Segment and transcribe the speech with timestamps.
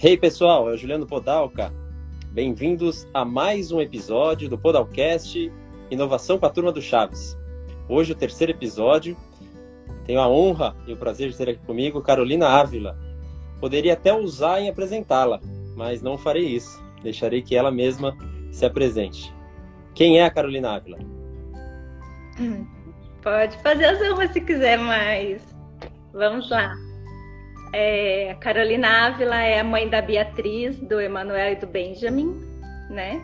[0.00, 1.72] Hey pessoal, é o Juliano Podalca.
[2.30, 5.52] Bem-vindos a mais um episódio do Podalcast
[5.90, 7.36] Inovação com a Turma do Chaves.
[7.88, 9.16] Hoje o terceiro episódio.
[10.06, 12.96] Tenho a honra e o prazer de ter aqui comigo Carolina Ávila.
[13.58, 15.40] Poderia até usar em apresentá-la,
[15.74, 16.80] mas não farei isso.
[17.02, 18.16] Deixarei que ela mesma
[18.52, 19.34] se apresente.
[19.96, 20.98] Quem é a Carolina Ávila?
[23.20, 25.42] Pode fazer as honras se quiser, mas
[26.12, 26.87] vamos lá.
[27.72, 32.40] É, Carolina Ávila é a mãe da Beatriz, do Emanuel e do Benjamin,
[32.90, 33.20] né?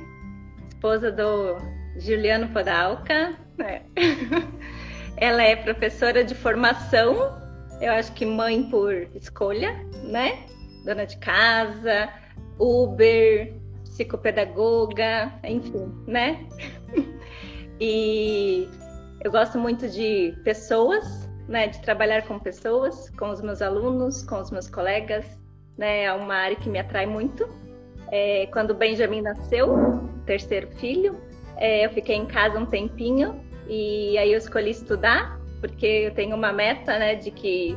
[0.68, 1.56] Esposa do
[1.98, 3.36] Juliano Podalca.
[3.56, 3.82] Né?
[5.16, 7.40] Ela é professora de formação,
[7.80, 9.72] eu acho que mãe por escolha,
[10.02, 10.44] né?
[10.84, 12.10] Dona de casa,
[12.58, 16.46] Uber, psicopedagoga, enfim, né?
[17.80, 18.68] E
[19.24, 24.40] eu gosto muito de pessoas, né, de trabalhar com pessoas, com os meus alunos, com
[24.40, 25.24] os meus colegas,
[25.76, 27.48] né, é uma área que me atrai muito.
[28.10, 31.18] É, quando Benjamin nasceu, terceiro filho,
[31.56, 36.36] é, eu fiquei em casa um tempinho e aí eu escolhi estudar, porque eu tenho
[36.36, 37.76] uma meta, né, de que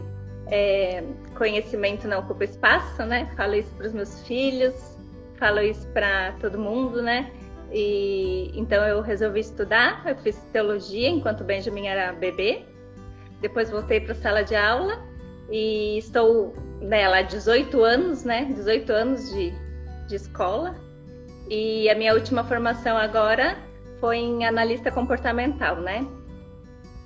[0.50, 1.04] é,
[1.36, 3.30] conhecimento não ocupa espaço, né?
[3.36, 4.98] Falo isso para os meus filhos,
[5.38, 7.32] falo isso para todo mundo, né?
[7.72, 12.66] E então eu resolvi estudar, eu fiz teologia enquanto Benjamin era bebê.
[13.42, 15.00] Depois voltei para a sala de aula
[15.50, 18.46] e estou nela há 18 anos, né?
[18.46, 19.54] 18 anos de,
[20.08, 20.76] de escola.
[21.50, 23.58] E a minha última formação agora
[24.00, 26.06] foi em analista comportamental, né?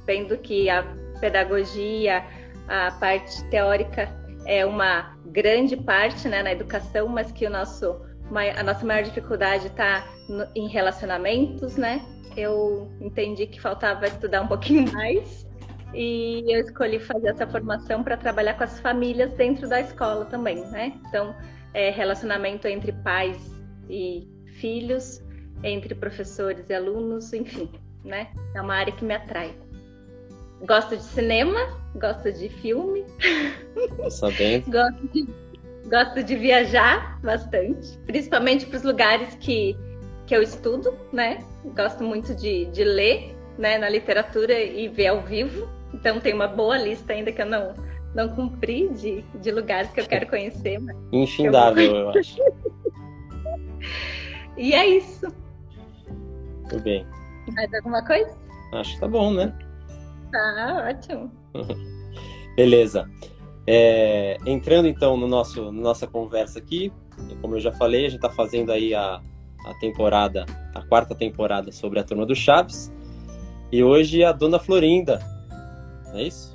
[0.06, 0.84] Vendo que a
[1.20, 2.23] pedagogia,
[2.68, 4.10] a parte teórica
[4.45, 8.10] é uma grande parte né, na educação, mas que o nosso
[8.58, 10.08] a nossa maior dificuldade está
[10.56, 12.02] em relacionamentos, né?
[12.38, 15.45] Eu entendi que faltava estudar um pouquinho mais
[15.94, 20.66] e eu escolhi fazer essa formação para trabalhar com as famílias dentro da escola também,
[20.70, 20.94] né?
[21.08, 21.36] Então,
[21.73, 23.38] é, relacionamento entre pais
[23.89, 24.27] e
[24.60, 25.21] filhos,
[25.64, 27.70] entre professores e alunos, enfim,
[28.04, 28.30] né?
[28.55, 29.54] É uma área que me atrai.
[30.67, 31.60] Gosto de cinema,
[31.95, 33.04] gosto de filme.
[33.98, 34.66] Tô sabendo.
[34.71, 35.27] gosto de
[35.92, 39.76] Gosto de viajar bastante, principalmente para os lugares que,
[40.26, 41.39] que eu estudo, né?
[41.76, 45.67] Gosto muito de, de ler né, na literatura e ver ao vivo.
[45.94, 47.74] Então tem uma boa lista ainda que eu não,
[48.16, 50.80] não cumpri de, de lugares que eu quero conhecer.
[50.80, 52.38] Mas Infindável, eu, eu acho.
[54.58, 55.28] e é isso.
[56.60, 57.06] Muito bem.
[57.54, 58.36] Mais alguma coisa?
[58.74, 59.54] Acho que tá bom, né?
[60.32, 61.32] Tá, ótimo.
[62.56, 63.10] Beleza.
[63.68, 66.92] É, entrando então no nosso nossa conversa aqui,
[67.42, 69.22] como eu já falei, a gente está fazendo aí a,
[69.66, 72.92] a temporada, a quarta temporada sobre a turma do Chaves.
[73.72, 75.20] E hoje a Dona Florinda,
[76.11, 76.54] não é isso?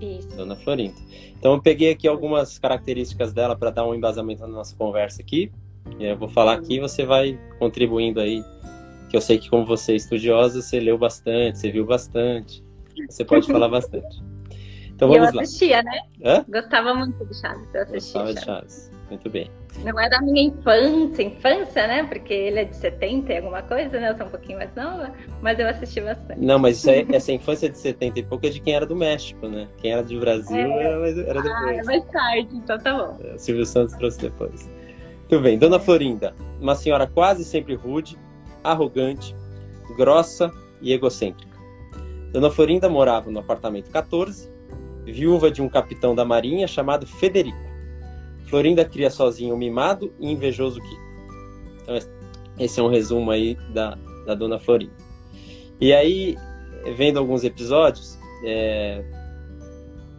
[0.00, 0.28] Isso.
[0.36, 0.96] Dona Florinda.
[1.38, 5.52] Então eu peguei aqui algumas características dela para dar um embasamento na nossa conversa aqui.
[6.00, 8.42] Eu vou falar aqui, você vai contribuindo aí,
[9.10, 12.64] que eu sei que como você é estudiosa, você leu bastante, você viu bastante,
[13.08, 14.22] você pode falar bastante.
[14.88, 15.82] Então vamos eu assistia, lá.
[15.82, 16.00] né?
[16.24, 16.44] Hã?
[16.48, 17.74] Gostava muito de Chaves.
[17.74, 18.93] Eu assistia Gostava de Chaves.
[19.14, 19.50] Muito bem.
[19.84, 22.04] Não é da minha infância, infância, né?
[22.04, 24.10] Porque ele é de 70 e alguma coisa, né?
[24.10, 26.40] Eu sou um pouquinho mais nova, mas eu assisti bastante.
[26.40, 29.46] Não, mas é, essa infância de 70 e pouco é de quem era do México,
[29.48, 29.68] né?
[29.78, 30.84] Quem era do Brasil é...
[30.84, 31.46] era, era, depois.
[31.46, 33.18] Ah, é mais tarde, então tá bom.
[33.24, 34.70] É, Silvio Santos trouxe depois.
[35.20, 35.58] Muito bem.
[35.58, 38.18] Dona Florinda, uma senhora quase sempre rude,
[38.62, 39.34] arrogante,
[39.96, 40.50] grossa
[40.82, 41.54] e egocêntrica.
[42.32, 44.54] Dona Florinda morava no apartamento 14
[45.04, 47.73] viúva de um capitão da marinha chamado Federico.
[48.54, 51.02] Florinda cria sozinha o mimado e invejoso Kiko.
[51.82, 51.98] Então,
[52.56, 54.94] esse é um resumo aí da, da Dona Florinda.
[55.80, 56.36] E aí,
[56.96, 59.04] vendo alguns episódios, é,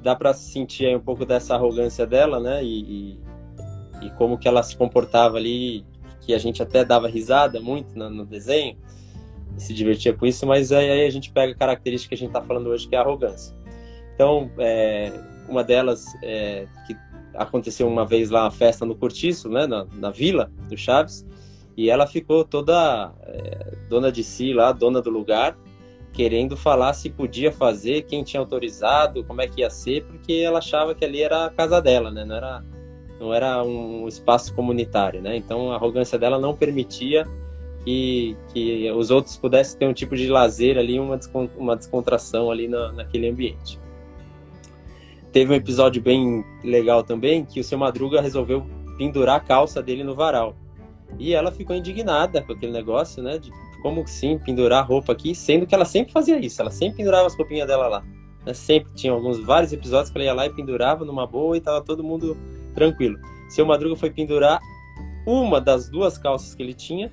[0.03, 2.61] dá para sentir aí um pouco dessa arrogância dela, né?
[2.61, 3.19] E, e,
[4.01, 5.85] e, como que ela se comportava ali,
[6.19, 8.77] que a gente até dava risada muito no, no desenho,
[9.55, 12.17] e se divertia com isso, mas aí, aí a gente pega a característica que a
[12.17, 13.55] gente está falando hoje, que é a arrogância.
[14.13, 15.13] Então, é,
[15.47, 16.97] uma delas é, que
[17.35, 21.25] aconteceu uma vez lá a festa no Cortiço, né, na, na vila do Chaves,
[21.77, 25.57] e ela ficou toda é, dona de si lá, dona do lugar,
[26.13, 30.59] querendo falar se podia fazer, quem tinha autorizado, como é que ia ser, porque ela
[30.59, 32.63] achava que ali era a casa dela, né, não era
[33.19, 35.37] não era um espaço comunitário, né?
[35.37, 37.25] Então a arrogância dela não permitia
[37.83, 41.19] que, que os outros pudessem ter um tipo de lazer ali, uma,
[41.55, 43.79] uma descontração ali na, naquele ambiente.
[45.35, 48.65] Teve um episódio bem legal também que o seu Madruga resolveu
[48.97, 50.55] pendurar a calça dele no varal.
[51.19, 53.37] E ela ficou indignada com aquele negócio, né?
[53.37, 53.51] De
[53.81, 57.27] como assim pendurar a roupa aqui, sendo que ela sempre fazia isso, ela sempre pendurava
[57.27, 58.05] as roupinhas dela lá.
[58.45, 58.53] Né?
[58.53, 61.83] Sempre tinha alguns vários episódios que ela ia lá e pendurava numa boa e tava
[61.83, 62.37] todo mundo
[62.73, 63.19] tranquilo.
[63.49, 64.61] seu Madruga foi pendurar
[65.27, 67.11] uma das duas calças que ele tinha.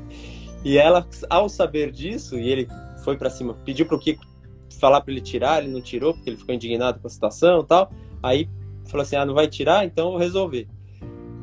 [0.64, 2.66] e ela, ao saber disso, e ele
[3.04, 4.31] foi para cima, pediu para o Kiko
[4.82, 7.66] falar para ele tirar, ele não tirou, porque ele ficou indignado com a situação e
[7.66, 7.92] tal.
[8.20, 8.48] Aí
[8.86, 9.84] falou assim: ah, não vai tirar?
[9.84, 10.66] Então eu vou resolver.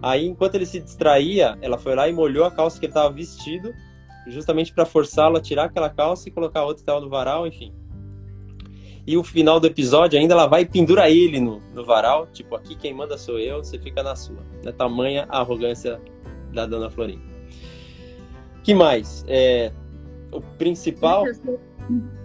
[0.01, 3.13] Aí, enquanto ele se distraía, ela foi lá e molhou a calça que ele estava
[3.13, 3.73] vestido,
[4.27, 7.73] justamente para forçá-lo a tirar aquela calça e colocar outra que estava no varal, enfim.
[9.05, 12.55] E o final do episódio ainda ela vai e pendura ele no, no varal, tipo,
[12.55, 14.37] aqui quem manda sou eu, você fica na sua.
[14.63, 15.99] É tamanha a arrogância
[16.53, 17.23] da dona Florinda.
[18.63, 19.25] que mais?
[19.27, 19.71] É,
[20.31, 21.25] o principal.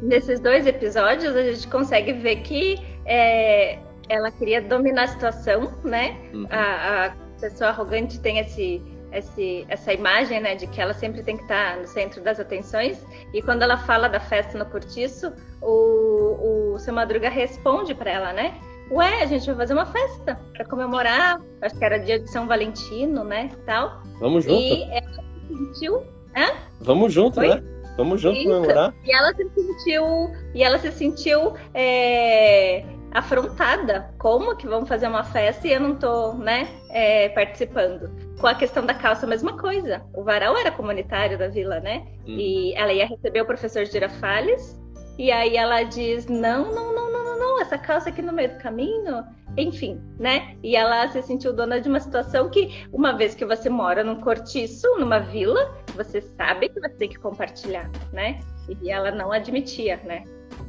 [0.03, 2.77] Nesses dois episódios, a gente consegue ver que
[3.07, 3.79] é,
[4.09, 6.17] ela queria dominar a situação, né?
[6.33, 6.47] Uhum.
[6.51, 8.81] A, a, pessoa arrogante tem esse,
[9.13, 13.05] esse, essa imagem, né, de que ela sempre tem que estar no centro das atenções.
[13.35, 18.33] E quando ela fala da festa no cortiço, o, o seu Madruga responde para ela,
[18.33, 18.55] né?
[18.91, 21.41] Ué, a gente vai fazer uma festa para comemorar.
[21.63, 23.51] Acho que era dia de São Valentino, né?
[23.67, 24.03] Tal.
[24.21, 24.63] Vamos junto.
[24.63, 26.03] E ela se sentiu.
[26.37, 26.53] Hã?
[26.81, 27.63] Vamos junto, né?
[27.97, 28.49] Vamos junto Isso.
[28.49, 28.95] comemorar.
[29.05, 30.31] E ela se sentiu.
[30.55, 31.55] E ela se sentiu.
[31.73, 34.13] É afrontada.
[34.19, 38.11] Como que vão fazer uma festa e eu não tô, né, é, participando?
[38.41, 40.03] Com a questão da calça, a mesma coisa.
[40.13, 42.05] O varal era comunitário da vila, né?
[42.27, 42.37] Hum.
[42.37, 44.83] E ela ia receber o professor Girafales.
[45.19, 48.51] E aí ela diz: não, não, não, não, não, não, essa calça aqui no meio
[48.51, 49.25] do caminho.
[49.57, 50.57] Enfim, né?
[50.63, 54.21] E ela se sentiu dona de uma situação que, uma vez que você mora num
[54.21, 58.41] cortiço, numa vila, você sabe que você tem que compartilhar, né?
[58.83, 60.25] E ela não admitia, né?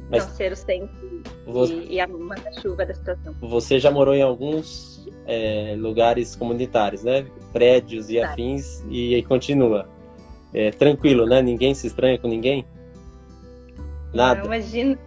[0.08, 3.34] Mas não ser o centro você, e, e a manda-chuva da situação.
[3.40, 7.26] Você já morou em alguns é, lugares comunitários, né?
[7.52, 8.28] Prédios e tá.
[8.28, 9.88] afins, e aí continua.
[10.54, 11.42] É, tranquilo, né?
[11.42, 12.64] Ninguém se estranha com ninguém?
[14.16, 14.40] Nada.
[14.40, 14.98] Não, imagina.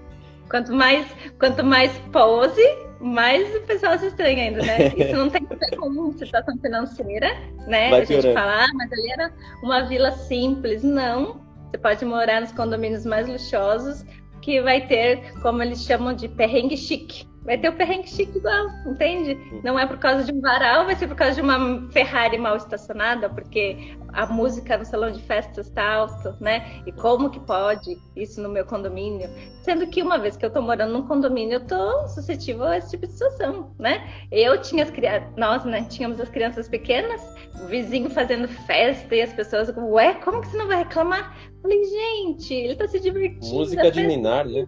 [0.49, 1.05] Quanto mais,
[1.37, 2.61] quanto mais pose,
[2.99, 4.87] mais o pessoal se estranha ainda, né?
[4.97, 7.27] Isso não tem a ver com situação financeira,
[7.67, 7.89] né?
[7.89, 9.31] Vai a gente fala, ah, mas ali era
[9.63, 10.83] uma vila simples.
[10.83, 11.41] Não.
[11.69, 14.03] Você pode morar nos condomínios mais luxuosos,
[14.41, 17.27] que vai ter, como eles chamam de perrengue chique.
[17.49, 19.35] Vai ter o perrengue chique igual, entende?
[19.63, 22.55] Não é por causa de um varal, vai ser por causa de uma Ferrari mal
[22.55, 26.79] estacionada, porque a música no salão de festas está alto, né?
[26.85, 29.27] E como que pode isso no meu condomínio?
[29.63, 32.91] Sendo que uma vez que eu tô morando num condomínio, eu tô suscetível a esse
[32.91, 34.07] tipo de situação, né?
[34.31, 35.87] Eu tinha as crianças, nós, né?
[35.89, 37.19] Tínhamos as crianças pequenas,
[37.63, 41.35] o vizinho fazendo festa e as pessoas, ué, como que você não vai reclamar?
[41.63, 43.55] Falei, gente, ele tá se divertindo.
[43.55, 44.67] Música de Minar, né?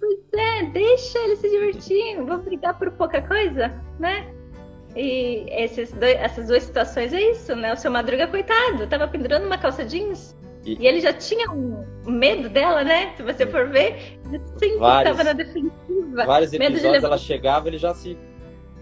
[0.00, 4.32] Pois é, deixa ele se divertir, vou brigar por pouca coisa, né?
[4.96, 7.72] E esses dois, essas duas situações é isso, né?
[7.72, 10.36] O seu Madruga, coitado, tava pendurando uma calça jeans.
[10.64, 13.12] E, e ele já tinha um medo dela, né?
[13.16, 16.24] Se você for ver, ele sempre vários, tava na defensiva.
[16.26, 18.18] Vários episódios ela chegava, ele já se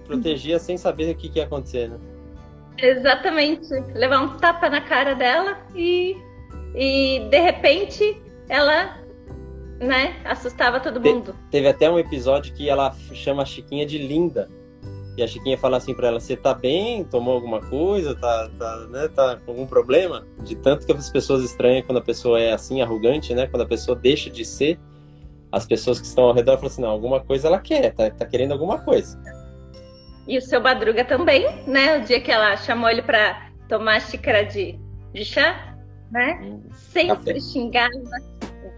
[0.04, 1.98] protegia sem saber o que, que ia acontecer, né?
[2.78, 3.68] Exatamente.
[3.94, 6.16] Levar um tapa na cara dela e,
[6.74, 9.05] e de repente ela
[9.80, 11.32] né, assustava todo mundo.
[11.32, 14.48] Te, teve até um episódio que ela chama a Chiquinha de linda.
[15.16, 17.04] E a Chiquinha fala assim para ela: Você tá bem?
[17.04, 18.14] Tomou alguma coisa?
[18.14, 20.26] Tá, tá, né, tá com algum problema?
[20.42, 23.46] De tanto que as pessoas estranham quando a pessoa é assim, arrogante, né?
[23.46, 24.78] Quando a pessoa deixa de ser,
[25.50, 28.26] as pessoas que estão ao redor falam assim: Não, alguma coisa ela quer, tá, tá
[28.26, 29.18] querendo alguma coisa.
[30.28, 31.98] E o seu Badruga também, né?
[31.98, 34.78] O dia que ela chamou ele para tomar xícara de,
[35.14, 35.76] de chá,
[36.10, 36.40] né?
[36.42, 37.40] Hum, Sempre café.
[37.40, 38.35] xingava.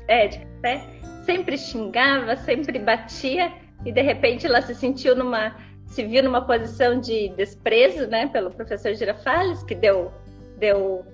[0.08, 0.82] É, de café.
[1.24, 3.52] Sempre xingava, sempre batia.
[3.84, 5.54] E de repente ela se sentiu numa
[5.88, 10.12] se viu numa posição de desprezo, né, pelo professor Girafales, que deu,
[10.58, 11.04] deu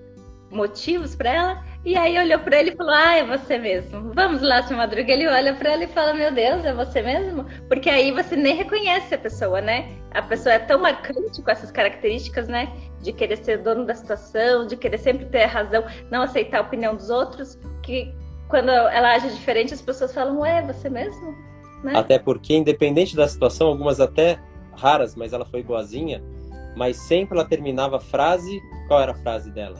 [0.50, 1.64] motivos para ela.
[1.84, 4.12] E aí olhou para ele e falou: Ah, é você mesmo.
[4.14, 5.12] Vamos lá, seu Madruga.
[5.12, 7.44] Ele olha para ela e fala: Meu Deus, é você mesmo?
[7.68, 9.92] Porque aí você nem reconhece a pessoa, né?
[10.12, 12.72] A pessoa é tão marcante com essas características, né?
[13.02, 16.96] De querer ser dono da situação, de querer sempre ter razão, não aceitar a opinião
[16.96, 18.14] dos outros, que
[18.54, 21.34] quando ela age diferente, as pessoas falam: Ué, você mesmo?
[21.82, 21.92] Né?
[21.96, 24.38] Até porque, independente da situação, algumas até
[24.76, 26.22] raras, mas ela foi boazinha.
[26.76, 28.62] Mas sempre ela terminava a frase.
[28.86, 29.76] Qual era a frase dela?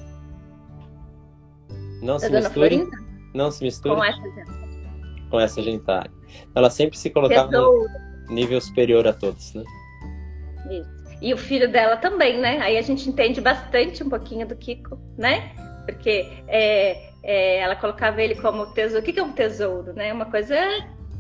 [2.03, 2.89] Não se misture.
[3.33, 3.95] Não se misture.
[3.95, 5.31] Com essa gentalha.
[5.31, 6.11] Com essa gentalha.
[6.53, 7.87] Ela sempre se colocava no
[8.29, 9.63] nível superior a todos, né?
[10.69, 11.05] Isso.
[11.23, 12.59] E o filho dela também, né?
[12.61, 15.53] Aí a gente entende bastante um pouquinho do Kiko, né?
[15.87, 19.03] Porque é, é, ela colocava ele como tesouro.
[19.03, 20.13] O que, que é um tesouro, né?
[20.13, 20.55] Uma coisa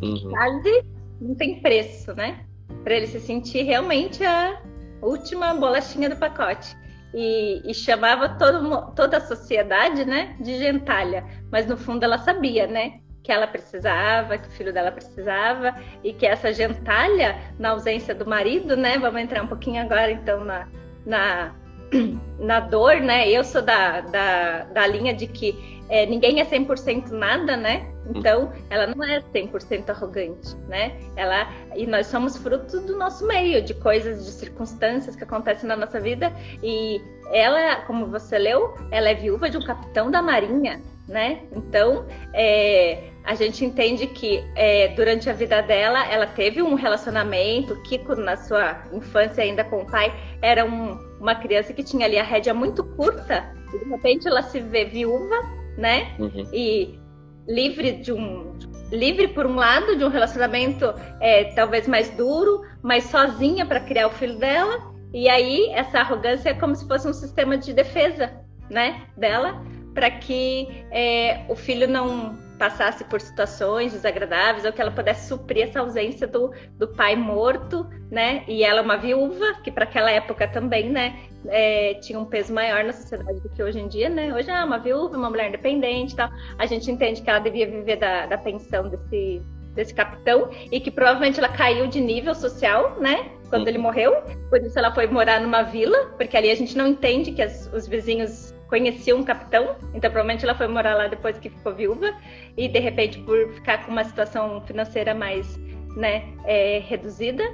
[0.00, 0.30] uhum.
[0.30, 0.84] quase
[1.20, 2.44] não tem preço, né?
[2.84, 4.60] para ele se sentir realmente a
[5.00, 6.76] última bolachinha do pacote.
[7.14, 11.24] E, e, chamava todo, toda a sociedade, né, de gentalha.
[11.50, 16.12] Mas no fundo ela sabia, né, que ela precisava, que o filho dela precisava e
[16.12, 20.66] que essa gentalha, na ausência do marido, né, vamos entrar um pouquinho agora então na,
[21.06, 21.54] na,
[22.38, 23.28] na dor, né?
[23.28, 27.90] Eu sou da, da, da linha de que é, ninguém é 100% nada, né?
[28.14, 30.98] Então, ela não é 100% arrogante, né?
[31.16, 35.76] Ela e nós somos fruto do nosso meio, de coisas, de circunstâncias que acontecem na
[35.76, 36.32] nossa vida
[36.62, 37.00] e
[37.32, 41.42] ela, como você leu, ela é viúva de um capitão da marinha, né?
[41.52, 47.80] Então, é, a gente entende que é, durante a vida dela, ela teve um relacionamento.
[47.82, 52.18] Kiko, na sua infância, ainda com o pai, era um, uma criança que tinha ali
[52.18, 53.52] a rédea muito curta.
[53.72, 55.36] E de repente ela se vê viúva,
[55.76, 56.14] né?
[56.18, 56.48] Uhum.
[56.52, 56.98] E
[57.46, 58.54] livre de um.
[58.90, 64.06] Livre, por um lado, de um relacionamento é, talvez mais duro, mas sozinha para criar
[64.06, 64.92] o filho dela.
[65.12, 68.32] E aí, essa arrogância é como se fosse um sistema de defesa,
[68.70, 69.06] né?
[69.16, 75.28] Dela, para que é, o filho não passasse por situações desagradáveis ou que ela pudesse
[75.28, 78.44] suprir essa ausência do, do pai morto, né?
[78.46, 82.52] E ela é uma viúva, que para aquela época também, né, é, tinha um peso
[82.52, 84.34] maior na sociedade do que hoje em dia, né?
[84.34, 86.30] Hoje é uma viúva, uma mulher independente tal.
[86.58, 89.42] A gente entende que ela devia viver da, da pensão desse,
[89.74, 93.30] desse capitão e que provavelmente ela caiu de nível social, né?
[93.50, 96.86] Quando ele morreu, por isso ela foi morar numa vila, porque ali a gente não
[96.86, 101.38] entende que as, os vizinhos conhecia um capitão, então provavelmente ela foi morar lá depois
[101.38, 102.12] que ficou viúva
[102.56, 105.56] e de repente por ficar com uma situação financeira mais,
[105.96, 107.44] né, é, reduzida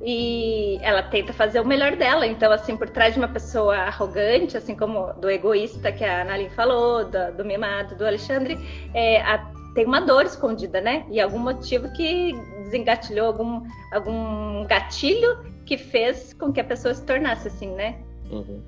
[0.00, 2.26] e ela tenta fazer o melhor dela.
[2.26, 6.48] Então, assim, por trás de uma pessoa arrogante, assim como do egoísta que a Analin
[6.48, 8.58] falou, do, do mimado, do Alexandre,
[8.94, 9.36] é, a,
[9.74, 11.04] tem uma dor escondida, né?
[11.10, 12.32] E algum motivo que
[12.62, 17.98] desengatilhou algum, algum gatilho que fez com que a pessoa se tornasse assim, né?
[18.30, 18.62] Uhum.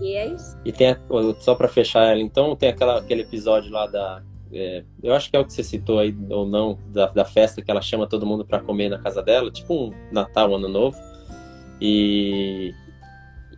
[0.00, 0.56] E isso.
[0.64, 0.96] E tem,
[1.40, 4.22] só para fechar ela, então, tem aquela, aquele episódio lá da.
[4.52, 7.60] É, eu acho que é o que você citou aí, ou não, da, da festa
[7.60, 10.96] que ela chama todo mundo para comer na casa dela, tipo um Natal, Ano Novo.
[11.80, 12.72] E,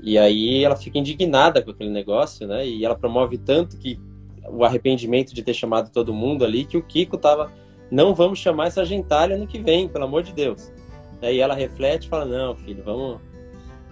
[0.02, 2.66] e aí ela fica indignada com aquele negócio, né?
[2.66, 4.00] E ela promove tanto que
[4.49, 7.52] o arrependimento de ter chamado todo mundo ali, que o Kiko tava.
[7.90, 10.73] Não vamos chamar essa gentalha no que vem, pelo amor de Deus.
[11.20, 13.20] Aí ela reflete e fala: Não, filho, vamos,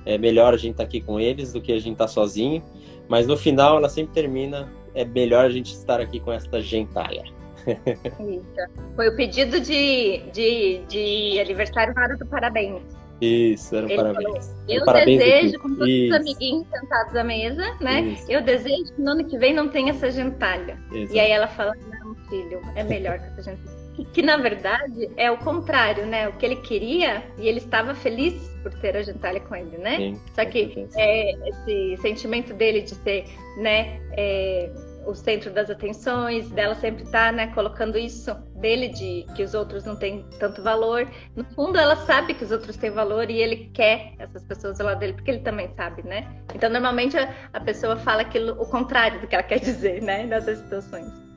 [0.09, 2.09] é melhor a gente estar tá aqui com eles do que a gente estar tá
[2.09, 2.63] sozinho.
[3.07, 7.25] Mas no final ela sempre termina, é melhor a gente estar aqui com esta gentalha.
[7.67, 8.95] Isso.
[8.97, 12.83] Foi o pedido de, de, de aniversário na hora do parabéns.
[13.21, 14.47] Isso, era um parabéns.
[14.47, 15.59] Falou, eu parabéns desejo, aqui.
[15.59, 16.15] com todos Isso.
[16.15, 18.01] os amiguinhos sentados à mesa, né?
[18.01, 18.31] Isso.
[18.31, 20.79] Eu desejo que no ano que vem não tenha essa gentalha.
[20.93, 21.15] Exato.
[21.15, 25.31] E aí ela fala, não, filho, é melhor que essa gentalha que, na verdade é
[25.31, 26.29] o contrário, né?
[26.29, 29.97] O que ele queria e ele estava feliz por ter a gentalha com ele, né?
[29.97, 33.25] Sim, Só que é, esse sentimento dele de ser,
[33.57, 34.01] né?
[34.17, 34.71] É,
[35.09, 39.55] o centro das atenções, dela sempre estar, tá, né, colocando isso dele de que os
[39.55, 41.09] outros não têm tanto valor.
[41.35, 44.87] No fundo, ela sabe que os outros têm valor e ele quer essas pessoas ao
[44.87, 46.29] lado dele porque ele também sabe, né?
[46.55, 50.25] Então, normalmente a, a pessoa fala aquilo o contrário do que ela quer dizer, né,
[50.25, 51.28] nessas situações.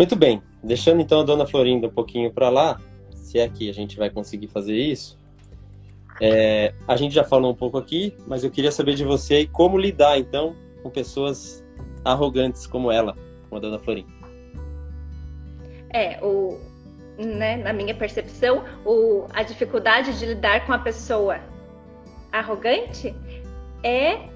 [0.00, 0.42] Muito bem.
[0.64, 2.80] Deixando então a dona Florinda um pouquinho para lá,
[3.12, 5.18] se é que a gente vai conseguir fazer isso.
[6.18, 9.76] É, a gente já falou um pouco aqui, mas eu queria saber de você como
[9.76, 11.62] lidar então com pessoas
[12.02, 13.14] arrogantes como ela,
[13.46, 14.10] como a dona Florinda.
[15.90, 16.58] É, o,
[17.18, 21.40] né, na minha percepção, o, a dificuldade de lidar com a pessoa
[22.32, 23.14] arrogante
[23.84, 24.30] é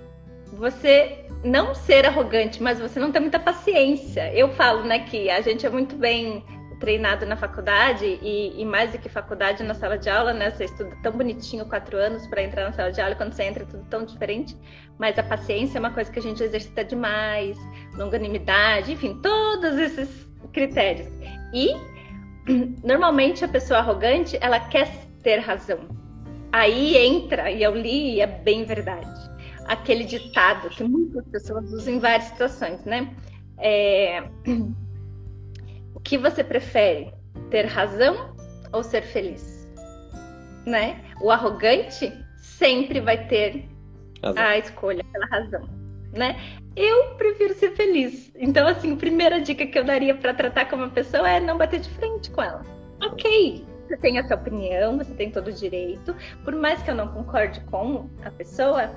[0.53, 4.33] você não ser arrogante, mas você não tem muita paciência.
[4.35, 6.43] Eu falo, né, que a gente é muito bem
[6.81, 10.51] treinado na faculdade e, e, mais do que faculdade na sala de aula, né?
[10.51, 13.45] Você estuda tão bonitinho quatro anos para entrar na sala de aula e quando você
[13.45, 14.57] entra é tudo tão diferente.
[14.99, 17.57] Mas a paciência é uma coisa que a gente exercita demais,
[17.97, 21.09] longanimidade, enfim, todos esses critérios.
[21.53, 21.75] E
[22.85, 24.91] normalmente a pessoa arrogante ela quer
[25.23, 25.79] ter razão.
[26.53, 29.34] Aí entra e eu li e é bem verdade
[29.67, 33.15] aquele ditado que muitas pessoas usam em várias situações, né?
[33.59, 34.23] É...
[35.95, 37.15] O que você prefere?
[37.51, 38.35] Ter razão
[38.73, 39.67] ou ser feliz?
[40.67, 41.03] Né?
[41.21, 43.69] O arrogante sempre vai ter
[44.23, 44.43] razão.
[44.43, 45.69] a escolha pela razão,
[46.13, 46.37] né?
[46.77, 48.33] Eu prefiro ser feliz.
[48.37, 51.57] Então, assim, a primeira dica que eu daria para tratar com uma pessoa é não
[51.57, 52.63] bater de frente com ela.
[53.01, 56.15] Ok, você tem a sua opinião, você tem todo o direito.
[56.43, 58.91] Por mais que eu não concorde com a pessoa,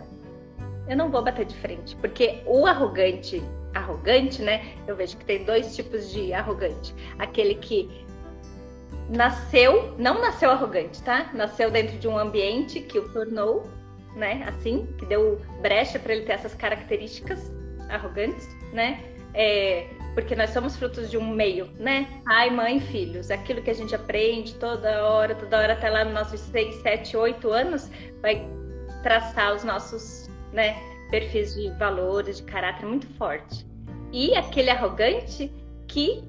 [0.90, 4.74] eu não vou bater de frente, porque o arrogante, arrogante, né?
[4.88, 6.94] Eu vejo que tem dois tipos de arrogante.
[7.20, 8.06] Aquele que
[9.10, 11.30] nasceu, não nasceu arrogante, tá?
[11.34, 13.70] Nasceu dentro de um ambiente que o tornou,
[14.16, 14.44] né?
[14.48, 17.52] Assim, que deu brecha para ele ter essas características
[17.90, 19.04] arrogantes, né?
[19.34, 22.08] É, porque nós somos frutos de um meio, né?
[22.26, 23.30] Pai, mãe, filhos.
[23.30, 27.16] Aquilo que a gente aprende toda hora, toda hora até lá nos nossos 6, 7,
[27.16, 27.92] 8 anos,
[28.22, 28.44] vai
[29.04, 30.27] traçar os nossos
[30.58, 30.76] né,
[31.12, 33.64] perfis de valores, de caráter muito forte.
[34.12, 35.52] E aquele arrogante
[35.88, 36.24] que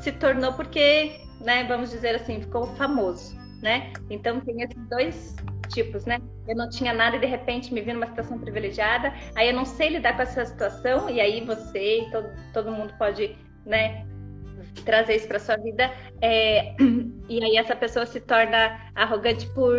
[0.00, 3.92] se tornou porque, né, vamos dizer assim, ficou famoso, né?
[4.10, 5.36] Então tem esses dois
[5.68, 6.18] tipos, né?
[6.48, 9.64] Eu não tinha nada e de repente me vi numa situação privilegiada, aí eu não
[9.64, 14.04] sei lidar com essa situação e aí você e todo, todo mundo pode, né,
[14.84, 16.74] trazer isso para sua vida é,
[17.28, 19.76] e aí essa pessoa se torna arrogante por,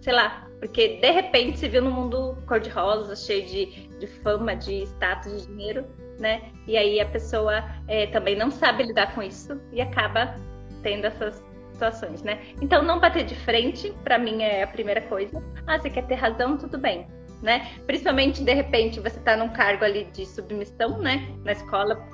[0.00, 4.82] sei lá, porque de repente se viu no mundo cor-de-rosa, cheio de, de fama, de
[4.84, 5.84] status, de dinheiro,
[6.18, 6.50] né?
[6.66, 10.34] E aí a pessoa é, também não sabe lidar com isso e acaba
[10.82, 12.40] tendo essas situações, né?
[12.60, 15.42] Então não bater de frente, para mim é a primeira coisa.
[15.66, 17.06] Ah, você quer ter razão, tudo bem,
[17.40, 17.70] né?
[17.86, 21.28] Principalmente de repente você está num cargo ali de submissão, né?
[21.44, 22.04] Na escola,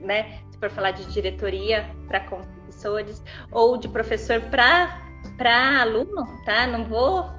[0.00, 0.40] né?
[0.50, 6.66] Se for falar de diretoria para professores ou de professor para para aluno, tá?
[6.66, 7.37] Não vou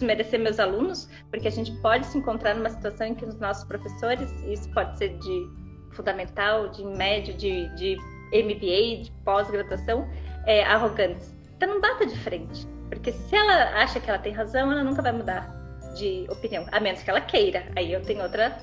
[0.00, 3.64] desmerecer meus alunos, porque a gente pode se encontrar numa situação em que os nossos
[3.64, 5.60] professores, isso pode ser de
[5.92, 7.96] fundamental, de médio, de, de
[8.32, 10.08] MBA, de pós-graduação,
[10.46, 11.34] é, arrogantes.
[11.56, 15.02] Então não bata de frente, porque se ela acha que ela tem razão, ela nunca
[15.02, 15.48] vai mudar
[15.94, 17.66] de opinião, a menos que ela queira.
[17.76, 18.58] Aí eu tenho outra,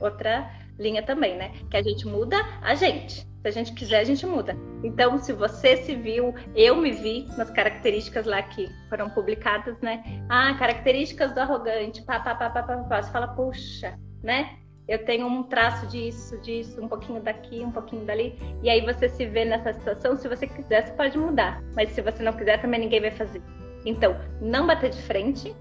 [0.00, 1.52] outra linha também, né?
[1.70, 3.26] Que a gente muda a gente.
[3.42, 4.56] Se a gente quiser, a gente muda.
[4.84, 10.02] Então, se você se viu, eu me vi nas características lá que foram publicadas, né?
[10.28, 13.02] Ah, características do arrogante, pá, pá, pá, pá, pá, pá.
[13.02, 14.58] Você fala, puxa, né?
[14.86, 18.38] Eu tenho um traço disso, disso, um pouquinho daqui, um pouquinho dali.
[18.62, 20.16] E aí você se vê nessa situação.
[20.16, 21.62] Se você quiser, você pode mudar.
[21.74, 23.42] Mas se você não quiser, também ninguém vai fazer.
[23.84, 25.54] Então, não bater de frente.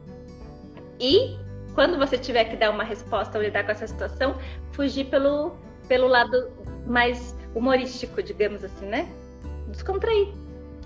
[0.99, 1.35] E
[1.73, 4.35] quando você tiver que dar uma resposta ou lidar com essa situação,
[4.73, 5.55] fugir pelo,
[5.87, 6.51] pelo lado
[6.85, 9.07] mais humorístico, digamos assim, né?
[9.69, 10.33] Descontrair.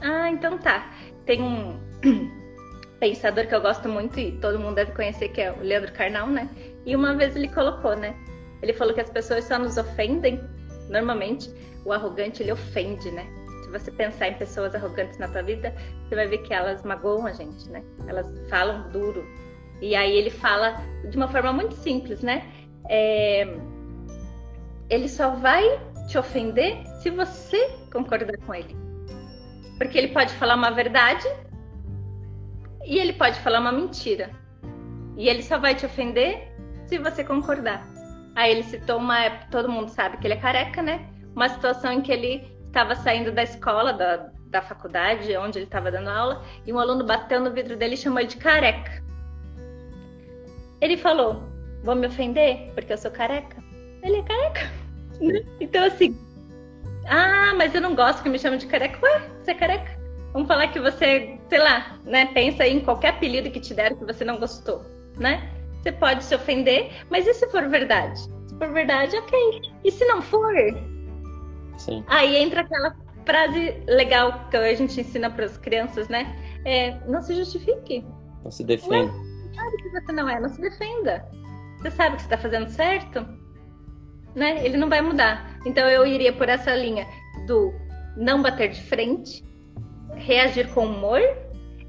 [0.01, 0.92] Ah, então tá.
[1.25, 1.80] Tem um
[3.00, 6.27] pensador que eu gosto muito e todo mundo deve conhecer, que é o Leandro Carnal,
[6.27, 6.50] né?
[6.86, 8.16] E uma vez ele colocou, né?
[8.62, 10.42] Ele falou que as pessoas só nos ofendem.
[10.90, 11.51] Normalmente,
[11.83, 13.25] o arrogante ele ofende, né?
[13.64, 17.25] Se você pensar em pessoas arrogantes na tua vida, você vai ver que elas magoam
[17.25, 17.83] a gente, né?
[18.07, 19.25] Elas falam duro.
[19.85, 22.43] E aí ele fala de uma forma muito simples, né?
[22.89, 23.55] É...
[24.89, 25.63] Ele só vai
[26.07, 28.75] te ofender se você concordar com ele.
[29.77, 31.24] Porque ele pode falar uma verdade
[32.83, 34.31] e ele pode falar uma mentira.
[35.15, 36.51] E ele só vai te ofender
[36.87, 37.87] se você concordar.
[38.35, 41.07] Aí ele citou uma todo mundo sabe que ele é careca, né?
[41.35, 45.91] Uma situação em que ele estava saindo da escola, da, da faculdade, onde ele estava
[45.91, 49.05] dando aula, e um aluno bateu no vidro dele e chamou ele de careca.
[50.85, 51.41] Ele falou:
[51.83, 53.57] Vou me ofender porque eu sou careca?
[54.03, 54.71] Ele é careca.
[55.59, 56.15] Então, assim,
[57.07, 59.00] ah, mas eu não gosto que me chamem de careca.
[59.01, 60.00] Ué, você é careca?
[60.31, 62.27] Vamos falar que você, sei lá, né?
[62.27, 64.83] Pensa em qualquer apelido que te deram que você não gostou,
[65.17, 65.50] né?
[65.81, 68.19] Você pode se ofender, mas e se for verdade?
[68.19, 69.61] Se for verdade, ok.
[69.83, 70.53] E se não for?
[71.77, 72.03] Sim.
[72.07, 72.95] Aí entra aquela
[73.25, 76.35] frase legal que a gente ensina para as crianças, né?
[76.63, 78.05] É, não se justifique.
[78.43, 79.11] Não se defenda.
[79.55, 81.25] Sabe que você não é, não se defenda.
[81.79, 83.25] Você sabe que você está fazendo certo?
[84.35, 84.63] né?
[84.63, 85.57] Ele não vai mudar.
[85.65, 87.07] Então eu iria por essa linha
[87.48, 87.74] do
[88.18, 89.44] não bater de frente,
[90.15, 91.22] reagir com humor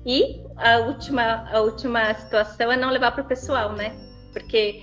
[0.06, 3.92] e a última, a última situação é não levar para o pessoal, né?
[4.32, 4.82] Porque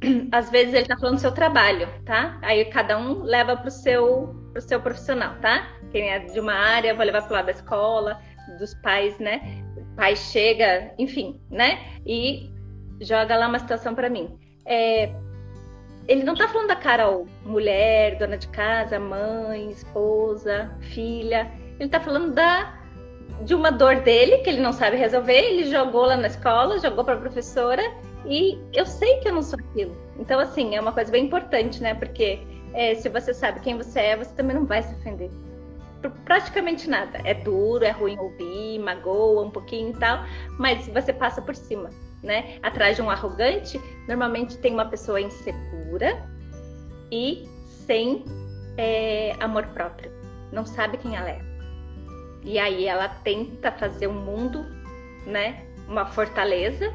[0.30, 2.38] às vezes ele está falando do seu trabalho, tá?
[2.42, 5.66] Aí cada um leva para o seu, pro seu profissional, tá?
[5.90, 8.20] Quem é de uma área, vai levar para o lado da escola,
[8.58, 9.64] dos pais, né?
[9.96, 11.78] Pai chega, enfim, né?
[12.06, 12.50] E
[13.00, 14.38] joga lá uma situação para mim.
[14.64, 15.12] É,
[16.08, 21.50] ele não tá falando da Carol, mulher, dona de casa, mãe, esposa, filha.
[21.78, 22.78] Ele tá falando da
[23.42, 25.38] de uma dor dele que ele não sabe resolver.
[25.38, 27.82] Ele jogou lá na escola, jogou para a professora
[28.26, 29.96] e eu sei que eu não sou aquilo.
[30.18, 31.94] Então, assim, é uma coisa bem importante, né?
[31.94, 32.40] Porque
[32.74, 35.30] é, se você sabe quem você é, você também não vai se ofender
[36.24, 37.20] praticamente nada.
[37.24, 40.24] É duro, é ruim ouvir, magoa um pouquinho e tal,
[40.58, 41.90] mas você passa por cima
[42.22, 42.58] né?
[42.62, 46.22] Atrás de um arrogante, normalmente tem uma pessoa insegura
[47.10, 47.48] e
[47.86, 48.24] sem
[48.76, 50.10] é, amor próprio.
[50.52, 51.40] Não sabe quem ela é.
[52.42, 54.64] E aí ela tenta fazer um mundo,
[55.26, 55.64] né?
[55.88, 56.92] Uma fortaleza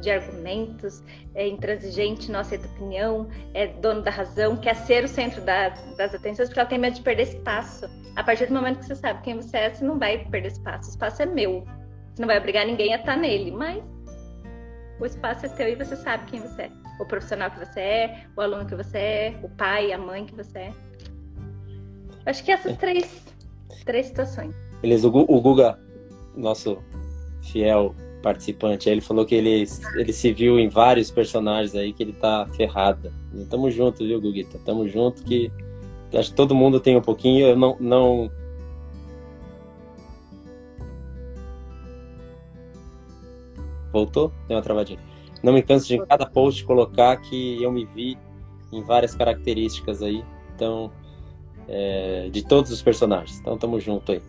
[0.00, 1.02] de argumentos,
[1.34, 6.14] é intransigente, não aceita opinião, é dono da razão, quer ser o centro da, das
[6.14, 7.86] atenções, porque ela tem medo de perder espaço.
[8.16, 10.88] A partir do momento que você sabe quem você é, você não vai perder espaço.
[10.88, 11.64] O espaço é meu.
[12.14, 13.82] Você não vai obrigar ninguém a estar nele, mas
[15.00, 16.70] o espaço é teu e você sabe quem você é.
[17.00, 20.34] O profissional que você é, o aluno que você é, o pai, a mãe que
[20.34, 20.72] você é.
[22.26, 23.24] Acho que essas três,
[23.84, 24.54] três situações.
[24.82, 25.78] Beleza, o Guga,
[26.36, 26.82] nosso
[27.42, 27.94] fiel
[28.28, 28.90] participante.
[28.90, 33.10] Ele falou que ele, ele se viu em vários personagens aí que ele tá ferrado.
[33.48, 34.58] Tamo junto, viu, Guguita?
[34.66, 35.50] Tamo junto que
[36.12, 37.46] acho que todo mundo tem um pouquinho.
[37.46, 38.30] Eu não, não
[43.90, 44.30] Voltou?
[44.46, 44.98] Deu uma travadinha.
[45.42, 48.18] Não me canso de em cada post colocar que eu me vi
[48.70, 50.22] em várias características aí.
[50.54, 50.92] Então,
[51.66, 53.40] é, de todos os personagens.
[53.40, 54.20] Então, tamo junto aí.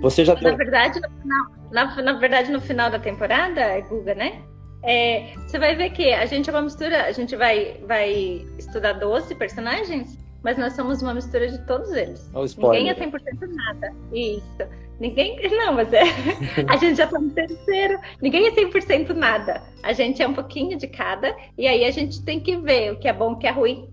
[0.00, 4.14] Você já na verdade, no final, na, na, verdade, no final da temporada, é Guga,
[4.14, 4.42] né?
[4.84, 8.94] É, você vai ver que a gente é uma mistura, a gente vai, vai estudar
[8.94, 12.28] 12 personagens, mas nós somos uma mistura de todos eles.
[12.72, 13.94] Ninguém é 100% nada.
[14.12, 14.82] Isso.
[14.98, 15.36] Ninguém.
[15.50, 16.02] Não, mas é.
[16.68, 17.98] A gente já tá no terceiro.
[18.20, 19.62] Ninguém é 100% nada.
[19.82, 21.34] A gente é um pouquinho de cada.
[21.56, 23.88] E aí a gente tem que ver o que é bom, o que é ruim.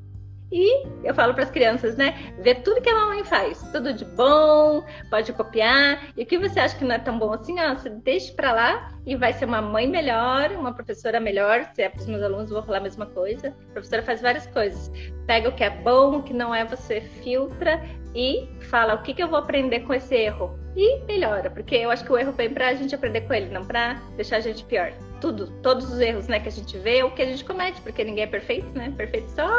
[0.51, 2.33] E eu falo para as crianças, né?
[2.39, 6.07] Ver tudo que a mamãe faz, tudo de bom, pode copiar.
[6.17, 8.51] E o que você acha que não é tão bom assim, ó, você deixa para
[8.51, 11.69] lá e vai ser uma mãe melhor, uma professora melhor.
[11.73, 13.55] Se é para os meus alunos, vou falar a mesma coisa.
[13.69, 14.91] A professora faz várias coisas.
[15.27, 17.83] Pega o que é bom, o que não é, você filtra
[18.15, 20.57] e fala o que, que eu vou aprender com esse erro.
[20.75, 23.49] E melhora, porque eu acho que o erro vem para a gente aprender com ele,
[23.49, 24.93] não para deixar a gente pior.
[25.19, 28.03] Tudo, todos os erros né, que a gente vê, o que a gente comete, porque
[28.03, 28.93] ninguém é perfeito, né?
[28.95, 29.49] Perfeito só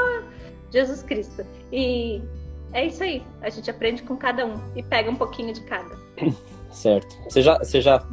[0.70, 1.44] Jesus Cristo.
[1.72, 2.22] E
[2.72, 3.22] é isso aí.
[3.40, 5.96] A gente aprende com cada um e pega um pouquinho de cada.
[6.70, 7.16] Certo.
[7.28, 8.06] Você já, você já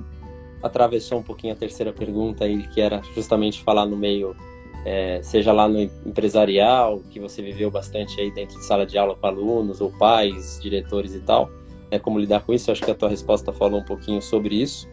[0.63, 4.35] atravessou um pouquinho a terceira pergunta aí, que era justamente falar no meio,
[4.83, 9.15] é, seja lá no empresarial, que você viveu bastante aí dentro de sala de aula
[9.15, 11.51] com alunos, ou pais, diretores e tal,
[11.91, 12.69] né, como lidar com isso.
[12.69, 14.89] Eu acho que a tua resposta falou um pouquinho sobre isso,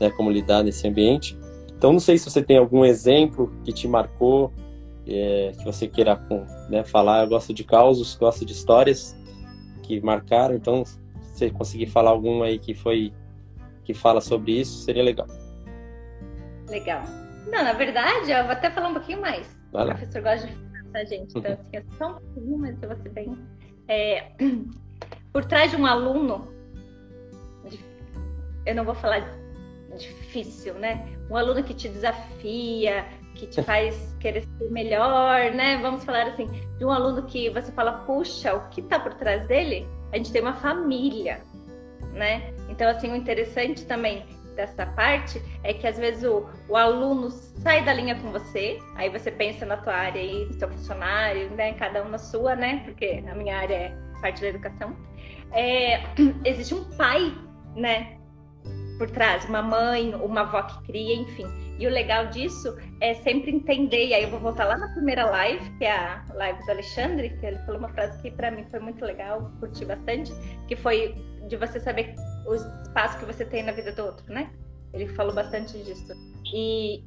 [0.00, 1.36] né, como lidar nesse ambiente.
[1.76, 4.52] Então, não sei se você tem algum exemplo que te marcou,
[5.06, 6.20] é, que você queira
[6.68, 7.24] né, falar.
[7.24, 9.16] Eu gosto de causos, gosto de histórias
[9.82, 10.54] que marcaram.
[10.54, 13.12] Então, se você conseguir falar algum aí que foi
[13.84, 15.26] que fala sobre isso, seria legal.
[16.68, 17.02] Legal.
[17.46, 19.46] Não, na verdade, eu vou até falar um pouquinho mais.
[19.72, 22.88] o professor gosta de falar pra gente, então assim, é só um pouquinho, mas eu
[22.88, 23.38] vou ser bem.
[23.88, 24.32] É,
[25.32, 26.48] por trás de um aluno,
[28.64, 29.42] eu não vou falar
[29.96, 31.06] difícil, né?
[31.30, 35.78] Um aluno que te desafia, que te faz querer ser melhor, né?
[35.78, 36.46] Vamos falar assim,
[36.78, 39.86] de um aluno que você fala, puxa, o que está por trás dele?
[40.12, 41.40] A gente tem uma família,
[42.12, 42.52] né?
[42.68, 47.84] Então, assim, o interessante também dessa parte é que às vezes o, o aluno sai
[47.84, 51.72] da linha com você, aí você pensa na tua área aí, no seu funcionário, né?
[51.74, 52.82] Cada um na sua, né?
[52.84, 54.96] Porque a minha área é parte da educação.
[55.52, 56.02] É,
[56.44, 57.34] existe um pai,
[57.76, 58.18] né?
[58.98, 61.46] Por trás, uma mãe, uma avó que cria, enfim.
[61.82, 65.28] E o legal disso é sempre entender, e aí eu vou voltar lá na primeira
[65.28, 68.64] live, que é a live do Alexandre, que ele falou uma frase que para mim
[68.70, 70.32] foi muito legal, curti bastante,
[70.68, 71.12] que foi
[71.48, 72.14] de você saber
[72.46, 74.48] o espaço que você tem na vida do outro, né?
[74.94, 76.12] Ele falou bastante disso.
[76.54, 77.02] E,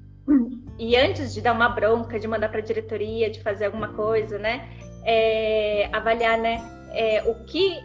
[0.78, 4.38] e antes de dar uma bronca, de mandar para a diretoria, de fazer alguma coisa,
[4.38, 4.68] né?
[5.06, 6.62] É, avaliar, né?
[6.92, 7.82] É, o que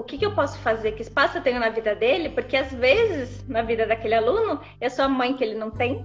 [0.00, 2.72] o que, que, eu posso fazer, que espaço eu tenho na vida dele, porque às
[2.72, 6.04] vezes na vida daquele aluno eu sou a mãe que ele não tem,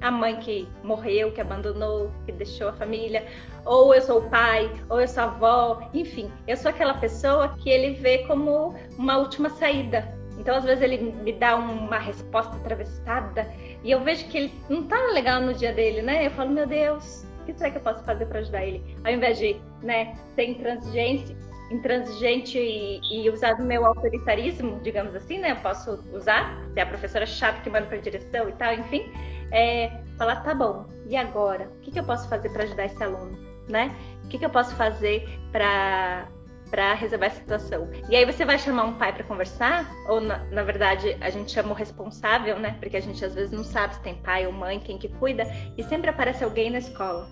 [0.00, 3.24] a mãe que morreu, que abandonou, que deixou a família,
[3.64, 7.54] ou eu sou o pai, ou eu sou a avó, enfim, eu sou aquela pessoa
[7.58, 10.18] que ele vê como uma última saída.
[10.38, 13.46] Então, às vezes, ele me dá uma resposta atravessada
[13.84, 16.26] e eu vejo que ele não tá legal no dia dele, né?
[16.26, 18.96] Eu falo, meu Deus, o que será que eu posso fazer para ajudar ele?
[19.04, 21.36] Ao invés de né, ser intransigente,
[21.70, 25.52] intransigente e, e usar o meu autoritarismo, digamos assim, né?
[25.52, 29.10] Eu posso usar, ser a professora chata que manda para direção e tal, enfim,
[29.52, 31.70] é, falar, tá bom, e agora?
[31.76, 33.94] O que, que eu posso fazer para ajudar esse aluno, né?
[34.24, 36.28] O que, que eu posso fazer para
[36.70, 37.90] para resolver a situação.
[38.08, 41.50] E aí você vai chamar um pai para conversar, ou na, na, verdade a gente
[41.50, 42.76] chama o responsável, né?
[42.78, 45.44] Porque a gente às vezes não sabe se tem pai ou mãe, quem que cuida,
[45.76, 47.28] e sempre aparece alguém na escola.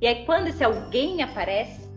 [0.00, 1.90] E aí quando esse alguém aparece,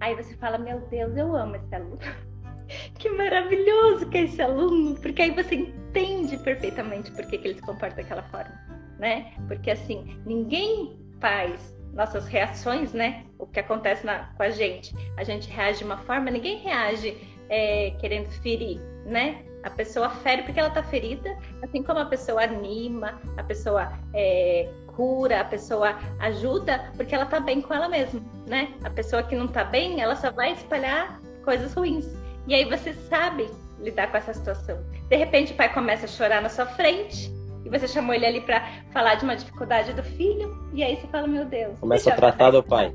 [0.00, 1.98] Aí você fala, meu Deus, eu amo esse aluno.
[2.98, 7.54] que maravilhoso que é esse aluno, porque aí você entende perfeitamente por que, que ele
[7.54, 8.52] se comporta daquela forma,
[8.98, 9.32] né?
[9.46, 13.24] Porque assim, ninguém faz nossas reações, né?
[13.38, 14.94] O que acontece na, com a gente.
[15.16, 17.16] A gente reage de uma forma, ninguém reage
[17.48, 19.44] é, querendo ferir, né?
[19.62, 24.72] A pessoa fere porque ela tá ferida, assim como a pessoa anima, a pessoa é,
[24.96, 28.74] cura, a pessoa ajuda porque ela tá bem com ela mesma, né?
[28.84, 32.06] A pessoa que não tá bem, ela só vai espalhar coisas ruins.
[32.46, 33.48] E aí você sabe
[33.78, 34.78] lidar com essa situação.
[35.08, 37.32] De repente o pai começa a chorar na sua frente
[37.64, 41.06] e você chamou ele ali para falar de uma dificuldade do filho e aí você
[41.08, 41.78] fala, meu Deus.
[41.78, 42.94] Começa a tratar do pai.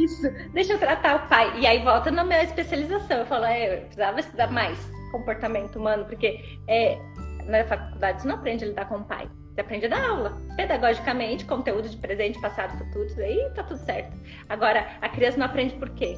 [0.00, 1.60] Isso, deixa eu tratar o pai.
[1.60, 3.18] E aí volta na minha especialização.
[3.18, 4.78] Eu falo, é, eu precisava estudar mais
[5.12, 6.98] comportamento humano, porque é,
[7.46, 9.28] na faculdade você não aprende a lidar com o pai.
[9.58, 10.40] Você aprende a dar aula.
[10.54, 14.16] Pedagogicamente, conteúdo de presente, passado, futuro, aí tá tudo certo.
[14.48, 16.16] Agora, a criança não aprende por quê?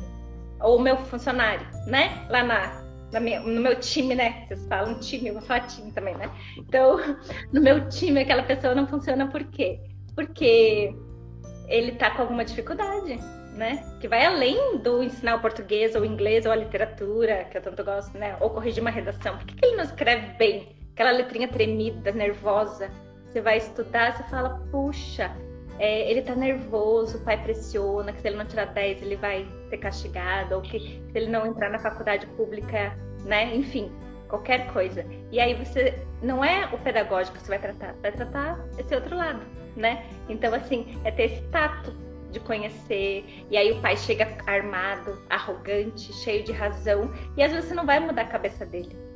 [0.60, 2.26] Ou o meu funcionário, né?
[2.28, 4.44] Lá na, na minha, no meu time, né?
[4.46, 6.30] Vocês falam time, eu vou falar time também, né?
[6.58, 6.98] Então,
[7.50, 9.80] no meu time, aquela pessoa não funciona por quê?
[10.14, 10.94] Porque
[11.66, 13.18] ele tá com alguma dificuldade
[13.54, 13.82] né?
[14.00, 17.62] Que vai além do ensinar o português ou o inglês ou a literatura, que eu
[17.62, 18.36] tanto gosto, né?
[18.38, 19.36] Ou corrigir uma redação.
[19.38, 20.76] Por que, que ele não escreve bem?
[20.92, 22.90] Aquela letrinha tremida, nervosa.
[23.30, 25.30] Você vai estudar, você fala, puxa,
[25.78, 29.46] é, ele tá nervoso, o pai pressiona, que se ele não tirar 10 ele vai
[29.68, 33.54] ser castigado, ou que se ele não entrar na faculdade pública, né?
[33.54, 33.92] Enfim,
[34.28, 35.06] qualquer coisa.
[35.30, 39.16] E aí você não é o pedagógico que você vai tratar, vai tratar esse outro
[39.16, 39.40] lado,
[39.76, 40.04] né?
[40.28, 41.92] Então assim, é ter esse tato
[42.32, 47.68] de conhecer, e aí o pai chega armado, arrogante, cheio de razão, e às vezes
[47.68, 49.09] você não vai mudar a cabeça dele.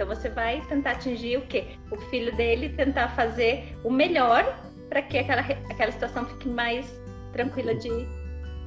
[0.00, 1.76] Então você vai tentar atingir o quê?
[1.90, 4.58] O filho dele, tentar fazer o melhor
[4.88, 6.90] para que aquela, aquela situação fique mais
[7.34, 7.90] tranquila de,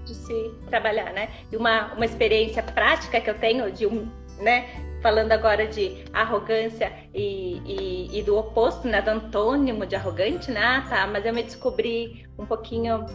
[0.05, 1.29] de se trabalhar, né?
[1.51, 4.69] E uma, uma experiência prática que eu tenho de um, né?
[5.01, 9.01] Falando agora de arrogância e, e, e do oposto, né?
[9.01, 10.61] Do antônimo de arrogante, né?
[10.63, 13.07] Ah, tá, mas eu me descobri um pouquinho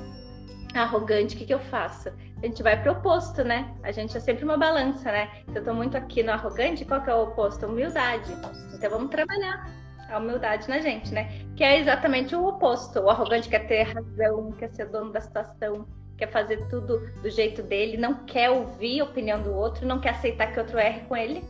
[0.75, 2.11] arrogante, o que, que eu faço?
[2.41, 3.75] A gente vai pro oposto, né?
[3.83, 5.29] A gente é sempre uma balança, né?
[5.51, 7.67] Se eu tô muito aqui no arrogante, qual que é o oposto?
[7.67, 8.31] Humildade.
[8.75, 9.69] Então vamos trabalhar
[10.09, 11.29] a humildade na gente, né?
[11.57, 13.01] Que é exatamente o oposto.
[13.01, 15.85] O arrogante quer ter razão, quer ser dono da situação,
[16.17, 20.11] quer fazer tudo do jeito dele, não quer ouvir a opinião do outro, não quer
[20.11, 21.43] aceitar que outro erre com ele.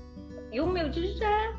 [0.51, 1.55] E o humilde já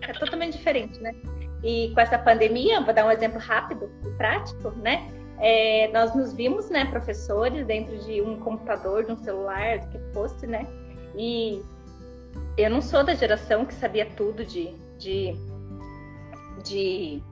[0.00, 1.14] é totalmente diferente, né?
[1.62, 5.08] E com essa pandemia, vou dar um exemplo rápido e prático, né?
[5.42, 9.98] É, nós nos vimos, né, professores, dentro de um computador, de um celular, do que
[10.14, 10.64] fosse, né?
[11.16, 11.60] E
[12.56, 15.34] eu não sou da geração que sabia tudo de, de,
[16.64, 17.22] de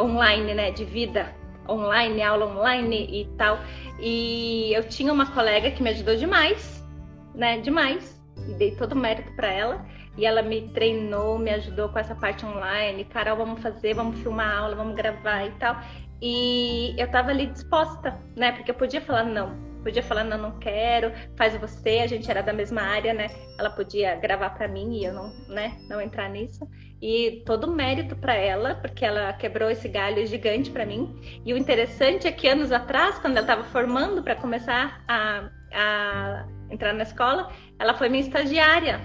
[0.00, 1.34] online, né, de vida
[1.68, 3.58] online, aula online e tal.
[3.98, 6.86] E eu tinha uma colega que me ajudou demais,
[7.34, 9.84] né, demais, e dei todo o mérito para ela.
[10.16, 13.04] E ela me treinou, me ajudou com essa parte online.
[13.04, 15.76] Carol, vamos fazer, vamos filmar a aula, vamos gravar e tal.
[16.20, 18.52] E eu tava ali disposta, né?
[18.52, 22.42] Porque eu podia falar não, podia falar não, não quero, faz você, a gente era
[22.42, 23.28] da mesma área, né?
[23.58, 26.68] Ela podia gravar para mim e eu não, né, não entrar nisso.
[27.00, 31.18] E todo mérito para ela, porque ela quebrou esse galho gigante para mim.
[31.44, 36.46] E o interessante é que anos atrás, quando ela estava formando para começar a, a
[36.70, 39.00] entrar na escola, ela foi minha estagiária,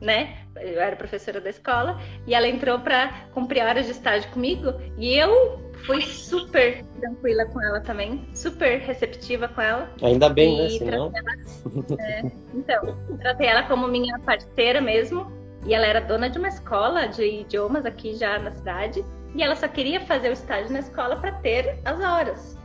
[0.00, 0.38] né?
[0.56, 5.14] Eu era professora da escola e ela entrou para cumprir horas de estágio comigo e
[5.14, 9.90] eu fui super tranquila com ela também, super receptiva com ela.
[10.02, 10.68] Ainda bem, né?
[10.70, 11.12] Senão...
[11.14, 12.22] Ela, é,
[12.54, 15.30] então, tratei ela como minha parceira mesmo.
[15.66, 19.04] E ela era dona de uma escola de idiomas aqui já na cidade.
[19.34, 22.58] E ela só queria fazer o estágio na escola para ter as horas.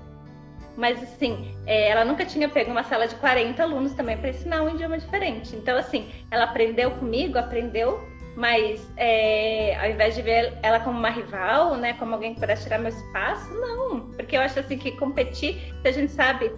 [0.76, 4.62] Mas, assim, é, ela nunca tinha pego uma sala de 40 alunos também para ensinar
[4.62, 5.56] um idioma diferente.
[5.56, 8.00] Então, assim, ela aprendeu comigo, aprendeu
[8.36, 12.64] mas é, ao invés de ver ela como uma rival, né, como alguém que pudesse
[12.64, 14.02] tirar meu espaço, não.
[14.12, 16.52] Porque eu acho assim que competir, se a gente sabe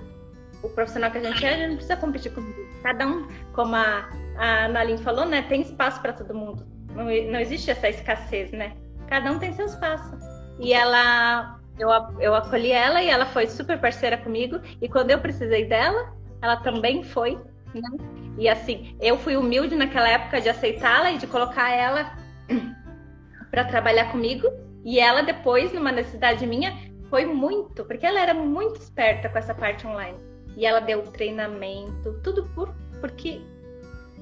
[0.64, 2.42] o profissional que a gente é, a gente não precisa competir com
[2.84, 6.66] cada um, como a, a Naline falou, né, tem espaço para todo mundo.
[6.90, 8.76] Não, não existe essa escassez, né?
[9.08, 10.18] Cada um tem seu espaço.
[10.60, 14.60] E ela, eu, eu acolhi ela e ela foi super parceira comigo.
[14.82, 17.38] E quando eu precisei dela, ela também foi,
[17.74, 17.90] né?
[18.38, 22.18] E assim, eu fui humilde naquela época de aceitá-la e de colocar ela
[23.52, 24.48] para trabalhar comigo.
[24.84, 26.76] E ela depois, numa necessidade minha,
[27.10, 30.18] foi muito, porque ela era muito esperta com essa parte online.
[30.58, 33.42] E ela deu treinamento, tudo por porque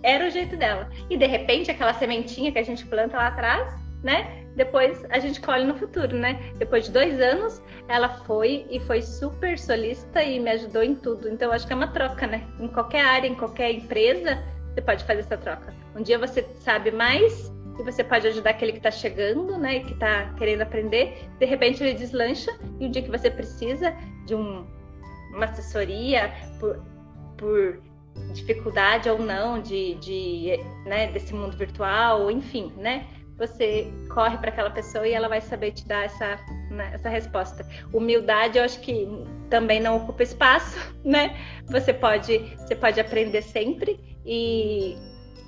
[0.01, 0.89] era o jeito dela.
[1.09, 4.45] E de repente, aquela sementinha que a gente planta lá atrás, né?
[4.59, 6.37] Depois a gente colhe no futuro, né?
[6.57, 11.29] Depois de dois anos, ela foi e foi super solista e me ajudou em tudo.
[11.29, 12.45] Então, acho que é uma troca, né?
[12.59, 14.37] Em qualquer área, em qualquer empresa,
[14.73, 15.73] você pode fazer essa troca.
[15.95, 19.77] Um dia você sabe mais e você pode ajudar aquele que está chegando, né?
[19.77, 21.29] E que está querendo aprender.
[21.39, 23.95] De repente, ele deslancha e um dia que você precisa
[24.25, 24.67] de um,
[25.33, 26.83] uma assessoria por,
[27.37, 27.81] por
[28.33, 33.07] dificuldade ou não de, de né, desse mundo virtual, enfim, né?
[33.39, 36.37] Você corre para aquela pessoa e ela vai saber te dar essa,
[36.69, 37.65] né, essa resposta.
[37.93, 39.07] Humildade, eu acho que
[39.49, 41.35] também não ocupa espaço, né?
[41.67, 44.97] Você pode, você pode aprender sempre e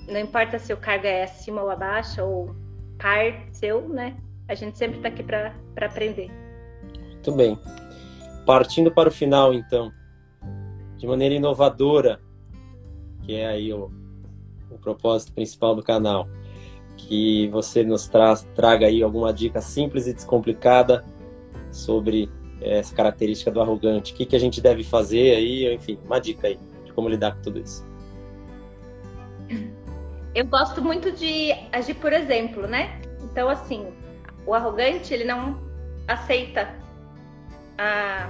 [0.08, 2.56] não importa se o cargo é acima ou abaixo ou
[2.98, 4.16] par seu, né?
[4.48, 6.32] A gente sempre está aqui para aprender.
[7.12, 7.60] Muito bem.
[8.46, 9.92] Partindo para o final, então,
[10.98, 12.20] de maneira inovadora,
[13.24, 13.92] que é aí o,
[14.70, 16.28] o propósito principal do canal
[16.98, 21.04] que você nos tra traga aí alguma dica simples e descomplicada
[21.72, 22.30] sobre
[22.62, 24.14] essa característica do arrogante.
[24.14, 27.36] O que, que a gente deve fazer aí, enfim, uma dica aí de como lidar
[27.36, 27.86] com tudo isso.
[30.34, 33.02] Eu gosto muito de agir por exemplo, né?
[33.22, 33.88] Então, assim,
[34.46, 35.60] o arrogante, ele não
[36.08, 36.74] aceita
[37.78, 38.30] a,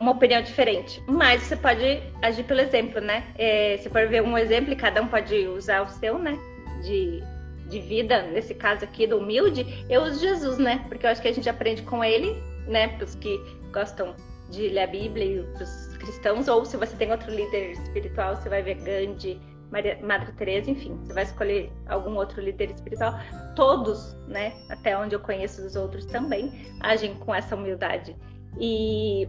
[0.00, 3.24] uma opinião diferente, mas você pode agir pelo exemplo, né?
[3.36, 6.38] É, você pode ver um exemplo e cada um pode usar o seu, né?
[6.82, 7.22] De,
[7.68, 10.84] de vida, nesse caso aqui do humilde, eu uso Jesus, né?
[10.88, 12.34] Porque eu acho que a gente aprende com ele,
[12.66, 12.88] né?
[12.88, 13.38] Para os que
[13.72, 14.14] gostam
[14.50, 18.36] de ler a Bíblia e para os cristãos, ou se você tem outro líder espiritual,
[18.36, 19.38] você vai ver Gandhi,
[19.70, 23.12] Maria, Madre Teresa, enfim, você vai escolher algum outro líder espiritual.
[23.54, 28.16] Todos, né, até onde eu conheço os outros também, agem com essa humildade.
[28.58, 29.28] E,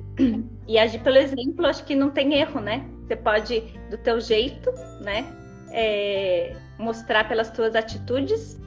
[0.68, 2.90] e agir pelo exemplo, acho que não tem erro, né?
[3.06, 5.26] Você pode, do teu jeito, né,
[5.72, 8.60] é, mostrar pelas tuas atitudes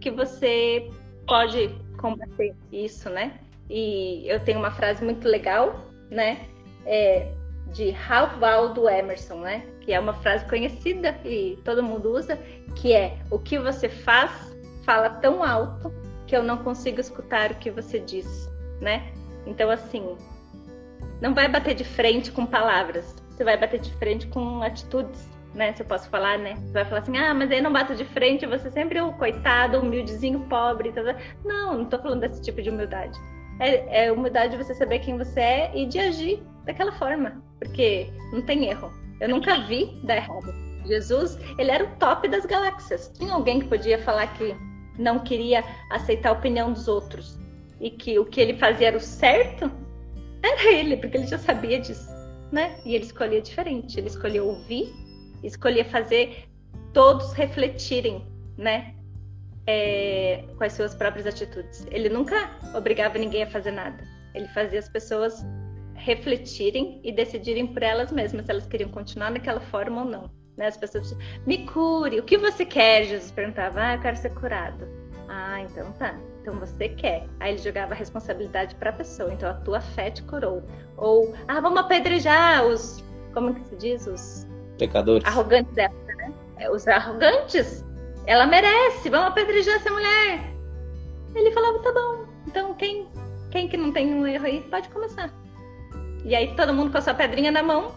[0.00, 0.90] que você
[1.26, 3.38] pode combater isso, né?
[3.70, 5.80] E eu tenho uma frase muito legal,
[6.10, 6.46] né?
[6.84, 7.32] É,
[7.72, 9.64] de Ralph Waldo Emerson, né?
[9.80, 12.36] Que é uma frase conhecida e todo mundo usa,
[12.74, 14.50] que é o que você faz
[14.84, 15.92] fala tão alto
[16.26, 19.12] que eu não consigo escutar o que você diz, né?
[19.46, 20.16] Então assim,
[21.20, 25.72] não vai bater de frente com palavras, você vai bater de frente com atitudes, né?
[25.72, 26.54] Se eu posso falar, né?
[26.56, 29.12] Você vai falar assim, ah, mas aí não bato de frente, você sempre é o
[29.12, 31.16] coitado, humildezinho, pobre, tá, tá.
[31.44, 33.18] não, não tô falando desse tipo de humildade.
[33.58, 38.10] É, é humildade de você saber quem você é e de agir daquela forma, porque
[38.32, 38.90] não tem erro.
[39.20, 40.54] Eu nunca vi dar errado.
[40.86, 43.12] Jesus, ele era o top das galáxias.
[43.18, 44.56] Tinha alguém que podia falar que
[44.98, 47.38] não queria aceitar a opinião dos outros
[47.80, 49.70] e que o que ele fazia era o certo?
[50.42, 52.08] Era ele, porque ele já sabia disso,
[52.50, 52.78] né?
[52.84, 53.98] E ele escolhia diferente.
[53.98, 54.92] Ele escolhia ouvir,
[55.42, 56.48] escolhia fazer
[56.92, 58.26] todos refletirem,
[58.56, 58.94] né?
[59.66, 61.86] É, com as suas próprias atitudes.
[61.90, 64.02] Ele nunca obrigava ninguém a fazer nada.
[64.34, 65.44] Ele fazia as pessoas
[65.94, 70.30] refletirem e decidirem por elas mesmas se elas queriam continuar naquela forma ou não.
[70.56, 70.66] Né?
[70.66, 73.04] As pessoas me cure, o que você quer?
[73.04, 74.88] Jesus perguntava, ah, eu quero ser curado.
[75.28, 76.18] Ah, então tá.
[76.40, 77.26] Então você quer.
[77.38, 79.32] Aí ele jogava a responsabilidade para a pessoa.
[79.32, 80.62] Então a tua fé te curou.
[80.96, 84.06] Ou, ah, vamos apedrejar os, como que se diz?
[84.06, 84.46] Os
[84.80, 85.24] pecadores.
[85.26, 86.32] Arrogantes dela, né?
[86.56, 87.84] É, os arrogantes.
[88.26, 90.40] Ela merece, vamos apedrejar essa mulher.
[91.34, 92.24] Ele falava, tá bom.
[92.46, 93.06] Então quem,
[93.50, 95.30] quem que não tem um erro aí, pode começar.
[96.24, 97.94] E aí todo mundo com a sua pedrinha na mão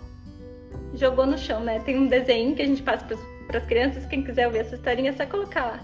[0.93, 1.80] jogou no chão, né?
[1.80, 3.06] Tem um desenho que a gente passa
[3.48, 5.80] para as crianças, quem quiser ouvir essa historinha é só colocar lá.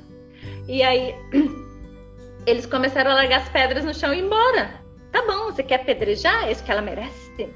[0.67, 1.15] E aí
[2.45, 4.79] eles começaram a largar as pedras no chão e ir embora.
[5.11, 6.47] Tá bom, você quer apedrejar?
[6.47, 7.49] É isso que ela merece?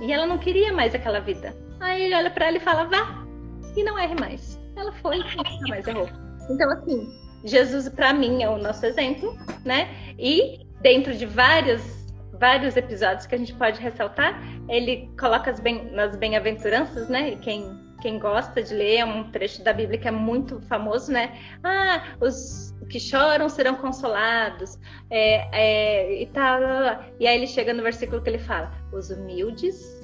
[0.00, 1.54] E ela não queria mais aquela vida.
[1.80, 3.24] Aí ele olha para ela e fala: vá
[3.76, 4.60] e não erre mais.
[4.76, 6.08] Ela foi e nunca mais errou.
[6.50, 7.08] Então, assim,
[7.44, 9.88] Jesus para mim é o nosso exemplo, né?
[10.18, 12.04] E dentro de várias
[12.38, 14.38] vários episódios que a gente pode ressaltar.
[14.68, 17.30] Ele coloca as bem, nas bem-aventuranças, né?
[17.30, 21.12] E quem, quem gosta de ler é um trecho da Bíblia que é muito famoso,
[21.12, 21.38] né?
[21.62, 24.78] Ah, os que choram serão consolados,
[25.10, 26.60] é, é, e tal.
[27.18, 30.03] E aí ele chega no versículo que ele fala: os humildes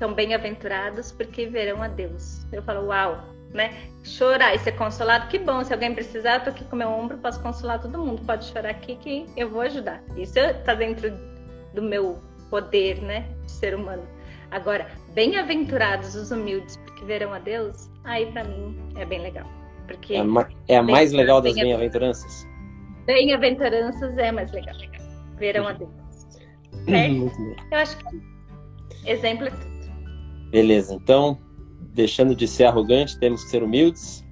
[0.00, 2.46] são bem-aventurados porque verão a Deus.
[2.50, 3.70] Eu falo, uau, né?
[4.02, 5.62] Chorar e ser consolado, que bom.
[5.62, 8.22] Se alguém precisar, eu tô aqui com meu ombro, posso consolar todo mundo.
[8.24, 10.02] Pode chorar aqui que eu vou ajudar.
[10.16, 11.12] Isso tá dentro
[11.74, 13.28] do meu poder, né?
[13.44, 14.02] De ser humano.
[14.50, 19.46] Agora, bem-aventurados os humildes, porque verão a Deus, aí para mim é bem legal.
[19.86, 22.48] Porque é, a, é a mais legal das bem-aventuranças?
[23.04, 24.74] Bem-aventuranças é mais legal.
[25.36, 25.90] Verão a Deus.
[26.80, 27.12] Certo?
[27.12, 27.56] Muito bem.
[27.70, 28.04] Eu acho que
[29.04, 29.69] exemplo é.
[30.50, 31.38] Beleza, então
[31.94, 34.24] deixando de ser arrogante, temos que ser humildes.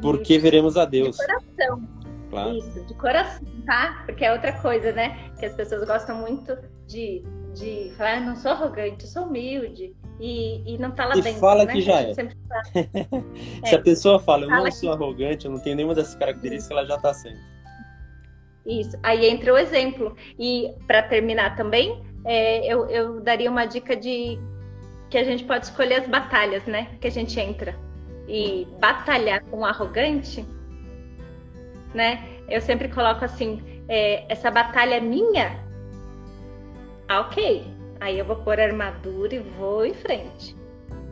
[0.00, 1.16] Porque veremos a Deus.
[1.16, 1.82] De coração.
[2.30, 2.56] Claro.
[2.56, 4.02] Isso, de coração, tá?
[4.06, 5.30] Porque é outra coisa, né?
[5.38, 6.56] Que as pessoas gostam muito
[6.86, 7.22] de,
[7.54, 9.94] de falar, ah, não sou arrogante, sou humilde.
[10.18, 11.40] E, e não tá lá e dentro.
[11.40, 11.72] fala né?
[11.72, 12.14] que já é.
[12.14, 13.74] Se é.
[13.74, 14.94] a pessoa fala, eu não sou que...
[14.96, 17.38] arrogante, eu não tenho nenhuma dessas características, ela já tá sendo.
[18.64, 18.96] Isso.
[19.02, 20.14] Aí entra o exemplo.
[20.38, 24.38] E para terminar também, é, eu, eu daria uma dica de
[25.12, 26.96] que a gente pode escolher as batalhas, né?
[26.98, 27.76] Que a gente entra.
[28.26, 30.42] E batalhar com um arrogante,
[31.92, 32.26] né?
[32.48, 35.62] Eu sempre coloco assim: é, essa batalha é minha?
[37.08, 37.62] Ah, ok.
[38.00, 40.56] Aí eu vou pôr armadura e vou em frente.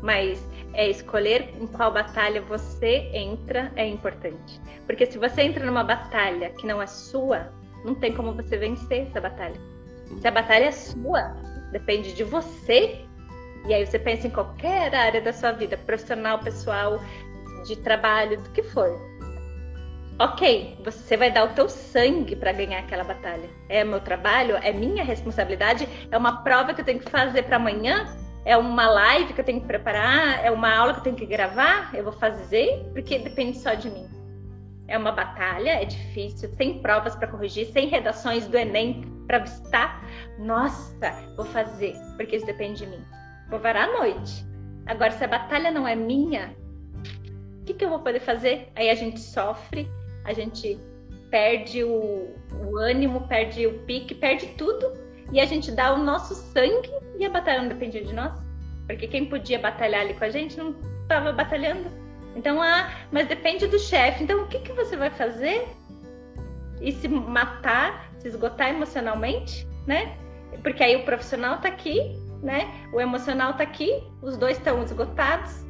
[0.03, 0.43] Mas
[0.73, 4.59] é escolher em qual batalha você entra é importante.
[4.87, 7.53] Porque se você entra numa batalha que não é sua,
[7.85, 9.61] não tem como você vencer essa batalha.
[10.19, 11.37] Se a batalha é sua,
[11.71, 13.05] depende de você
[13.67, 17.01] e aí você pensa em qualquer área da sua vida, profissional, pessoal,
[17.67, 18.99] de trabalho, do que for.
[20.19, 23.49] Ok, você vai dar o teu sangue para ganhar aquela batalha.
[23.69, 27.57] É meu trabalho, é minha responsabilidade, é uma prova que eu tenho que fazer para
[27.57, 28.07] amanhã,
[28.45, 31.27] é uma live que eu tenho que preparar, é uma aula que eu tenho que
[31.27, 34.07] gravar, eu vou fazer, porque depende só de mim.
[34.89, 40.05] É uma batalha, é difícil, sem provas para corrigir, sem redações do Enem para visitar.
[40.39, 43.20] Nossa, vou fazer, porque isso depende de mim.
[43.51, 44.45] Vou varar à noite.
[44.87, 46.55] Agora, se a batalha não é minha,
[47.61, 48.69] o que, que eu vou poder fazer?
[48.75, 49.89] Aí a gente sofre,
[50.25, 50.79] a gente
[51.31, 54.93] perde o, o ânimo, perde o pique, perde tudo
[55.33, 58.33] e a gente dá o nosso sangue e a batalha não dependia de nós.
[58.87, 61.91] Porque quem podia batalhar ali com a gente não estava batalhando.
[62.35, 64.25] Então, ah, mas depende do chefe.
[64.25, 65.69] Então, o que, que você vai fazer?
[66.81, 70.17] E se matar, se esgotar emocionalmente, né?
[70.63, 72.71] Porque aí o profissional está aqui, né?
[72.93, 75.65] O emocional está aqui, os dois estão esgotados,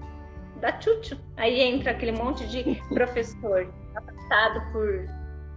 [0.61, 1.17] dá tchutchu.
[1.37, 5.07] Aí entra aquele monte de professor afastado por,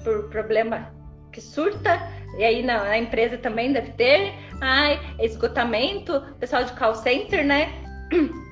[0.03, 0.91] por problema
[1.32, 1.99] que surta,
[2.38, 7.70] e aí na, na empresa também deve ter, ai, esgotamento, pessoal de call center, né?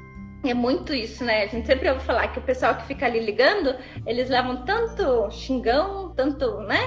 [0.44, 1.44] É muito isso, né?
[1.44, 3.76] A gente sempre ouve falar que o pessoal que fica ali ligando,
[4.08, 6.80] eles levam tanto xingão, tanto, né?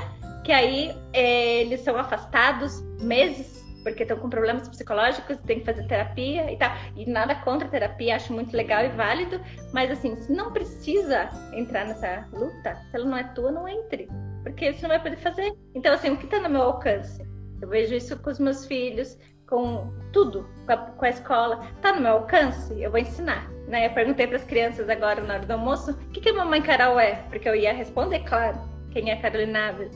[0.45, 5.87] Que aí é, eles são afastados meses porque estão com problemas psicológicos, tem que fazer
[5.87, 6.71] terapia e tal.
[6.97, 9.41] E nada contra a terapia, acho muito legal e válido,
[9.73, 14.09] mas assim, se não precisa entrar nessa luta, se ela não é tua, não entre,
[14.43, 15.55] porque você não vai poder fazer.
[15.75, 17.23] Então, assim, o que está no meu alcance?
[17.61, 19.19] Eu vejo isso com os meus filhos,
[19.49, 21.61] com tudo, com a, com a escola.
[21.81, 22.81] Tá no meu alcance?
[22.83, 23.49] Eu vou ensinar.
[23.69, 23.87] Né?
[23.87, 26.61] Eu perguntei para as crianças agora na hora do almoço o que, que a mamãe
[26.61, 28.59] Carol é, porque eu ia responder, claro,
[28.91, 29.91] quem é Carolina Ávila.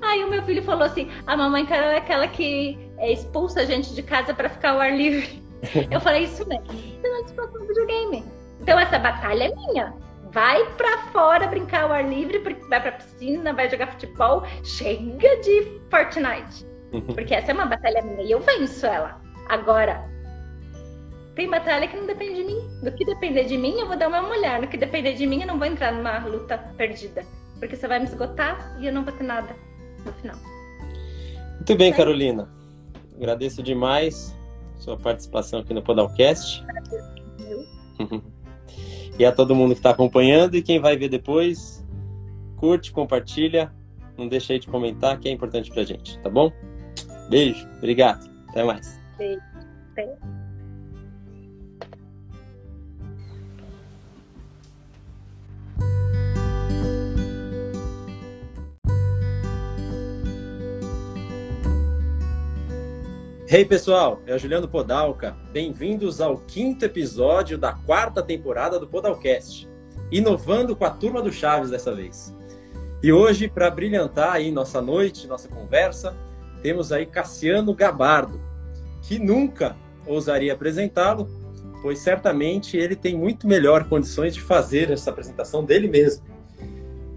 [0.00, 3.64] Aí o meu filho falou assim: a mamãe Carol é aquela que é, expulsa a
[3.64, 5.42] gente de casa para ficar ao ar livre.
[5.90, 6.66] Eu falei isso mesmo.
[6.66, 8.24] Você não expulsa no videogame.
[8.60, 9.94] Então essa batalha é minha.
[10.30, 14.44] Vai para fora brincar ao ar livre, porque vai pra piscina, vai jogar futebol.
[14.62, 16.66] Chega de Fortnite.
[17.14, 19.20] Porque essa é uma batalha minha e eu venço ela.
[19.48, 20.04] Agora,
[21.34, 22.80] tem batalha que não depende de mim.
[22.82, 24.60] Do que depender de mim, eu vou dar uma mulher.
[24.60, 27.24] No que depender de mim, eu não vou entrar numa luta perdida.
[27.58, 29.67] Porque você vai me esgotar e eu não vou ter nada
[30.04, 30.36] no final.
[31.56, 32.48] Muito bem, Carolina.
[33.16, 34.36] Agradeço demais
[34.78, 36.64] sua participação aqui no Podalcast.
[39.18, 41.84] e a todo mundo que está acompanhando e quem vai ver depois,
[42.56, 43.72] curte, compartilha,
[44.16, 46.52] não deixe aí de comentar que é importante pra gente, tá bom?
[47.28, 48.98] Beijo, obrigado, até mais.
[49.18, 49.40] Beijo.
[49.92, 50.47] Até.
[63.50, 65.34] Hey pessoal, é o Juliano Podalca.
[65.50, 69.66] Bem-vindos ao quinto episódio da quarta temporada do Podalcast,
[70.12, 72.36] inovando com a turma do Chaves dessa vez.
[73.02, 76.14] E hoje, para brilhantar aí nossa noite, nossa conversa,
[76.60, 78.38] temos aí Cassiano Gabardo,
[79.00, 79.74] que nunca
[80.06, 81.26] ousaria apresentá-lo,
[81.80, 86.22] pois certamente ele tem muito melhor condições de fazer essa apresentação dele mesmo.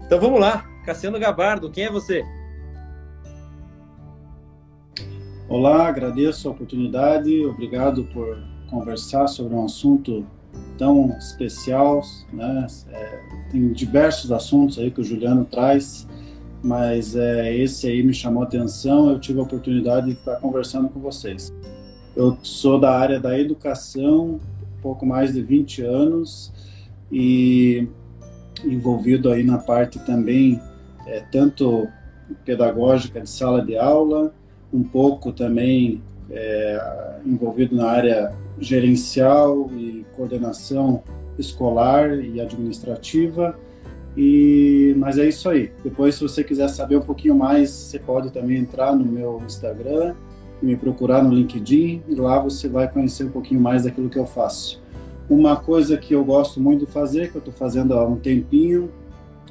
[0.06, 2.24] Então vamos lá, Cassiano Gabardo, quem é você?
[5.52, 10.24] Olá, agradeço a oportunidade, obrigado por conversar sobre um assunto
[10.78, 12.00] tão especial,
[12.32, 12.66] né?
[12.90, 16.08] É, tem diversos assuntos aí que o Juliano traz,
[16.64, 20.88] mas é, esse aí me chamou a atenção, eu tive a oportunidade de estar conversando
[20.88, 21.52] com vocês.
[22.16, 24.40] Eu sou da área da educação,
[24.80, 26.50] pouco mais de 20 anos,
[27.12, 27.86] e
[28.64, 30.58] envolvido aí na parte também,
[31.06, 31.86] é, tanto
[32.42, 34.32] pedagógica de sala de aula,
[34.72, 41.02] um pouco também é, envolvido na área gerencial e coordenação
[41.38, 43.58] escolar e administrativa.
[44.16, 45.72] E, mas é isso aí.
[45.82, 50.14] Depois, se você quiser saber um pouquinho mais, você pode também entrar no meu Instagram
[50.62, 52.02] e me procurar no LinkedIn.
[52.08, 54.82] E lá você vai conhecer um pouquinho mais daquilo que eu faço.
[55.30, 58.90] Uma coisa que eu gosto muito de fazer, que eu estou fazendo há um tempinho,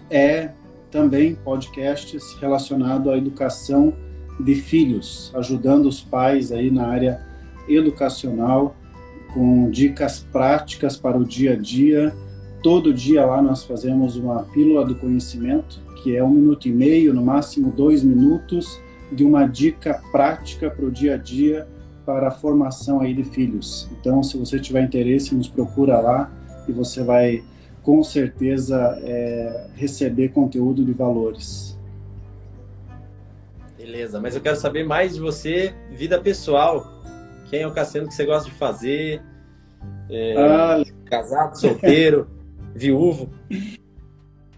[0.09, 0.51] é
[0.91, 3.93] também podcasts relacionados à educação
[4.44, 7.22] de filhos, ajudando os pais aí na área
[7.68, 8.76] educacional
[9.34, 12.14] com dicas práticas para o dia a dia.
[12.62, 17.14] Todo dia lá nós fazemos uma pílula do conhecimento, que é um minuto e meio,
[17.14, 18.80] no máximo dois minutos,
[19.12, 21.68] de uma dica prática para o dia a dia
[22.06, 23.88] para a formação aí de filhos.
[24.00, 26.32] Então, se você tiver interesse, nos procura lá
[26.68, 27.44] e você vai
[27.84, 31.70] com certeza é, receber conteúdo de valores.
[33.92, 37.04] Beleza, mas eu quero saber mais de você, vida pessoal.
[37.50, 39.22] Quem é o Cassiano que você gosta de fazer?
[40.10, 42.26] É, ah, casado, solteiro?
[42.74, 43.30] viúvo?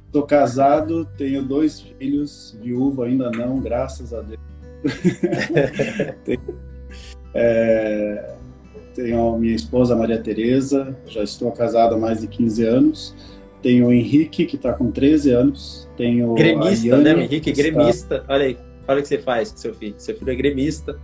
[0.06, 4.40] Estou casado, tenho dois filhos, viúvo ainda não, graças a Deus.
[7.34, 8.36] é,
[8.94, 13.16] tenho a minha esposa Maria Tereza, já estou casado há mais de 15 anos.
[13.64, 15.90] Tenho o Henrique, que está com 13 anos.
[15.98, 17.16] Tenho gremista, Iane, né?
[17.16, 18.18] O Henrique, gremista.
[18.18, 18.34] Está...
[18.34, 18.58] Olha aí,
[18.88, 19.96] olha o que você faz com seu filho.
[19.98, 21.00] Seu filho é gremista.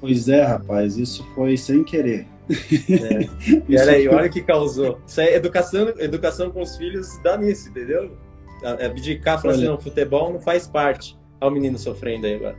[0.00, 2.26] Pois é, rapaz, isso foi sem querer.
[2.48, 3.26] É.
[3.68, 5.00] E olha aí, olha o que causou.
[5.06, 8.16] Isso é educação, educação com os filhos dá nisso, entendeu?
[8.62, 11.18] Abdicar, falar assim, não, futebol não faz parte.
[11.40, 12.56] Olha o menino sofrendo aí agora.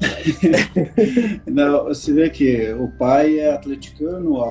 [1.46, 4.48] não, você vê que o pai é atleticano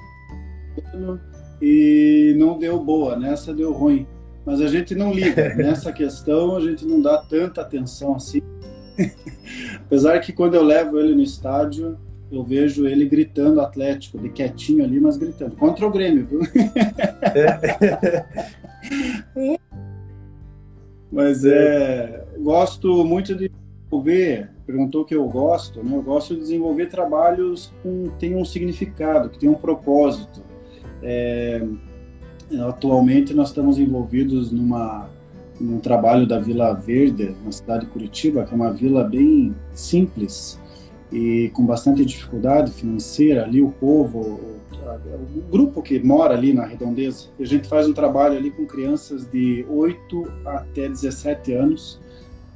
[1.61, 4.07] e não deu boa, nessa deu ruim.
[4.45, 5.53] Mas a gente não liga.
[5.55, 8.41] Nessa questão a gente não dá tanta atenção assim.
[9.85, 11.97] Apesar que quando eu levo ele no estádio,
[12.31, 15.55] eu vejo ele gritando Atlético, de quietinho ali, mas gritando.
[15.55, 16.39] Contra o Grêmio, viu?
[21.11, 22.25] mas é.
[22.39, 25.95] Gosto muito de desenvolver, perguntou que eu gosto, né?
[25.95, 30.43] Eu gosto de desenvolver trabalhos que têm um significado, que têm um propósito.
[31.01, 31.61] É,
[32.67, 35.09] atualmente nós estamos envolvidos numa
[35.59, 40.59] num trabalho da Vila Verde, na cidade de Curitiba, que é uma vila bem simples
[41.11, 43.43] e com bastante dificuldade financeira.
[43.43, 48.35] Ali o povo, o, grupo que mora ali na redondeza, a gente faz um trabalho
[48.35, 52.01] ali com crianças de 8 até 17 anos,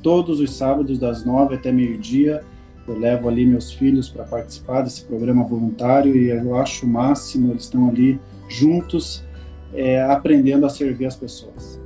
[0.01, 2.43] todos os sábados das 9 até meio-dia.
[2.88, 7.51] Eu levo ali meus filhos para participar desse programa voluntário e eu acho o máximo,
[7.51, 8.17] eles estão ali
[8.47, 9.25] juntos,
[9.74, 11.80] é, aprendendo a servir as pessoas.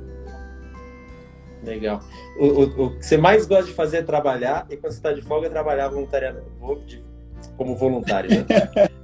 [1.64, 2.00] Legal.
[2.38, 5.12] O, o, o, que você mais gosta de fazer é trabalhar, e quando você está
[5.12, 7.02] de folga, é trabalhar voluntariamente,
[7.56, 8.44] como voluntário, né?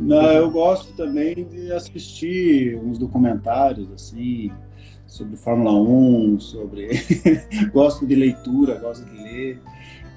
[0.00, 4.50] Não, eu gosto também de assistir uns documentários, assim,
[5.06, 6.88] sobre Fórmula 1, sobre...
[7.72, 9.60] gosto de leitura, gosto de ler,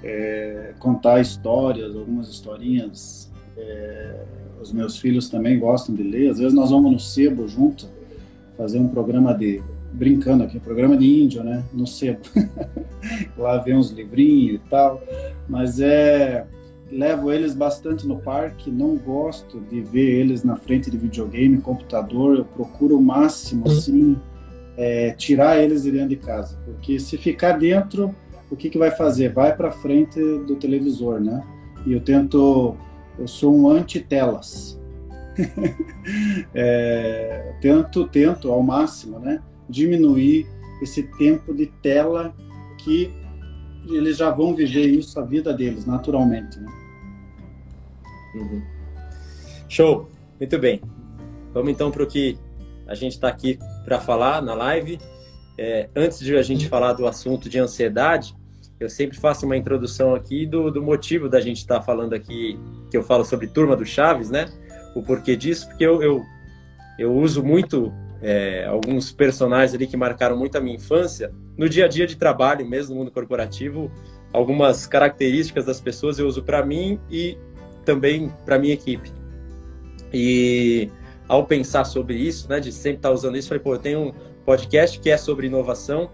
[0.02, 3.30] é, contar histórias, algumas historinhas.
[3.56, 4.24] É,
[4.60, 6.30] os meus filhos também gostam de ler.
[6.30, 7.88] Às vezes nós vamos no sebo junto,
[8.56, 11.64] fazer um programa de brincando aqui, programa de índio, né?
[11.72, 12.20] No sebo.
[13.36, 15.02] Lá vem uns livrinhos e tal.
[15.48, 16.46] Mas é.
[16.88, 22.36] Levo eles bastante no parque, não gosto de ver eles na frente de videogame, computador.
[22.36, 23.72] Eu procuro o máximo, uhum.
[23.72, 24.16] assim,
[24.76, 26.56] é, tirar eles de dentro de casa.
[26.64, 28.14] Porque se ficar dentro,
[28.50, 29.32] o que, que vai fazer?
[29.32, 31.42] Vai para frente do televisor, né?
[31.84, 32.76] E eu tento.
[33.18, 34.80] Eu sou um anti-telas.
[36.54, 39.42] é, tento, tento ao máximo, né?
[39.68, 40.46] diminuir
[40.82, 42.34] esse tempo de tela
[42.78, 43.10] que
[43.88, 46.58] eles já vão viver isso a vida deles naturalmente.
[46.58, 46.72] Né?
[48.34, 48.62] Uhum.
[49.68, 50.80] Show, muito bem.
[51.52, 52.38] Vamos então para o que
[52.86, 54.98] a gente está aqui para falar na live.
[55.58, 58.36] É, antes de a gente falar do assunto de ansiedade,
[58.78, 62.58] eu sempre faço uma introdução aqui do, do motivo da gente estar tá falando aqui,
[62.90, 64.46] que eu falo sobre turma do Chaves, né?
[64.94, 66.22] O porquê disso, porque eu, eu,
[66.98, 71.86] eu uso muito é, alguns personagens ali que marcaram muito a minha infância, no dia
[71.86, 73.90] a dia de trabalho, mesmo no mundo corporativo,
[74.32, 77.38] algumas características das pessoas eu uso para mim e
[77.84, 79.10] também para minha equipe.
[80.12, 80.90] E
[81.28, 84.00] ao pensar sobre isso, né, de sempre estar tá usando isso, falei, pô, eu tenho
[84.00, 84.12] um
[84.44, 86.10] podcast que é sobre inovação,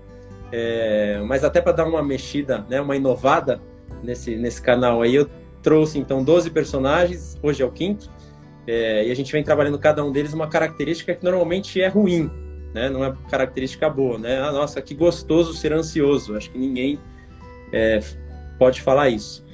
[0.53, 3.61] é, mas até para dar uma mexida, né, uma inovada
[4.03, 5.29] nesse, nesse canal aí, eu
[5.63, 8.11] trouxe então 12 personagens, hoje é o quinto,
[8.67, 12.31] é, e a gente vem trabalhando cada um deles uma característica que normalmente é ruim,
[12.73, 12.89] né?
[12.89, 14.41] Não é característica boa, né?
[14.41, 16.37] Ah, nossa, que gostoso ser ansioso.
[16.37, 16.99] Acho que ninguém
[17.73, 18.01] é,
[18.59, 19.45] pode falar isso.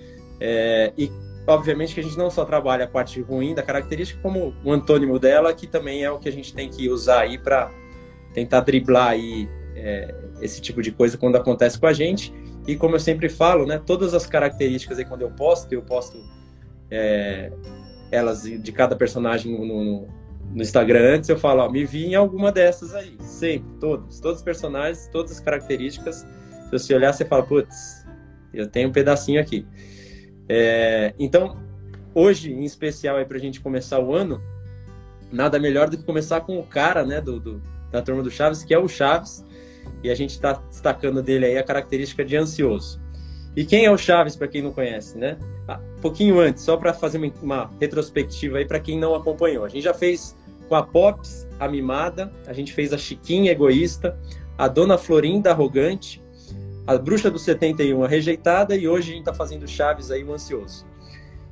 [0.40, 1.10] É, e
[1.46, 5.18] obviamente que a gente não só trabalha a parte ruim da característica, como o antônimo
[5.18, 7.70] dela, que também é o que a gente tem que usar aí para
[8.34, 12.32] tentar driblar aí é, esse tipo de coisa quando acontece com a gente.
[12.66, 13.80] E como eu sempre falo, né?
[13.84, 16.22] Todas as características aí quando eu posto, eu posto
[16.90, 17.52] é,
[18.10, 20.08] elas de cada personagem no, no,
[20.54, 24.38] no Instagram antes, eu falo, ó, me vi em alguma dessas aí, sempre, todos, todos
[24.38, 26.26] os personagens, todas as características.
[26.64, 28.06] Se você olhar, você fala, putz,
[28.52, 29.66] eu tenho um pedacinho aqui.
[30.48, 31.58] É, então,
[32.14, 34.40] hoje, em especial, aí pra gente começar o ano,
[35.30, 38.62] nada melhor do que começar com o cara, né, do, do da turma do Chaves,
[38.62, 39.44] que é o Chaves,
[40.02, 43.00] e a gente está destacando dele aí a característica de ansioso.
[43.56, 45.36] E quem é o Chaves, para quem não conhece, né?
[45.66, 49.64] Ah, um pouquinho antes, só para fazer uma, uma, retrospectiva aí para quem não acompanhou.
[49.64, 50.36] A gente já fez
[50.68, 54.18] com a Pops, a Mimada, a gente fez a Chiquinha Egoísta,
[54.56, 56.22] a Dona Florinda Arrogante,
[56.86, 60.32] a Bruxa do 71, a Rejeitada, e hoje a gente está fazendo Chaves aí, o
[60.32, 60.86] Ansioso.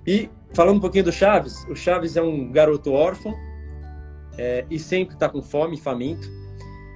[0.06, 3.34] E falando um pouquinho do Chaves, o Chaves é um garoto órfão,
[4.38, 6.28] é, e sempre está com fome, faminto.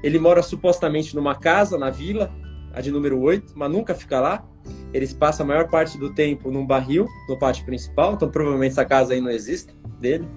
[0.02, 2.32] Ele mora supostamente numa casa na vila,
[2.72, 4.44] a de número 8, mas nunca fica lá.
[4.92, 8.84] Eles passam a maior parte do tempo num barril, no pátio principal, então provavelmente essa
[8.84, 10.28] casa aí não existe dele.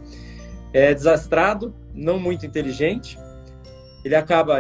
[0.72, 3.18] É desastrado, não muito inteligente.
[4.04, 4.58] Ele acaba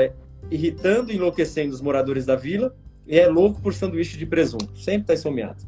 [0.49, 2.76] irritando e enlouquecendo os moradores da vila
[3.06, 4.78] e é louco por sanduíche de presunto.
[4.78, 5.64] Sempre está esfomeado.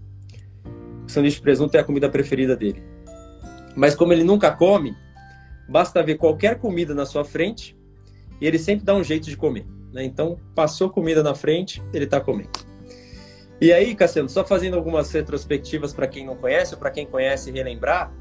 [1.06, 2.84] O sanduíche de presunto é a comida preferida dele.
[3.76, 4.96] Mas como ele nunca come,
[5.68, 7.75] basta ver qualquer comida na sua frente
[8.40, 9.66] e ele sempre dá um jeito de comer.
[9.92, 10.04] Né?
[10.04, 12.50] Então, passou comida na frente, ele está comendo.
[13.60, 17.52] E aí, Cassiano, só fazendo algumas retrospectivas para quem não conhece, ou para quem conhece
[17.52, 18.14] relembrar,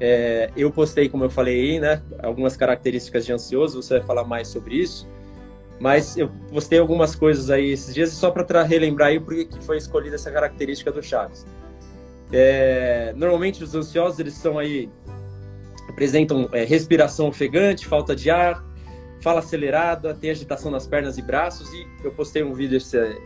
[0.00, 4.24] é, eu postei, como eu falei aí, né, algumas características de ansioso, você vai falar
[4.24, 5.08] mais sobre isso,
[5.78, 9.76] mas eu postei algumas coisas aí esses dias só para relembrar aí por que foi
[9.76, 11.46] escolhida essa característica do Chaves.
[12.32, 14.90] É, normalmente os ansiosos eles são aí
[15.88, 18.64] apresentam é, respiração ofegante, falta de ar,
[19.26, 21.68] fala acelerada, tem agitação nas pernas e braços.
[21.72, 22.78] E eu postei um vídeo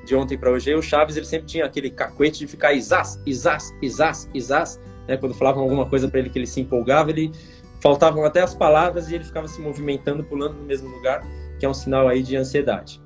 [0.07, 0.71] de ontem para hoje.
[0.71, 4.81] E o Chaves ele sempre tinha aquele cacuete de ficar isás, isás, isás, isás.
[5.07, 5.19] Né?
[5.19, 7.31] Quando falavam alguma coisa para ele que ele se empolgava, ele
[7.83, 11.23] faltavam até as palavras e ele ficava se movimentando, pulando no mesmo lugar,
[11.59, 12.99] que é um sinal aí de ansiedade.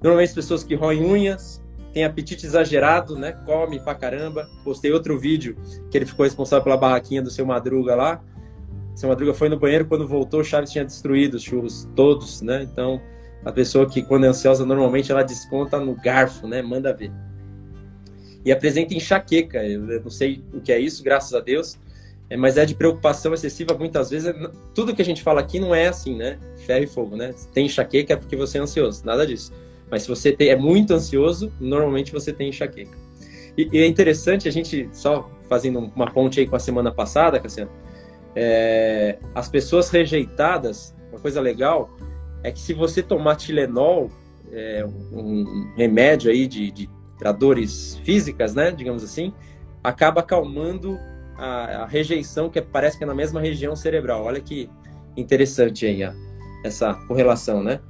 [0.00, 1.60] Normalmente as pessoas que roem unhas,
[1.92, 3.32] têm apetite exagerado, né?
[3.44, 4.48] Come pra caramba.
[4.62, 5.56] Postei outro vídeo
[5.90, 8.22] que ele ficou responsável pela barraquinha do seu Madruga lá.
[8.98, 12.64] Seu Madruga foi no banheiro, quando voltou, o Chaves tinha destruído os churros todos, né?
[12.64, 13.00] Então,
[13.44, 16.60] a pessoa que, quando é ansiosa, normalmente ela desconta no garfo, né?
[16.62, 17.12] Manda ver.
[18.44, 19.64] E apresenta enxaqueca.
[19.64, 21.78] Eu não sei o que é isso, graças a Deus.
[22.28, 24.34] É, mas é de preocupação excessiva muitas vezes.
[24.74, 26.36] Tudo que a gente fala aqui não é assim, né?
[26.66, 27.32] Ferro e fogo, né?
[27.54, 29.52] Tem enxaqueca é porque você é ansioso, nada disso.
[29.88, 32.98] Mas se você é muito ansioso, normalmente você tem enxaqueca.
[33.56, 37.70] E, é interessante a gente, só fazendo uma ponte aí com a semana passada, Cassiano,
[38.40, 41.90] é, as pessoas rejeitadas, uma coisa legal
[42.44, 44.08] é que se você tomar Tilenol,
[44.52, 49.34] é, um remédio aí de, de para dores físicas, né, digamos assim,
[49.82, 50.96] acaba acalmando
[51.36, 54.22] a, a, rejeição que parece que é na mesma região cerebral.
[54.22, 54.70] Olha que
[55.16, 56.14] interessante aí a,
[56.64, 57.80] essa correlação, né?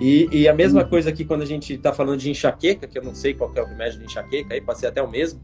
[0.00, 3.02] E, e, a mesma coisa aqui quando a gente está falando de enxaqueca, que eu
[3.02, 5.40] não sei qual é o remédio de enxaqueca, aí ser até o mesmo,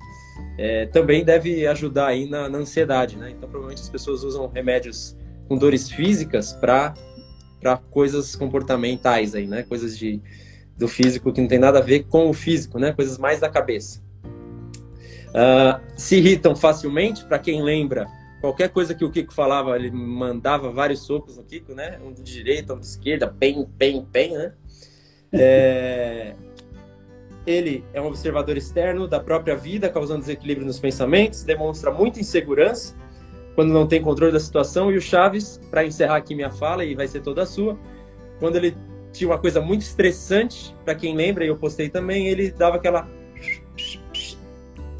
[0.57, 3.31] é, também deve ajudar aí na, na, ansiedade, né?
[3.31, 5.15] Então, provavelmente as pessoas usam remédios
[5.47, 6.95] com dores físicas para
[7.91, 9.63] coisas comportamentais aí, né?
[9.63, 10.23] Coisas de,
[10.77, 12.93] do físico que não tem nada a ver com o físico, né?
[12.93, 14.03] Coisas mais da cabeça.
[15.29, 18.07] Uh, se irritam facilmente, para quem lembra,
[18.47, 21.99] qualquer coisa que o Kiko falava, ele mandava vários socos no Kiko, né?
[22.05, 24.53] Um de direita, um de esquerda, bem, bem, bem, né?
[25.33, 26.35] É...
[27.45, 32.95] Ele é um observador externo da própria vida, causando desequilíbrio nos pensamentos, demonstra muita insegurança
[33.55, 34.91] quando não tem controle da situação.
[34.91, 37.77] E o Chaves, para encerrar aqui minha fala, e vai ser toda sua,
[38.39, 38.77] quando ele
[39.13, 43.09] tinha uma coisa muito estressante, para quem lembra, e eu postei também, ele dava aquela.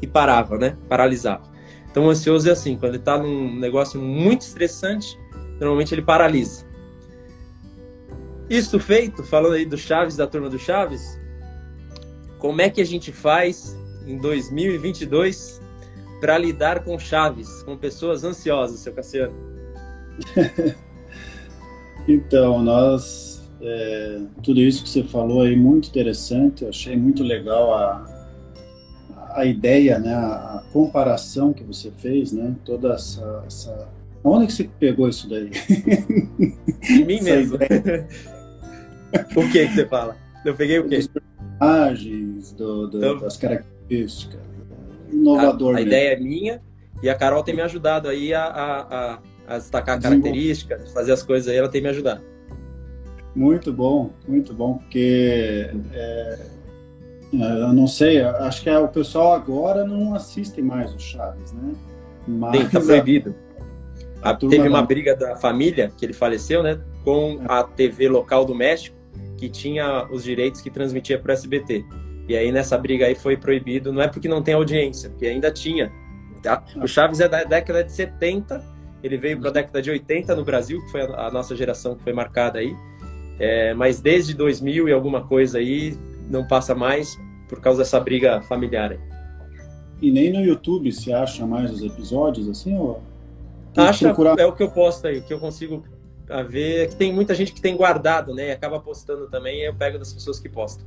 [0.01, 0.77] e parava, né?
[0.89, 1.56] Paralisava.
[1.97, 5.17] Então, o ansioso é assim: quando ele está num negócio muito estressante,
[5.59, 6.63] normalmente ele paralisa.
[8.47, 11.19] Isso feito, falando aí do Chaves, da turma do Chaves,
[12.37, 13.75] como é que a gente faz
[14.05, 15.59] em 2022
[16.21, 19.33] para lidar com chaves, com pessoas ansiosas, seu Cassiano?
[22.07, 27.73] então, nós é, tudo isso que você falou aí muito interessante, eu achei muito legal
[27.73, 28.16] a,
[29.37, 33.87] a ideia, né, a, comparação que você fez, né, toda essa, essa...
[34.23, 35.51] onde que você pegou isso daí?
[36.89, 37.57] Em mim mesmo.
[39.35, 40.17] o que que você fala?
[40.43, 40.99] Eu peguei o quê?
[41.59, 44.39] personagens, do, do, então, das características.
[45.11, 45.75] Inovador.
[45.75, 46.59] A, a ideia é minha
[47.03, 51.47] e a Carol tem me ajudado aí a, a, a destacar características, fazer as coisas
[51.47, 52.23] aí, ela tem me ajudado.
[53.35, 56.39] Muito bom, muito bom, porque é,
[57.33, 61.73] eu não sei, acho que o pessoal agora não assiste mais o Chaves, né?
[62.27, 63.35] Mas Sim, tá proibido.
[64.21, 66.79] A, teve uma briga da família, que ele faleceu, né?
[67.03, 68.97] Com a TV local do México
[69.37, 71.85] que tinha os direitos que transmitia para o SBT.
[72.27, 75.51] E aí nessa briga aí foi proibido, não é porque não tem audiência, porque ainda
[75.51, 75.91] tinha.
[76.43, 76.63] Tá?
[76.75, 78.61] O Chaves é da década de 70,
[79.01, 82.03] ele veio para a década de 80 no Brasil, que foi a, nossa geração que
[82.03, 82.75] foi marcada aí.
[83.39, 85.95] É, mas desde 2000 e alguma coisa aí
[86.29, 87.17] não passa mais
[87.47, 88.97] por causa dessa briga familiar.
[90.01, 92.77] E nem no YouTube se acha mais os episódios assim?
[92.77, 93.01] Ou...
[93.75, 94.39] Acha, procurar...
[94.39, 95.83] é o que eu posto aí, o que eu consigo
[96.29, 98.49] a ver que tem muita gente que tem guardado, né?
[98.49, 100.85] E acaba postando também, e eu pego das pessoas que postam.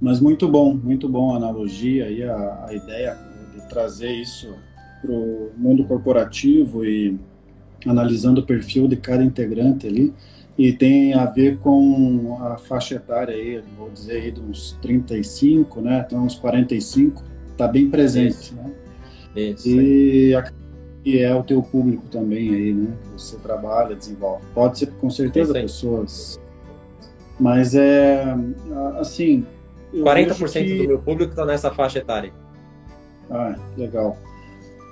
[0.00, 3.16] Mas muito bom, muito bom a analogia e a, a ideia
[3.54, 4.54] de trazer isso
[5.00, 7.18] para o mundo corporativo e
[7.86, 10.12] analisando o perfil de cada integrante ali,
[10.58, 15.80] e tem a ver com a faixa etária aí, vou dizer aí de uns 35,
[15.80, 18.54] né, até uns 45, está bem presente, Isso.
[18.56, 18.70] né?
[19.36, 19.68] Isso.
[19.68, 20.34] E,
[21.04, 22.92] e é o teu público também aí, né?
[23.12, 24.44] Você trabalha, desenvolve.
[24.54, 26.40] Pode ser com certeza pessoas,
[27.38, 28.24] mas é
[28.98, 29.46] assim.
[29.94, 30.78] 40% que...
[30.78, 32.32] do meu público está nessa faixa etária.
[33.30, 34.16] Ah, legal.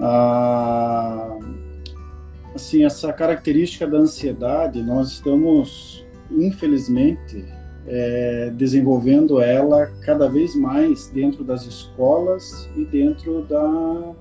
[0.00, 1.38] Ah,
[2.58, 7.44] assim, essa característica da ansiedade, nós estamos, infelizmente,
[7.86, 14.12] é, desenvolvendo ela cada vez mais dentro das escolas e dentro da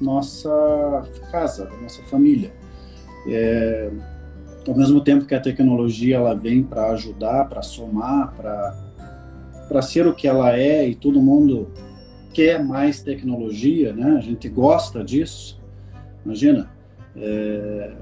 [0.00, 2.52] nossa casa, da nossa família.
[3.26, 3.90] É,
[4.68, 10.14] ao mesmo tempo que a tecnologia ela vem para ajudar, para somar, para ser o
[10.14, 11.68] que ela é e todo mundo
[12.34, 14.16] quer mais tecnologia, né?
[14.18, 15.58] A gente gosta disso.
[16.24, 16.75] Imagina,
[17.16, 17.92] é,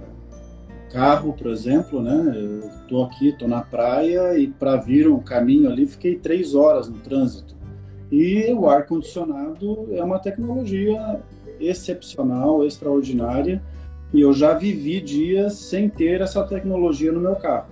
[0.92, 2.34] carro, por exemplo, né?
[2.36, 6.88] Eu tô aqui, tô na praia e para vir um caminho ali fiquei três horas
[6.88, 7.54] no trânsito.
[8.10, 11.20] E o ar condicionado é uma tecnologia
[11.58, 13.62] excepcional, extraordinária.
[14.12, 17.66] E eu já vivi dias sem ter essa tecnologia no meu carro.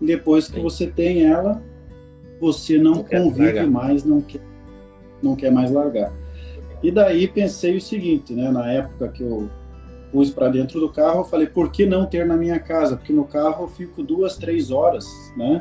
[0.00, 0.62] Depois que Sim.
[0.62, 1.62] você tem ela,
[2.40, 4.40] você não, não convive mais, não quer
[5.22, 6.12] não quer mais largar.
[6.82, 8.50] E daí pensei o seguinte, né?
[8.50, 9.48] Na época que eu
[10.12, 12.96] pus para dentro do carro, eu falei, por que não ter na minha casa?
[12.96, 15.06] Porque no carro eu fico duas, três horas,
[15.36, 15.60] né?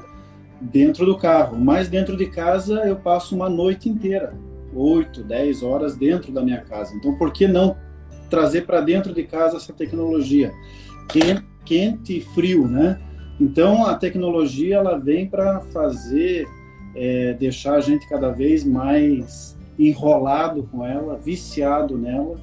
[0.60, 1.58] Dentro do carro.
[1.58, 4.36] Mas dentro de casa eu passo uma noite inteira,
[4.76, 6.94] oito, dez horas dentro da minha casa.
[6.96, 7.78] Então, por que não
[8.30, 10.54] trazer para dentro de casa essa tecnologia?
[11.66, 13.00] Quente e frio, né?
[13.40, 16.46] Então, a tecnologia ela vem para fazer
[16.94, 22.36] é, deixar a gente cada vez mais enrolado com ela, viciado nela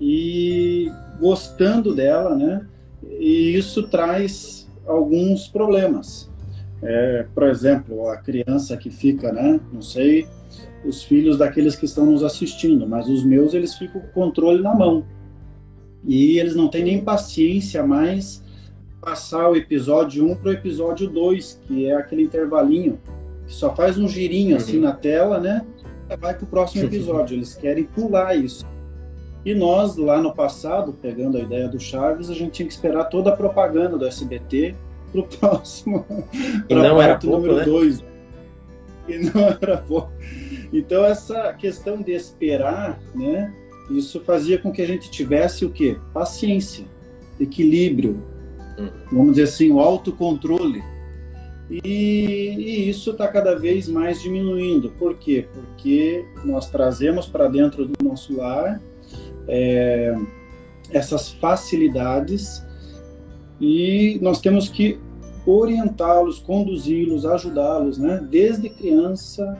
[0.00, 0.88] e
[1.20, 2.66] gostando dela, né?
[3.18, 6.30] E isso traz alguns problemas.
[6.82, 9.60] É, por exemplo, a criança que fica, né?
[9.72, 10.26] Não sei
[10.84, 14.62] os filhos daqueles que estão nos assistindo, mas os meus eles ficam com o controle
[14.62, 15.04] na mão
[16.06, 18.42] e eles não têm nem paciência mais
[19.00, 22.98] passar o episódio 1 para o episódio 2, que é aquele intervalinho
[23.46, 24.84] que só faz um girinho assim uhum.
[24.84, 25.64] na tela, né?
[26.18, 27.36] Vai para o próximo episódio.
[27.36, 28.64] Eles querem pular isso.
[29.44, 33.04] E nós, lá no passado, pegando a ideia do Chaves, a gente tinha que esperar
[33.04, 34.74] toda a propaganda do SBT
[35.12, 36.06] para o próximo.
[36.68, 37.64] E não era pouco, número né?
[37.64, 38.04] Dois.
[39.06, 40.10] E não era pouco.
[40.72, 43.52] Então, essa questão de esperar, né?
[43.90, 45.98] Isso fazia com que a gente tivesse o quê?
[46.14, 46.86] Paciência,
[47.38, 48.22] equilíbrio,
[48.78, 48.88] hum.
[49.12, 50.82] vamos dizer assim, o autocontrole
[51.70, 54.90] e, e isso está cada vez mais diminuindo.
[54.90, 55.46] Por quê?
[55.52, 58.80] Porque nós trazemos para dentro do nosso lar
[59.48, 60.14] é,
[60.90, 62.64] essas facilidades
[63.60, 64.98] e nós temos que
[65.46, 68.26] orientá-los, conduzi-los, ajudá-los, né?
[68.30, 69.58] Desde criança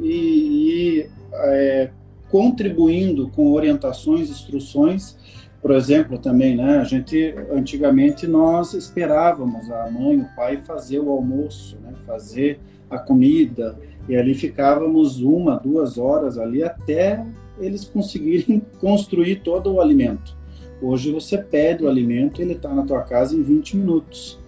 [0.00, 1.90] e, e é,
[2.30, 5.16] contribuindo com orientações, instruções
[5.64, 6.76] por exemplo, também, né?
[6.76, 11.94] A gente antigamente nós esperávamos a mãe, o pai fazer o almoço, né?
[12.06, 12.60] Fazer
[12.90, 13.74] a comida
[14.06, 17.24] e ali ficávamos uma, duas horas ali até
[17.58, 20.36] eles conseguirem construir todo o alimento.
[20.82, 24.38] Hoje você pede o alimento, ele está na tua casa em 20 minutos.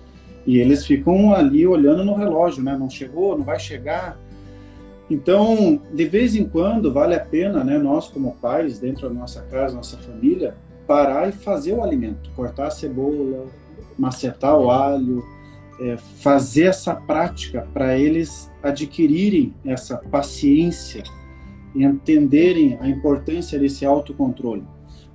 [0.46, 2.76] E eles ficam ali olhando no relógio, né?
[2.76, 4.18] Não chegou, não vai chegar.
[5.10, 7.78] Então, de vez em quando, vale a pena, né?
[7.78, 10.54] Nós, como pais, dentro da nossa casa, nossa família,
[10.86, 13.46] parar e fazer o alimento, cortar a cebola,
[13.98, 15.24] macetar o alho,
[15.80, 21.02] é, fazer essa prática para eles adquirirem essa paciência
[21.82, 24.64] entenderem a importância desse autocontrole.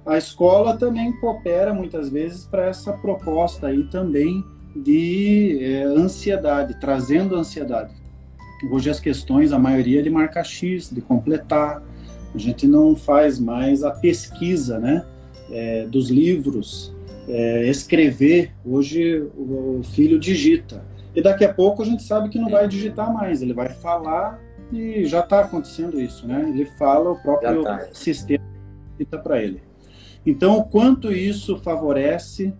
[0.05, 4.43] A escola também coopera muitas vezes para essa proposta aí também
[4.75, 7.93] de é, ansiedade, trazendo ansiedade.
[8.71, 11.83] Hoje as questões, a maioria é de marca X, de completar.
[12.33, 15.05] A gente não faz mais a pesquisa, né?
[15.51, 16.93] é, dos livros,
[17.27, 18.51] é, escrever.
[18.65, 20.83] Hoje o filho digita.
[21.13, 24.39] E daqui a pouco a gente sabe que não vai digitar mais, ele vai falar
[24.71, 26.45] e já está acontecendo isso, né?
[26.47, 27.87] Ele fala, o próprio tá.
[27.93, 28.43] sistema
[28.91, 29.61] digita para ele.
[30.25, 32.53] Então, o quanto isso favorece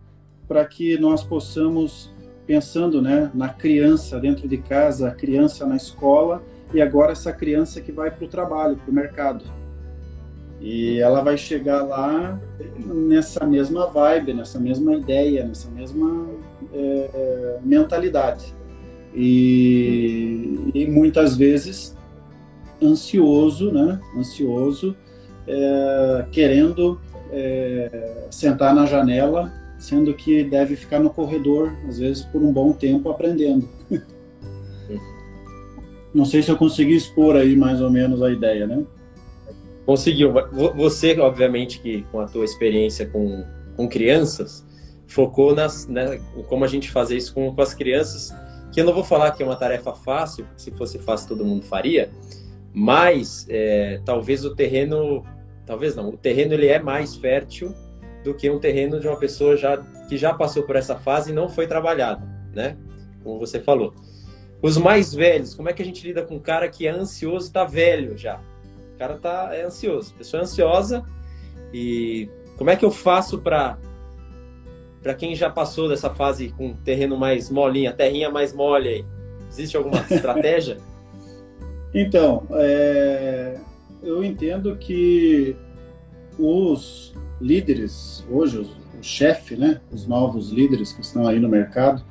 [0.47, 2.11] para que nós possamos,
[2.45, 6.43] pensando né, na criança dentro de casa, a criança na escola
[6.73, 9.45] e agora essa criança que vai para o trabalho, para o mercado
[10.61, 12.39] e ela vai chegar lá
[12.85, 16.27] nessa mesma vibe, nessa mesma ideia, nessa mesma
[16.71, 18.53] é, mentalidade.
[19.13, 21.97] E, e, muitas vezes
[22.81, 23.99] ansioso, né?
[24.17, 24.95] Ansioso,
[25.47, 26.99] é, querendo
[27.31, 29.51] é, sentar na janela
[29.81, 33.67] sendo que deve ficar no corredor, às vezes por um bom tempo, aprendendo.
[36.13, 38.85] Não sei se eu consegui expor aí mais ou menos a ideia, né?
[39.85, 40.31] Conseguiu.
[40.75, 43.43] Você, obviamente, que com a tua experiência com,
[43.75, 44.63] com crianças,
[45.07, 48.31] focou nas, né, como a gente fazer isso com, com as crianças,
[48.71, 51.63] que eu não vou falar que é uma tarefa fácil, se fosse fácil todo mundo
[51.65, 52.11] faria,
[52.73, 55.25] mas é, talvez o terreno,
[55.65, 57.73] talvez não, o terreno ele é mais fértil
[58.23, 61.33] do que um terreno de uma pessoa já que já passou por essa fase e
[61.33, 62.77] não foi trabalhado, né?
[63.23, 63.93] Como você falou.
[64.61, 67.45] Os mais velhos, como é que a gente lida com um cara que é ansioso
[67.45, 68.39] e está velho já?
[68.93, 71.03] O cara tá é ansioso, a pessoa é ansiosa
[71.73, 73.77] e como é que eu faço para
[75.01, 79.05] para quem já passou dessa fase com terreno mais molinha, terrinha mais mole aí?
[79.49, 80.77] Existe alguma estratégia?
[81.93, 83.57] Então, é,
[84.01, 85.55] eu entendo que
[86.37, 88.61] os líderes, hoje, o,
[88.99, 92.03] o chefe, né, os novos líderes que estão aí no mercado,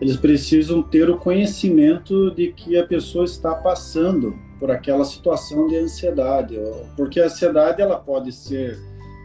[0.00, 5.76] eles precisam ter o conhecimento de que a pessoa está passando por aquela situação de
[5.76, 6.58] ansiedade,
[6.96, 8.78] porque a ansiedade ela pode ser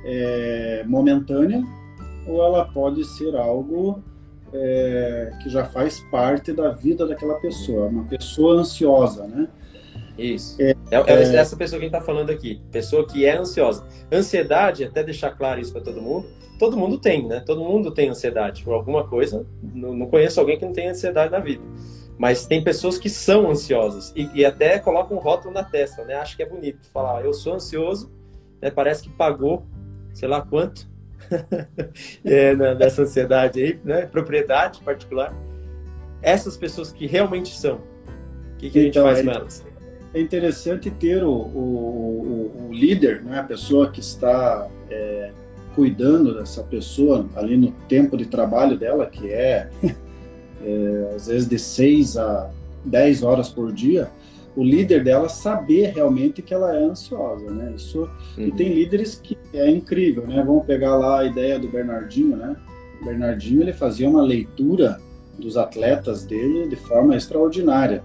[0.06, 1.64] é, momentânea
[2.28, 4.04] ou ela pode ser algo
[4.54, 9.48] é, que já faz parte da vida daquela pessoa, uma pessoa ansiosa, né?
[10.22, 10.62] Isso.
[10.62, 13.86] É, é, é essa pessoa que a gente está falando aqui, pessoa que é ansiosa.
[14.12, 16.28] Ansiedade, até deixar claro isso para todo mundo,
[16.60, 17.40] todo mundo tem, né?
[17.44, 19.46] Todo mundo tem ansiedade por alguma coisa.
[19.62, 21.64] Não, não conheço alguém que não tem ansiedade na vida.
[22.20, 26.14] Mas tem pessoas que são ansiosas e, e até colocam um rótulo na testa, né?
[26.16, 28.12] Acho que é bonito falar, eu sou ansioso,
[28.62, 28.70] né?
[28.70, 29.66] Parece que pagou,
[30.14, 30.88] sei lá quanto,
[32.24, 34.06] é, nessa ansiedade aí, né?
[34.06, 35.34] Propriedade particular.
[36.22, 39.71] Essas pessoas que realmente são, o que, que a gente então, faz é, com elas?
[40.14, 43.40] É interessante ter o, o, o, o líder, né?
[43.40, 45.32] A pessoa que está é,
[45.76, 49.70] cuidando dessa pessoa ali no tempo de trabalho dela, que é,
[50.64, 52.50] é às vezes de 6 a
[52.86, 54.10] 10 horas por dia,
[54.56, 57.74] o líder dela saber realmente que ela é ansiosa, né?
[57.76, 58.48] Isso uhum.
[58.48, 60.44] e tem líderes que é incrível, né?
[60.46, 62.56] Vamos pegar lá a ideia do Bernardinho, né?
[63.02, 65.00] O Bernardinho ele fazia uma leitura
[65.40, 68.04] dos atletas dele de forma extraordinária.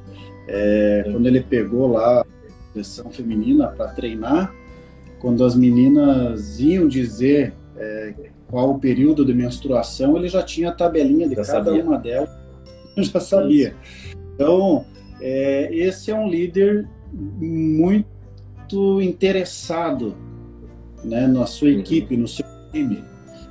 [0.49, 1.05] É.
[1.11, 2.27] Quando ele pegou lá a
[2.73, 4.55] seleção feminina para treinar,
[5.19, 8.15] quando as meninas iam dizer é,
[8.49, 11.85] qual o período de menstruação, ele já tinha a tabelinha de já cada sabia.
[11.85, 12.31] uma delas,
[12.97, 13.75] já sabia.
[14.35, 14.85] Então,
[15.21, 20.15] é, esse é um líder muito interessado
[21.03, 21.81] né, na sua uhum.
[21.81, 23.03] equipe, no seu time.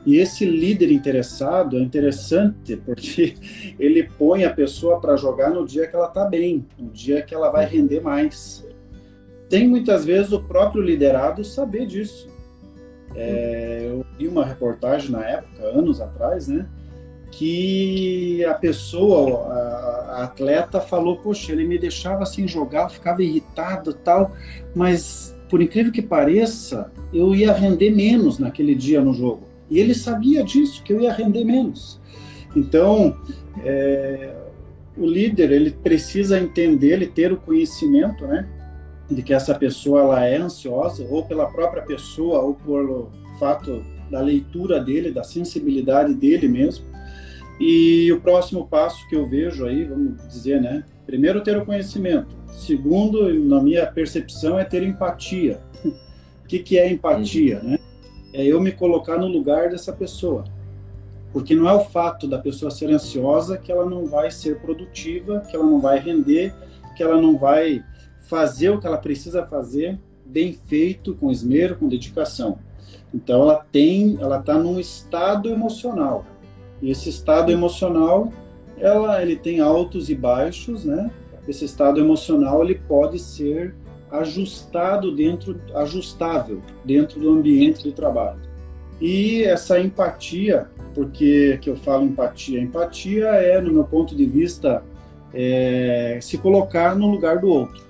[0.05, 3.35] E esse líder interessado é interessante porque
[3.79, 7.33] ele põe a pessoa para jogar no dia que ela está bem, no dia que
[7.33, 8.65] ela vai render mais.
[9.49, 12.27] Tem muitas vezes o próprio liderado saber disso.
[13.15, 16.67] É, eu vi uma reportagem na época, anos atrás, né?
[17.31, 23.93] Que a pessoa, a, a atleta, falou: Poxa, ele me deixava sem jogar, ficava irritado
[23.93, 24.33] tal,
[24.75, 29.44] mas por incrível que pareça, eu ia render menos naquele dia no jogo.
[29.69, 31.99] E ele sabia disso, que eu ia render menos.
[32.55, 33.17] Então,
[33.63, 34.33] é,
[34.97, 38.47] o líder ele precisa entender, ele ter o conhecimento, né?
[39.09, 44.21] de que essa pessoa ela é ansiosa, ou pela própria pessoa, ou pelo fato da
[44.21, 46.85] leitura dele, da sensibilidade dele mesmo.
[47.59, 50.83] E o próximo passo que eu vejo aí, vamos dizer, né?
[51.05, 52.35] Primeiro, ter o conhecimento.
[52.51, 55.59] Segundo, na minha percepção, é ter empatia.
[55.83, 57.71] o que, que é empatia, uhum.
[57.71, 57.79] né?
[58.35, 60.43] É eu me colocar no lugar dessa pessoa.
[61.31, 65.39] Porque não é o fato da pessoa ser ansiosa que ela não vai ser produtiva,
[65.39, 66.53] que ela não vai render,
[66.97, 67.81] que ela não vai
[68.27, 72.59] fazer o que ela precisa fazer bem feito, com esmero, com dedicação.
[73.13, 76.25] Então ela tem, ela está num estado emocional.
[76.81, 78.33] E esse estado emocional,
[78.77, 81.09] ela, ele tem altos e baixos, né?
[81.47, 83.73] Esse estado emocional ele pode ser
[84.19, 88.39] ajustado dentro, ajustável dentro do ambiente de trabalho.
[88.99, 94.83] E essa empatia, porque que eu falo empatia, empatia é, no meu ponto de vista,
[95.33, 97.83] é, se colocar no lugar do outro.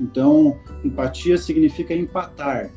[0.00, 2.70] Então, empatia significa empatar.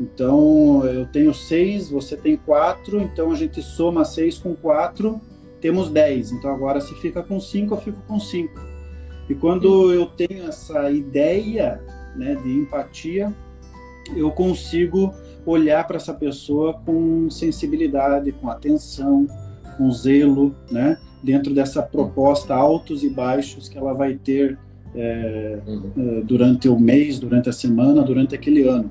[0.00, 5.20] Então, eu tenho seis, você tem quatro, então a gente soma seis com quatro,
[5.60, 6.32] temos dez.
[6.32, 8.58] Então, agora se fica com cinco, eu fico com cinco.
[9.28, 11.80] E quando eu tenho essa ideia
[12.16, 13.32] né, de empatia,
[14.16, 15.14] eu consigo
[15.46, 19.26] olhar para essa pessoa com sensibilidade, com atenção,
[19.76, 24.58] com zelo, né, dentro dessa proposta altos e baixos que ela vai ter
[24.94, 25.92] é, uhum.
[25.96, 28.90] É, durante o mês, durante a semana, durante aquele ano.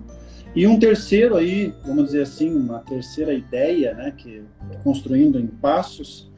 [0.56, 4.42] E um terceiro aí, vamos dizer assim, uma terceira ideia, né, que
[4.84, 6.29] construindo em passos,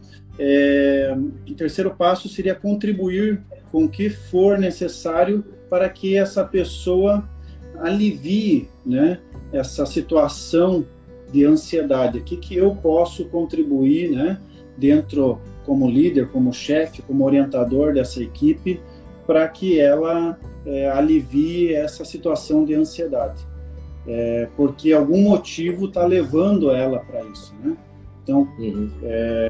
[0.44, 1.16] é,
[1.50, 7.30] o terceiro passo seria contribuir com o que for necessário para que essa pessoa
[7.80, 9.20] alivie, né,
[9.54, 10.86] essa situação
[11.32, 12.18] de ansiedade.
[12.18, 14.40] O que, que eu posso contribuir, né,
[14.78, 18.82] dentro como líder, como chefe, como orientador dessa equipe,
[19.28, 23.52] para que ela é, alivie essa situação de ansiedade
[24.08, 27.78] é, porque algum motivo está levando ela para isso, né?
[28.24, 28.90] Então, uhum.
[29.04, 29.50] é,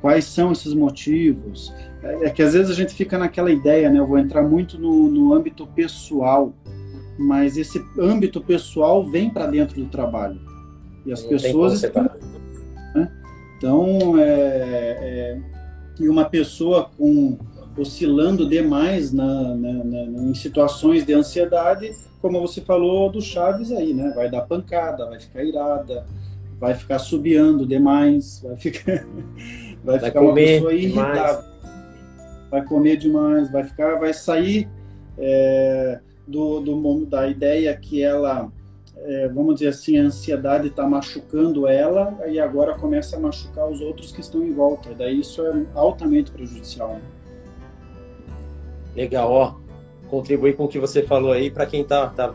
[0.00, 1.72] quais são esses motivos?
[2.02, 3.98] É, é, que às vezes a gente fica naquela ideia, né?
[3.98, 6.52] Eu vou entrar muito no, no âmbito pessoal,
[7.18, 10.40] mas esse âmbito pessoal vem para dentro do trabalho
[11.04, 12.10] e as Não pessoas estão,
[12.94, 13.10] né?
[13.56, 15.40] então é, é,
[15.98, 17.38] e uma pessoa com
[17.76, 23.94] oscilando demais na, na, na, em situações de ansiedade como você falou do Chaves aí,
[23.94, 24.12] né?
[24.14, 26.04] Vai dar pancada, vai ficar irada,
[26.58, 29.06] vai ficar subiando demais, vai ficar,
[29.84, 31.50] vai, vai ficar uma pessoa irritável,
[32.50, 34.68] vai comer demais, vai ficar, vai sair
[35.18, 38.50] é, do, do, da ideia que ela,
[38.96, 43.80] é, vamos dizer assim, a ansiedade está machucando ela e agora começa a machucar os
[43.80, 44.94] outros que estão em volta.
[44.94, 46.94] Daí isso é altamente prejudicial.
[46.94, 47.02] Né?
[48.96, 49.70] Legal, ó
[50.10, 52.34] contribuir com o que você falou aí para quem está tá,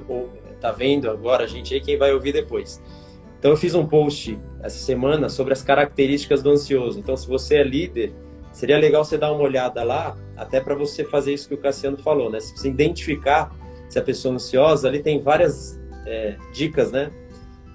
[0.61, 2.81] tá vendo agora a gente aí, quem vai ouvir depois.
[3.39, 6.99] Então eu fiz um post essa semana sobre as características do ansioso.
[6.99, 8.13] Então se você é líder,
[8.51, 11.97] seria legal você dar uma olhada lá, até para você fazer isso que o Cassiano
[11.97, 12.39] falou, né?
[12.39, 13.53] Se você identificar
[13.89, 17.11] se a pessoa é ansiosa, ali tem várias é, dicas, né?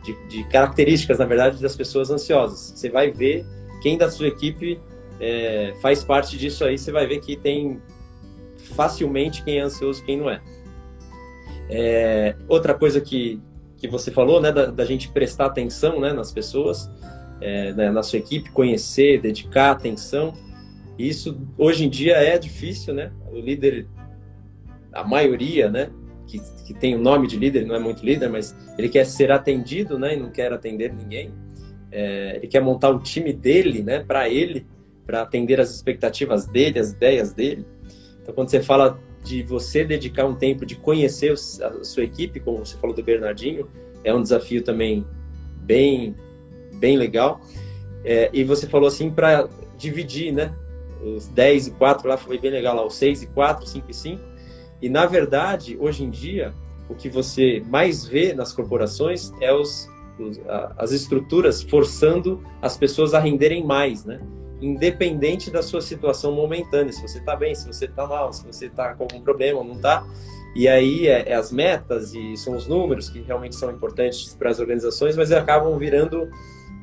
[0.02, 2.72] De, de, características, na verdade, das pessoas ansiosas.
[2.74, 3.44] Você vai ver
[3.82, 4.80] quem da sua equipe
[5.20, 7.80] é, faz parte disso aí, você vai ver que tem
[8.74, 10.40] facilmente quem é ansioso e quem não é.
[11.68, 12.36] é.
[12.48, 13.40] outra coisa que,
[13.80, 16.90] que você falou, né, da, da gente prestar atenção né, nas pessoas,
[17.40, 20.34] é, né, na sua equipe, conhecer, dedicar atenção.
[20.98, 23.10] Isso hoje em dia é difícil, né?
[23.32, 23.88] O líder,
[24.92, 25.90] a maioria, né,
[26.26, 29.32] que, que tem o nome de líder, não é muito líder, mas ele quer ser
[29.32, 31.32] atendido, né, e não quer atender ninguém.
[31.90, 34.66] É, ele quer montar o time dele, né, para ele,
[35.06, 37.64] para atender as expectativas dele, as ideias dele.
[38.20, 42.58] Então, quando você fala de você dedicar um tempo de conhecer a sua equipe, como
[42.58, 43.68] você falou do Bernardinho,
[44.02, 45.06] é um desafio também
[45.62, 46.14] bem,
[46.74, 47.40] bem legal.
[48.04, 50.54] É, e você falou assim para dividir, né?
[51.02, 53.94] Os 10 e 4 lá foi bem legal lá, os 6 e 4, 5 e
[53.94, 54.22] 5.
[54.82, 56.52] E na verdade, hoje em dia,
[56.88, 60.40] o que você mais vê nas corporações é os, os
[60.76, 64.20] as estruturas forçando as pessoas a renderem mais, né?
[64.60, 68.66] Independente da sua situação momentânea, se você está bem, se você está mal, se você
[68.66, 70.06] está com algum problema não está.
[70.54, 74.50] E aí é, é, as metas e são os números que realmente são importantes para
[74.50, 76.28] as organizações, mas acabam virando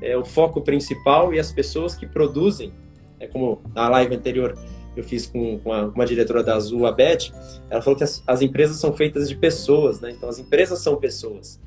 [0.02, 2.74] é, o foco principal e as pessoas que produzem.
[3.20, 4.58] É como na live anterior
[4.96, 7.32] eu fiz com, com uma diretora da Azul, a Beth,
[7.70, 10.12] ela falou que as, as, empresas são feitas de pessoas, né?
[10.12, 11.60] Então as empresas são pessoas.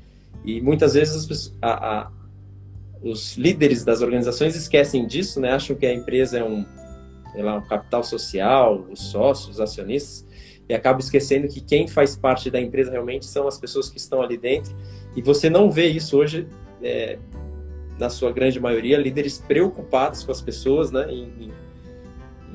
[0.43, 2.11] E muitas vezes a, a
[3.03, 5.51] os líderes das organizações esquecem disso, né?
[5.51, 6.65] Acham que a empresa é um,
[7.35, 10.25] lá, um capital social, os sócios, os acionistas,
[10.69, 14.21] e acabam esquecendo que quem faz parte da empresa realmente são as pessoas que estão
[14.21, 14.75] ali dentro.
[15.15, 16.47] E você não vê isso hoje,
[16.81, 17.17] é,
[17.99, 21.11] na sua grande maioria, líderes preocupados com as pessoas, né?
[21.11, 21.51] Em,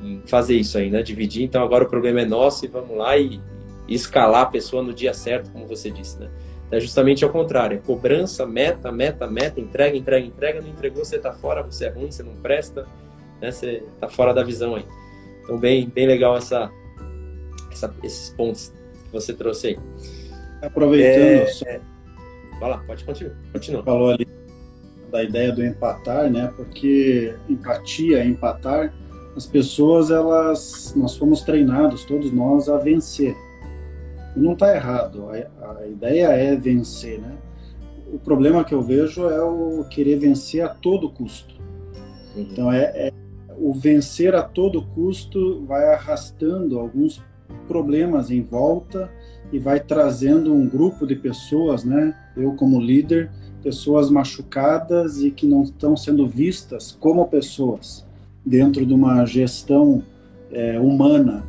[0.01, 1.03] em, fazer isso aí, né?
[1.03, 1.43] Dividir.
[1.43, 3.41] Então agora o problema é nosso e vamos lá e,
[3.87, 6.29] e escalar a pessoa no dia certo, como você disse, né?
[6.69, 11.15] É justamente ao contrário, é cobrança, meta, meta, meta, entrega, entrega, entrega, não entregou, você
[11.15, 12.85] está fora, você é ruim, você não presta,
[13.41, 13.51] né?
[13.51, 14.85] você está fora da visão aí.
[15.43, 16.69] Então, bem, bem legal essa,
[17.71, 18.73] essa, esses pontos
[19.05, 19.79] que você trouxe aí.
[20.61, 21.65] Aproveitando, é, só...
[21.65, 21.79] é...
[22.59, 23.35] vai lá, pode continuar.
[23.53, 23.83] Continua.
[23.83, 24.27] Falou ali
[25.09, 26.51] da ideia do empatar, né?
[26.57, 28.93] Porque empatia, empatar,
[29.37, 33.37] as pessoas, elas, nós fomos treinados, todos nós, a vencer
[34.37, 35.25] não está errado.
[35.29, 37.37] A, a, ideia é vencer, né?
[38.13, 41.55] O problema que eu vejo é o querer vencer a todo custo.
[42.35, 42.41] Uhum.
[42.41, 43.13] Então é, é,
[43.57, 47.23] o vencer a todo custo vai arrastando alguns
[47.67, 49.09] problemas em volta
[49.51, 52.15] e vai trazendo um grupo de pessoas, né?
[52.35, 53.31] Eu como líder,
[53.63, 58.05] pessoas machucadas e que não estão sendo vistas como pessoas
[58.45, 60.03] dentro de uma gestão
[60.51, 61.45] é, humana,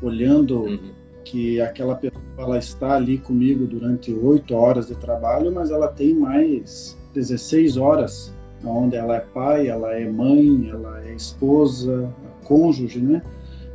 [0.00, 0.95] olhando uhum
[1.26, 6.14] que aquela pessoa ela está ali comigo durante oito horas de trabalho, mas ela tem
[6.14, 8.32] mais 16 horas,
[8.64, 12.12] onde ela é pai, ela é mãe, ela é esposa,
[12.44, 13.22] cônjuge, né?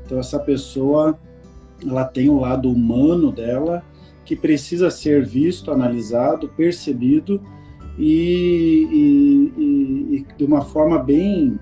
[0.06, 1.20] Então essa pessoa
[1.86, 3.84] ela tem o lado humano dela
[4.24, 7.42] que precisa ser visto, analisado, percebido
[7.98, 11.60] e, e, e, e de uma forma bem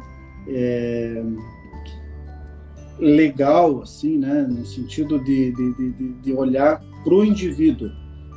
[0.48, 1.24] é,
[3.00, 7.90] legal, assim, né, no sentido de, de, de, de olhar para o indivíduo,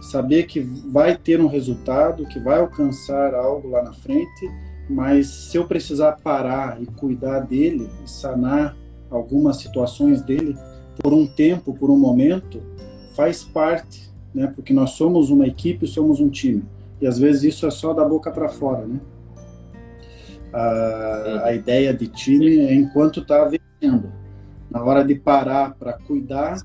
[0.02, 4.50] saber que vai ter um resultado, que vai alcançar algo lá na frente,
[4.88, 8.76] mas se eu precisar parar e cuidar dele, sanar
[9.10, 10.56] algumas situações dele
[10.98, 12.60] por um tempo, por um momento,
[13.14, 14.46] faz parte, né?
[14.46, 16.64] Porque nós somos uma equipe, somos um time.
[17.00, 19.00] E às vezes isso é só da boca para fora, né?
[20.52, 24.12] A, a, ideia de time é enquanto está vencendo.
[24.72, 26.56] Na hora de parar para cuidar,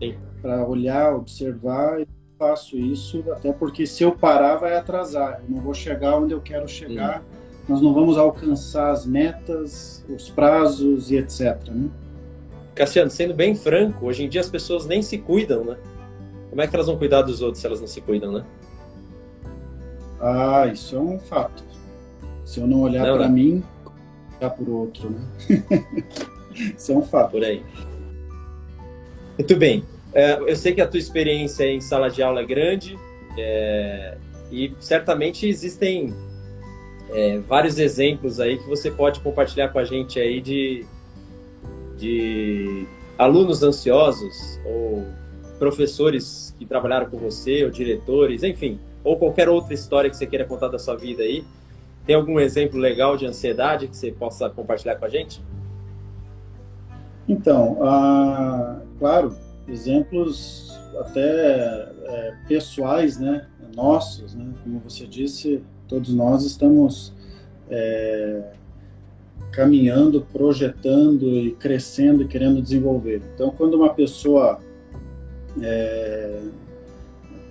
[0.41, 2.07] para olhar, observar, eu
[2.39, 5.41] faço isso, até porque se eu parar vai atrasar.
[5.43, 7.19] Eu não vou chegar onde eu quero chegar.
[7.19, 7.25] Sim.
[7.67, 11.61] Nós não vamos alcançar as metas, os prazos e etc.
[11.67, 11.89] Né?
[12.73, 15.77] Cassiano, sendo bem franco, hoje em dia as pessoas nem se cuidam, né?
[16.49, 18.45] Como é que elas vão cuidar dos outros se elas não se cuidam, né?
[20.21, 21.61] Ah, isso é um fato.
[22.45, 23.33] Se eu não olhar para né?
[23.33, 23.63] mim,
[24.39, 25.21] olhar para o outro, né?
[26.77, 27.31] isso é um fato.
[27.31, 27.61] Por aí.
[29.37, 29.83] Muito bem.
[30.13, 32.97] É, eu sei que a tua experiência em sala de aula é grande
[33.37, 34.17] é,
[34.51, 36.13] e certamente existem
[37.13, 40.85] é, vários exemplos aí que você pode compartilhar com a gente aí de
[41.97, 42.85] de
[43.17, 45.05] alunos ansiosos ou
[45.57, 50.45] professores que trabalharam com você, ou diretores, enfim, ou qualquer outra história que você queira
[50.45, 51.43] contar da sua vida aí.
[52.05, 55.41] Tem algum exemplo legal de ansiedade que você possa compartilhar com a gente?
[57.27, 59.35] Então, ah, claro,
[59.67, 67.13] exemplos até é, pessoais, né, nossos, né, como você disse, todos nós estamos
[67.69, 68.53] é,
[69.51, 73.21] caminhando, projetando e crescendo e querendo desenvolver.
[73.33, 74.59] Então, quando uma pessoa,
[75.61, 76.39] é,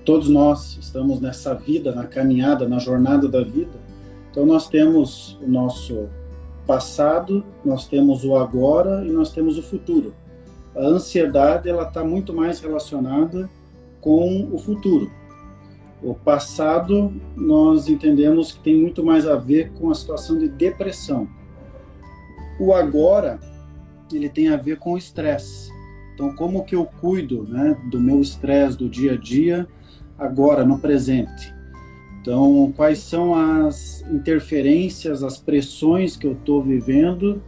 [0.04, 3.86] todos nós estamos nessa vida, na caminhada, na jornada da vida,
[4.30, 6.08] então nós temos o nosso
[6.66, 10.14] passado, nós temos o agora e nós temos o futuro.
[10.74, 13.48] A ansiedade ela está muito mais relacionada
[14.00, 15.10] com o futuro.
[16.02, 21.26] O passado nós entendemos que tem muito mais a ver com a situação de depressão
[22.58, 23.38] o agora,
[24.12, 25.70] ele tem a ver com o estresse.
[26.14, 29.68] Então, como que eu cuido né, do meu estresse do dia a dia,
[30.18, 31.54] agora, no presente?
[32.26, 37.40] Então, quais são as interferências, as pressões que eu estou vivendo,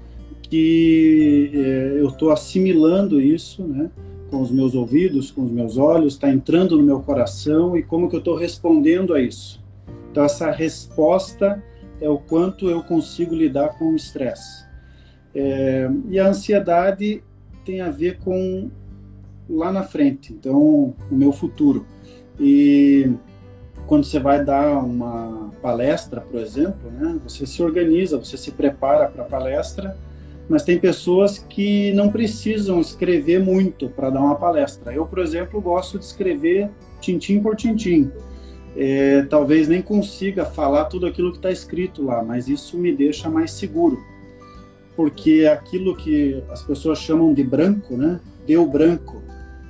[0.43, 3.91] que eh, eu estou assimilando isso, né?
[4.31, 8.09] Com os meus ouvidos, com os meus olhos, está entrando no meu coração e como
[8.09, 9.61] que eu estou respondendo a isso.
[10.13, 11.61] Então, essa resposta
[12.01, 14.65] é o quanto eu consigo lidar com o estresse.
[15.35, 17.21] É, e a ansiedade
[17.65, 18.71] tem a ver com
[19.51, 21.85] lá na frente, então o meu futuro.
[22.39, 23.11] E
[23.89, 29.09] quando você vai dar uma palestra, por exemplo, né, você se organiza, você se prepara
[29.09, 29.97] para a palestra,
[30.49, 34.93] mas tem pessoas que não precisam escrever muito para dar uma palestra.
[34.93, 36.71] Eu, por exemplo, gosto de escrever
[37.01, 38.11] tintim por tintim.
[38.77, 43.29] É, talvez nem consiga falar tudo aquilo que está escrito lá, mas isso me deixa
[43.29, 43.99] mais seguro
[44.99, 49.23] porque aquilo que as pessoas chamam de branco, né, deu branco.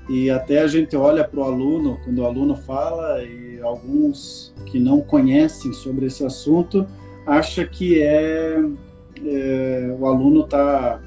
[0.09, 4.79] E até a gente olha para o aluno, quando o aluno fala, e alguns que
[4.79, 6.87] não conhecem sobre esse assunto,
[7.27, 8.59] acha que é,
[9.25, 11.01] é o aluno está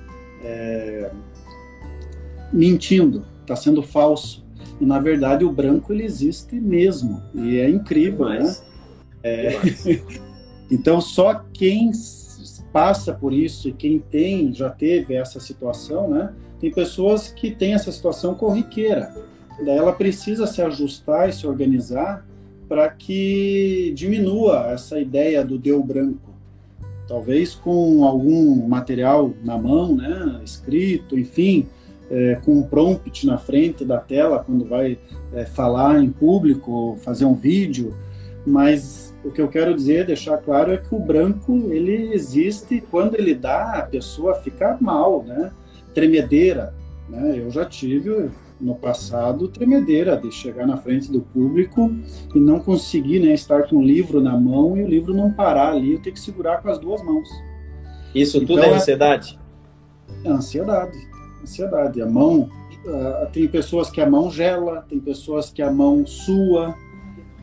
[0.44, 1.12] é,
[2.54, 4.46] mentindo, está sendo falso.
[4.80, 8.56] E na verdade o branco ele existe mesmo e é incrível, né?
[9.24, 9.52] É...
[10.72, 11.92] então só quem
[12.72, 16.34] passa por isso e quem tem, já teve essa situação, né?
[16.60, 19.14] Tem pessoas que têm essa situação corriqueira.
[19.64, 22.26] Daí ela precisa se ajustar e se organizar
[22.68, 26.32] para que diminua essa ideia do deu branco.
[27.08, 30.40] Talvez com algum material na mão, né?
[30.46, 31.68] Escrito, enfim,
[32.10, 34.98] é, com um prompt na frente da tela quando vai
[35.34, 37.94] é, falar em público, fazer um vídeo,
[38.46, 43.16] mas o que eu quero dizer, deixar claro, é que o branco ele existe quando
[43.16, 45.52] ele dá a pessoa ficar mal, né?
[45.94, 46.74] Tremedeira,
[47.08, 47.36] né?
[47.38, 48.30] Eu já tive
[48.62, 51.92] no passado tremedeira de chegar na frente do público
[52.34, 55.72] e não conseguir, né, estar com o livro na mão e o livro não parar
[55.72, 57.28] ali, eu ter que segurar com as duas mãos.
[58.14, 59.40] Isso então, tudo é ansiedade?
[60.24, 60.98] É ansiedade,
[61.42, 62.02] ansiedade.
[62.02, 62.50] A mão,
[62.86, 66.76] uh, tem pessoas que a mão gela, tem pessoas que a mão sua,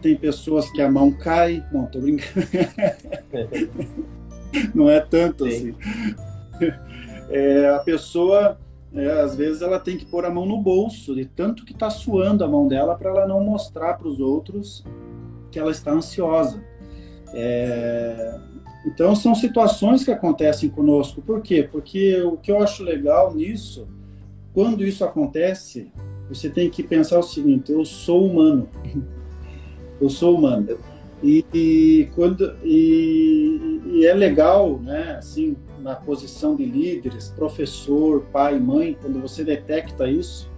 [0.01, 1.65] tem pessoas que a mão cai.
[1.73, 2.47] Não, tô brincando.
[4.75, 5.75] Não é tanto Sim.
[5.81, 6.75] assim.
[7.31, 8.59] É, a pessoa
[8.93, 11.91] é, às vezes ela tem que pôr a mão no bolso, de tanto que está
[11.91, 14.85] suando a mão dela para ela não mostrar para os outros
[15.51, 16.63] que ela está ansiosa.
[17.35, 18.39] É,
[18.87, 21.21] então são situações que acontecem conosco.
[21.21, 21.69] Por quê?
[21.71, 23.87] Porque o que eu acho legal nisso,
[24.55, 25.93] quando isso acontece,
[26.29, 28.69] você tem que pensar o seguinte: eu sou humano,
[30.01, 30.79] eu sou humano.
[31.23, 35.17] E, e quando e, e, é legal, né?
[35.19, 40.49] Assim, na posição de líderes, professor, pai, mãe, quando você detecta isso,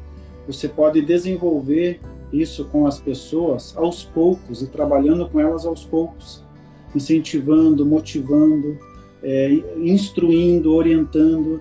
[0.47, 2.01] você pode desenvolver
[2.33, 6.45] isso com as pessoas aos poucos e trabalhando com elas aos poucos,
[6.95, 8.79] incentivando, motivando,
[9.23, 11.61] é, instruindo, orientando,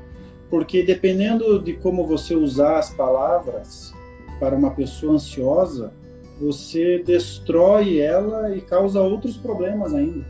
[0.50, 3.94] porque dependendo de como você usar as palavras
[4.40, 5.94] para uma pessoa ansiosa,
[6.40, 10.26] você destrói ela e causa outros problemas ainda.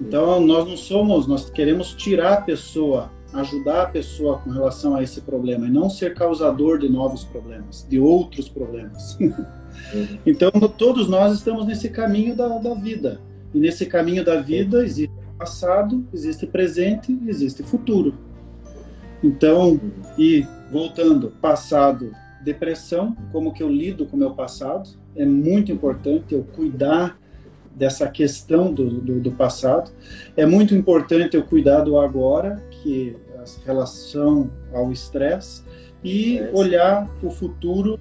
[0.00, 5.02] Então, nós não somos, nós queremos tirar a pessoa, ajudar a pessoa com relação a
[5.02, 9.16] esse problema e não ser causador de novos problemas, de outros problemas.
[10.26, 13.20] então, todos nós estamos nesse caminho da, da vida.
[13.54, 18.14] E nesse caminho da vida existe passado, existe presente, existe futuro.
[19.22, 19.80] Então,
[20.18, 22.12] e voltando, passado,
[22.46, 27.18] depressão, como que eu lido com o meu passado, é muito importante eu cuidar
[27.74, 29.90] dessa questão do, do, do, passado.
[30.36, 35.64] É muito importante eu cuidar do agora, que é a relação ao estresse,
[36.04, 37.98] e é olhar o futuro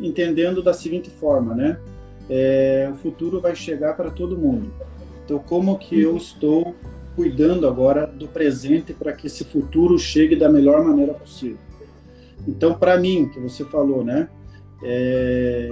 [0.00, 1.78] entendendo da seguinte forma, né?
[2.30, 4.72] É, o futuro vai chegar para todo mundo.
[5.24, 6.74] Então, como que eu estou
[7.14, 11.58] cuidando agora do presente para que esse futuro chegue da melhor maneira possível?
[12.46, 14.28] Então, para mim, que você falou, né?
[14.82, 15.70] É,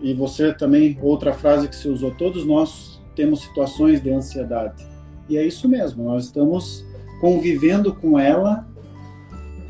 [0.00, 4.86] e você também, outra frase que se usou, todos nós temos situações de ansiedade.
[5.28, 6.84] E é isso mesmo, nós estamos
[7.20, 8.66] convivendo com ela.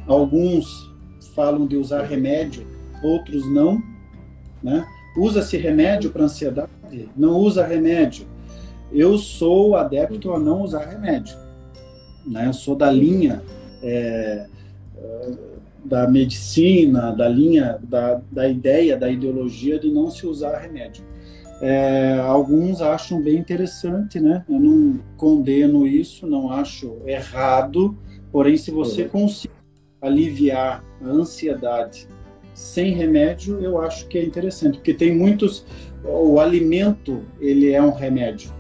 [0.06, 0.88] Alguns
[1.34, 2.66] falam de usar remédio,
[3.02, 3.82] outros não.
[4.62, 4.86] Né?
[5.16, 6.70] Usa-se remédio para ansiedade?
[7.16, 8.26] Não usa remédio.
[8.90, 11.36] Eu sou adepto a não usar remédio.
[12.26, 12.46] Né?
[12.46, 13.42] Eu sou da linha
[13.82, 14.46] é,
[15.88, 21.02] da medicina, da linha, da, da ideia, da ideologia de não se usar remédio.
[21.60, 24.44] É, alguns acham bem interessante, né?
[24.48, 27.96] Eu não condeno isso, não acho errado,
[28.30, 29.08] porém, se você uhum.
[29.08, 29.54] conseguir
[30.00, 32.06] aliviar a ansiedade
[32.54, 35.64] sem remédio, eu acho que é interessante, porque tem muitos.
[36.04, 38.52] O alimento, ele é um remédio.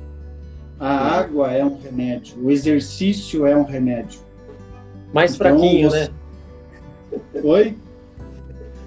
[0.80, 1.20] A uhum.
[1.20, 2.36] água é um remédio.
[2.42, 4.20] O exercício é um remédio.
[5.12, 6.00] Mais então, fraquinho, você...
[6.00, 6.17] né?
[7.42, 7.76] Oi?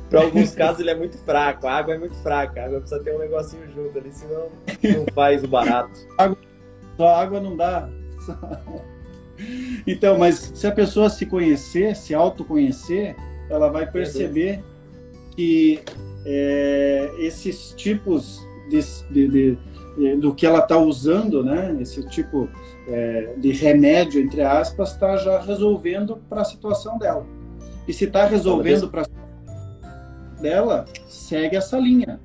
[0.10, 3.02] Para alguns casos ele é muito fraco, a água é muito fraca, a água precisa
[3.02, 4.50] ter um negocinho junto ali, senão
[4.84, 5.98] não faz o barato.
[6.18, 6.38] Água,
[6.98, 7.90] só água não dá.
[9.88, 13.16] Então, mas se a pessoa se conhecer, se autoconhecer,
[13.50, 14.64] ela vai perceber
[15.36, 15.82] que
[16.26, 18.40] é, esses tipos
[18.70, 18.80] de,
[19.10, 19.58] de,
[19.98, 21.76] de, do que ela está usando, né?
[21.82, 22.48] Esse tipo
[22.88, 27.26] é, de remédio, entre aspas, está já resolvendo para a situação dela.
[27.88, 29.06] E se está resolvendo para
[30.42, 32.20] dela, segue essa linha,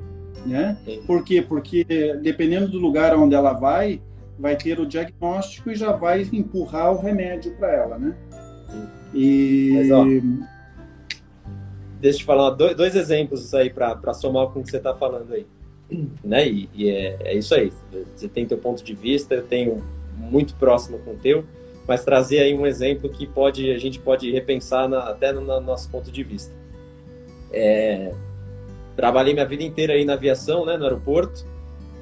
[0.45, 0.77] né?
[1.07, 1.43] Por quê?
[1.43, 1.85] Porque
[2.23, 4.01] dependendo do lugar onde ela vai,
[4.39, 8.17] vai ter o diagnóstico e já vai empurrar o remédio para ela, né?
[9.15, 10.05] E Mas, ó,
[12.01, 14.95] deixa eu te falar dois, dois exemplos aí para somar com o que você está
[14.95, 15.47] falando aí,
[16.25, 16.49] né?
[16.49, 17.73] E, e é, é, isso aí.
[18.15, 19.83] Você tem teu ponto de vista, eu tenho
[20.17, 21.45] muito próximo com o teu
[21.87, 25.61] mas trazer aí um exemplo que pode a gente pode repensar na, até no, no,
[25.61, 26.53] nosso ponto de vista.
[27.53, 28.13] É,
[28.97, 31.47] trabalhei minha vida inteira aí na aviação, né, no aeroporto,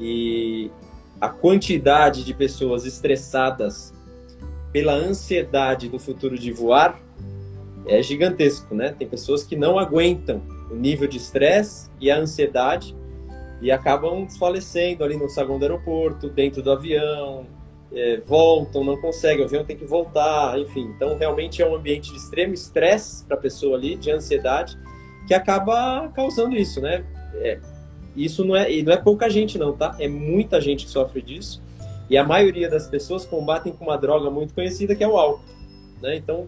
[0.01, 0.70] e
[1.20, 3.93] a quantidade de pessoas estressadas
[4.73, 7.01] pela ansiedade do futuro de voar
[7.86, 8.94] é gigantesco, né?
[8.98, 12.97] Tem pessoas que não aguentam o nível de estresse e a ansiedade
[13.61, 17.47] e acabam desfalecendo ali no saguão do aeroporto, dentro do avião,
[17.95, 20.93] é, voltam, não conseguem, o avião tem que voltar, enfim.
[20.97, 24.77] Então, realmente é um ambiente de extremo estresse para a pessoa ali, de ansiedade,
[25.27, 27.05] que acaba causando isso, né?
[27.35, 27.59] É,
[28.16, 29.97] isso não é, e não é pouca gente, não, tá?
[29.99, 31.62] É muita gente que sofre disso.
[32.11, 35.45] E a maioria das pessoas combatem com uma droga muito conhecida, que é o álcool.
[36.03, 36.16] Né?
[36.16, 36.47] Então,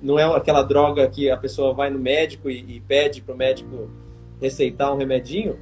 [0.00, 3.36] não é aquela droga que a pessoa vai no médico e, e pede para o
[3.36, 3.90] médico
[4.40, 5.58] receitar um remedinho,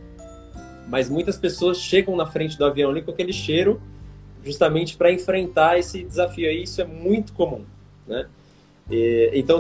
[0.89, 3.81] mas muitas pessoas chegam na frente do avião ali com aquele cheiro
[4.45, 6.63] justamente para enfrentar esse desafio aí.
[6.63, 7.63] Isso é muito comum,
[8.07, 8.27] né?
[8.91, 9.59] E, então,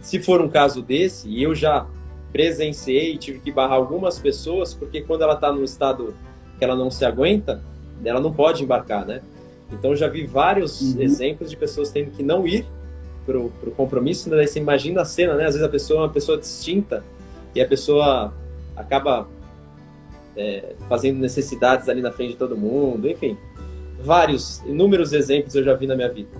[0.00, 1.86] se for um caso desse, e eu já
[2.32, 6.14] presenciei, tive que barrar algumas pessoas, porque quando ela está num estado
[6.58, 7.62] que ela não se aguenta,
[8.04, 9.22] ela não pode embarcar, né?
[9.72, 11.02] Então, já vi vários uhum.
[11.02, 12.64] exemplos de pessoas tendo que não ir
[13.24, 14.36] pro, pro compromisso, né?
[14.36, 15.44] Daí você imagina a cena, né?
[15.44, 17.04] Às vezes a pessoa é uma pessoa distinta
[17.54, 18.32] e a pessoa
[18.76, 19.26] acaba
[20.36, 23.36] é, fazendo necessidades ali na frente de todo mundo, enfim.
[24.06, 26.30] Vários, inúmeros exemplos eu já vi na minha vida.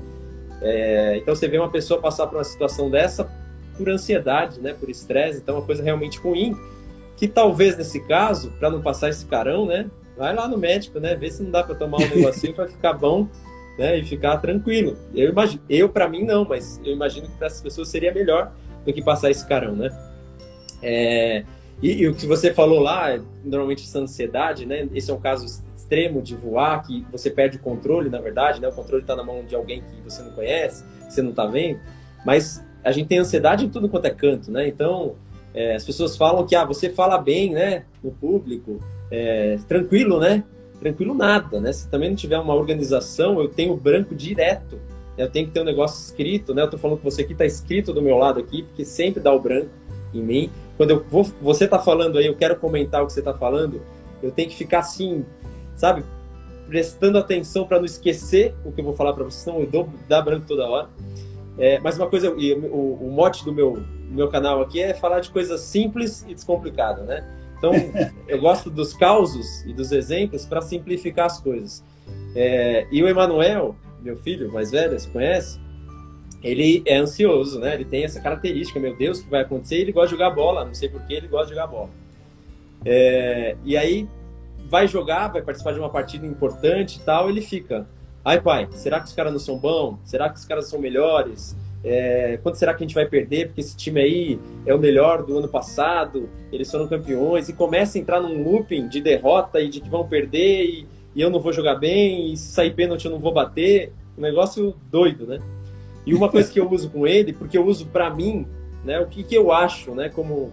[0.63, 3.29] É, então você vê uma pessoa passar por uma situação dessa
[3.77, 4.73] por ansiedade, né?
[4.73, 6.57] Por estresse, então é uma coisa realmente ruim.
[7.17, 9.91] Que talvez nesse caso, para não passar esse carão, né?
[10.17, 11.17] Vai lá no médico, né?
[11.17, 13.29] Vê se não dá para tomar um negocinho para ficar bom
[13.77, 14.97] né, e ficar tranquilo.
[15.15, 18.53] Eu imagino, eu para mim não, mas eu imagino que para essas pessoas seria melhor
[18.85, 19.91] do que passar esse carão, né?
[20.83, 21.45] É,
[21.83, 24.89] e, e, o que você falou lá, normalmente essa ansiedade, né?
[24.95, 28.69] Esse é um caso extremo de voar, que você perde o controle, na verdade, né?
[28.69, 31.79] O controle está na mão de alguém que você não conhece, você não está vendo.
[32.25, 34.67] Mas a gente tem ansiedade em tudo quanto é canto, né?
[34.67, 35.15] Então,
[35.55, 37.85] é, as pessoas falam que ah, você fala bem, né?
[38.03, 38.81] No público,
[39.11, 40.43] é, tranquilo, né?
[40.81, 41.73] tranquilo nada, né?
[41.73, 44.77] Se também não tiver uma organização, eu tenho branco direto.
[45.17, 45.25] Né?
[45.25, 46.63] Eu tenho que ter um negócio escrito, né?
[46.63, 49.33] Eu tô falando com você aqui, tá escrito do meu lado aqui, porque sempre dá
[49.33, 49.71] o branco
[50.13, 50.51] em mim.
[50.77, 53.81] Quando eu vou, você tá falando aí, eu quero comentar o que você tá falando,
[54.23, 55.25] eu tenho que ficar assim,
[55.77, 56.05] sabe?
[56.66, 59.89] Prestando atenção para não esquecer o que eu vou falar para você, senão eu dou
[60.09, 60.89] dá branco toda hora.
[61.59, 65.31] É, mas uma coisa, o, o mote do meu, meu canal aqui é falar de
[65.31, 67.24] coisas simples e descomplicadas, né?
[67.57, 67.73] Então,
[68.28, 71.82] eu gosto dos causos e dos exemplos para simplificar as coisas.
[72.35, 75.59] É, e o Emanuel, meu filho mais velho, você conhece?
[76.43, 77.74] Ele é ansioso, né?
[77.74, 79.77] Ele tem essa característica, meu Deus, o que vai acontecer?
[79.77, 81.89] Ele gosta de jogar bola, não sei porquê, ele gosta de jogar bola.
[82.85, 84.07] É, e aí,
[84.69, 87.87] vai jogar, vai participar de uma partida importante e tal, ele fica,
[88.25, 89.99] ai pai, será que os caras não são bons?
[90.05, 91.57] Será que os caras são melhores?
[91.85, 93.47] É, será que a gente vai perder?
[93.47, 97.97] Porque esse time aí é o melhor do ano passado, eles foram campeões, e começa
[97.97, 101.39] a entrar num looping de derrota e de que vão perder, e, e eu não
[101.39, 103.93] vou jogar bem, e se sair pênalti eu não vou bater.
[104.19, 105.39] Um negócio doido, né?
[106.05, 108.47] E uma coisa que eu uso com ele, porque eu uso para mim,
[108.85, 110.53] né, o que, que eu acho, né, como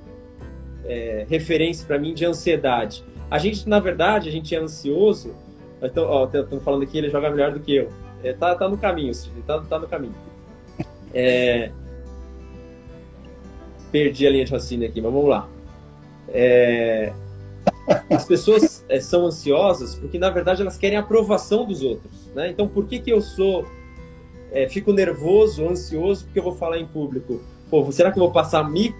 [0.83, 3.03] é, referência para mim de ansiedade.
[3.29, 5.35] A gente, na verdade, a gente é ansioso.
[5.81, 7.89] Então, ó, estão falando aqui, ele joga melhor do que eu.
[8.23, 9.11] É, tá, tá no caminho,
[9.45, 10.15] tá, tá no caminho.
[11.15, 11.71] É...
[13.91, 15.47] Perdi a linha de raciocínio aqui, mas vamos lá.
[16.29, 17.13] É...
[18.09, 22.31] As pessoas é, são ansiosas porque, na verdade, elas querem a aprovação dos outros.
[22.33, 22.49] Né?
[22.49, 23.67] Então, por que, que eu sou.
[24.51, 27.41] É, fico nervoso, ansioso, porque eu vou falar em público?
[27.69, 28.97] Pô, será que eu vou passar mico?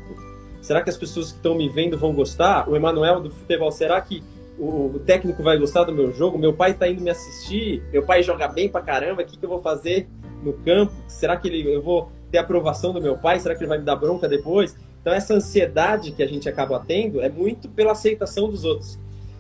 [0.64, 2.68] Será que as pessoas que estão me vendo vão gostar?
[2.68, 4.23] O Emanuel do futebol, será que
[4.57, 6.40] o, técnico vai gostar do meu jogo?
[6.40, 7.84] Meu pai está indo me assistir?
[7.91, 10.07] Meu pai joga bem pra caramba, o que, que eu vou fazer?
[10.44, 10.94] no campo?
[11.07, 13.40] Será que ele, eu vou ter aprovação do meu pai?
[13.40, 14.76] Será que ele vai me dar bronca depois?
[15.02, 18.99] Então, essa ansiedade que a gente acaba tendo é muito pela aceitação dos outros.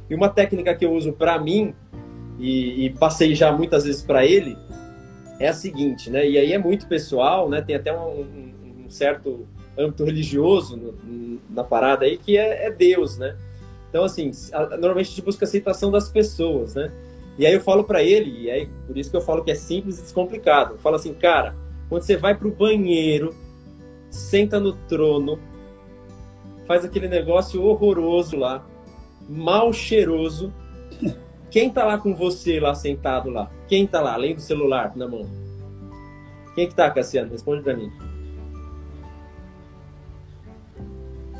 [0.09, 1.73] E uma técnica que eu uso para mim,
[2.39, 4.57] e, e, passei já muitas vezes para ele,
[5.39, 6.27] é a seguinte, né?
[6.27, 7.61] E aí é muito pessoal, né?
[7.61, 9.47] Tem até um, um, um certo
[9.77, 13.35] âmbito religioso no, na parada aí, que é, é Deus, né?
[13.89, 16.91] Então, assim, a, normalmente a gente busca aceitação das pessoas, né?
[17.37, 19.55] E aí eu falo para ele, e aí por isso que eu falo que é
[19.55, 20.75] simples e descomplicado.
[20.75, 21.55] Eu falo assim, cara,
[21.89, 23.33] quando você vai pro banheiro,
[24.09, 25.39] senta no trono,
[26.67, 28.65] faz aquele negócio horroroso lá,
[29.27, 30.53] mal cheiroso.
[31.49, 33.51] Quem tá lá com você lá sentado lá?
[33.67, 35.27] Quem tá lá, além do celular na mão?
[36.55, 37.31] Quem que tá, Cassiano?
[37.31, 37.91] Responde para mim.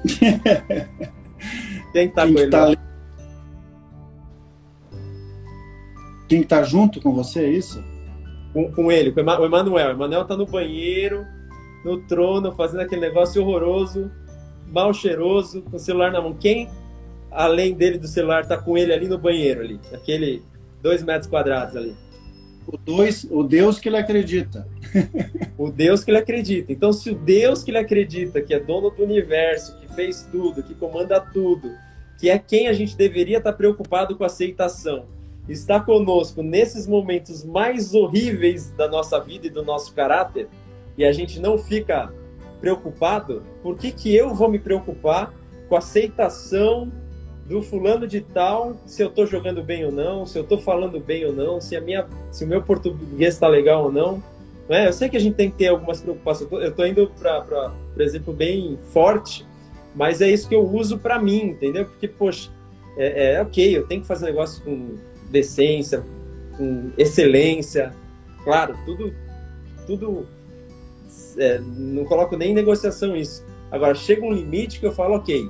[1.93, 2.51] Quem tá Quem com ele?
[2.51, 2.65] Tá...
[2.65, 2.75] Lá?
[6.27, 7.83] Quem está junto com você, é isso?
[8.53, 9.89] Com, com ele, com o Emanuel.
[9.89, 11.25] O Emanuel está no banheiro,
[11.83, 14.09] no trono, fazendo aquele negócio horroroso,
[14.67, 16.33] mal cheiroso, com o celular na mão.
[16.33, 16.69] Quem,
[17.29, 20.41] além dele do celular, está com ele ali no banheiro, ali, aquele
[20.81, 21.95] dois metros quadrados ali?
[22.67, 24.67] O, dois, o Deus que ele acredita.
[25.57, 26.71] o Deus que ele acredita.
[26.71, 30.63] Então, se o Deus que ele acredita, que é dono do universo, que fez tudo,
[30.63, 31.71] que comanda tudo,
[32.19, 35.05] que é quem a gente deveria estar preocupado com aceitação,
[35.47, 40.47] está conosco nesses momentos mais horríveis da nossa vida e do nosso caráter,
[40.97, 42.13] e a gente não fica
[42.61, 45.33] preocupado, por que, que eu vou me preocupar
[45.67, 46.91] com aceitação
[47.45, 50.99] do fulano de tal, se eu estou jogando bem ou não, se eu estou falando
[50.99, 54.23] bem ou não, se, a minha, se o meu português está legal ou não.
[54.69, 54.87] não é?
[54.87, 56.49] Eu sei que a gente tem que ter algumas preocupações.
[56.51, 59.45] Eu estou indo para, por exemplo, bem forte,
[59.93, 61.85] mas é isso que eu uso para mim, entendeu?
[61.85, 62.49] Porque, poxa,
[62.97, 64.95] é, é ok, eu tenho que fazer negócio com
[65.29, 66.03] decência,
[66.57, 67.93] com excelência.
[68.43, 69.13] Claro, tudo,
[69.85, 70.25] tudo
[71.37, 73.45] é, não coloco nem em negociação isso.
[73.69, 75.49] Agora, chega um limite que eu falo, ok,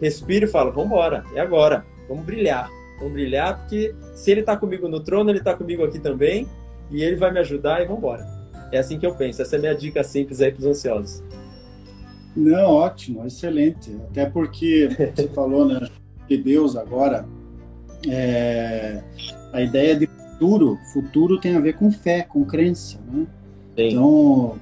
[0.00, 2.70] respiro e falo, vamos embora, é agora, vamos brilhar.
[2.98, 6.48] Vamos brilhar, porque se ele está comigo no trono, ele está comigo aqui também,
[6.90, 8.26] e ele vai me ajudar e vamos embora.
[8.72, 9.40] É assim que eu penso.
[9.40, 11.22] Essa é a minha dica simples aí para os ansiosos.
[12.36, 13.96] Não, ótimo, excelente.
[14.10, 15.88] Até porque você falou, né?
[16.28, 17.26] De Deus agora,
[18.06, 19.02] é,
[19.52, 23.26] a ideia de futuro, futuro tem a ver com fé, com crença, né?
[23.76, 23.88] Sim.
[23.88, 24.58] Então,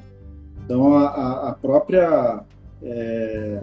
[0.64, 2.44] então a, a própria
[2.82, 3.60] é,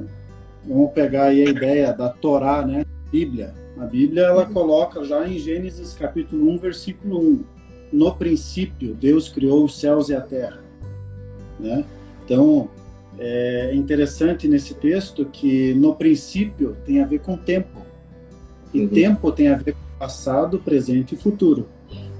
[0.65, 2.85] vamos pegar aí a ideia da Torá, né?
[3.11, 3.53] Bíblia.
[3.77, 7.43] A Bíblia ela coloca já em Gênesis capítulo 1, versículo 1.
[7.91, 10.63] No princípio, Deus criou os céus e a terra.
[11.59, 11.85] Né?
[12.25, 12.69] Então,
[13.19, 17.81] é interessante nesse texto que no princípio tem a ver com tempo.
[18.73, 18.87] E uhum.
[18.87, 21.67] tempo tem a ver com passado, presente e futuro.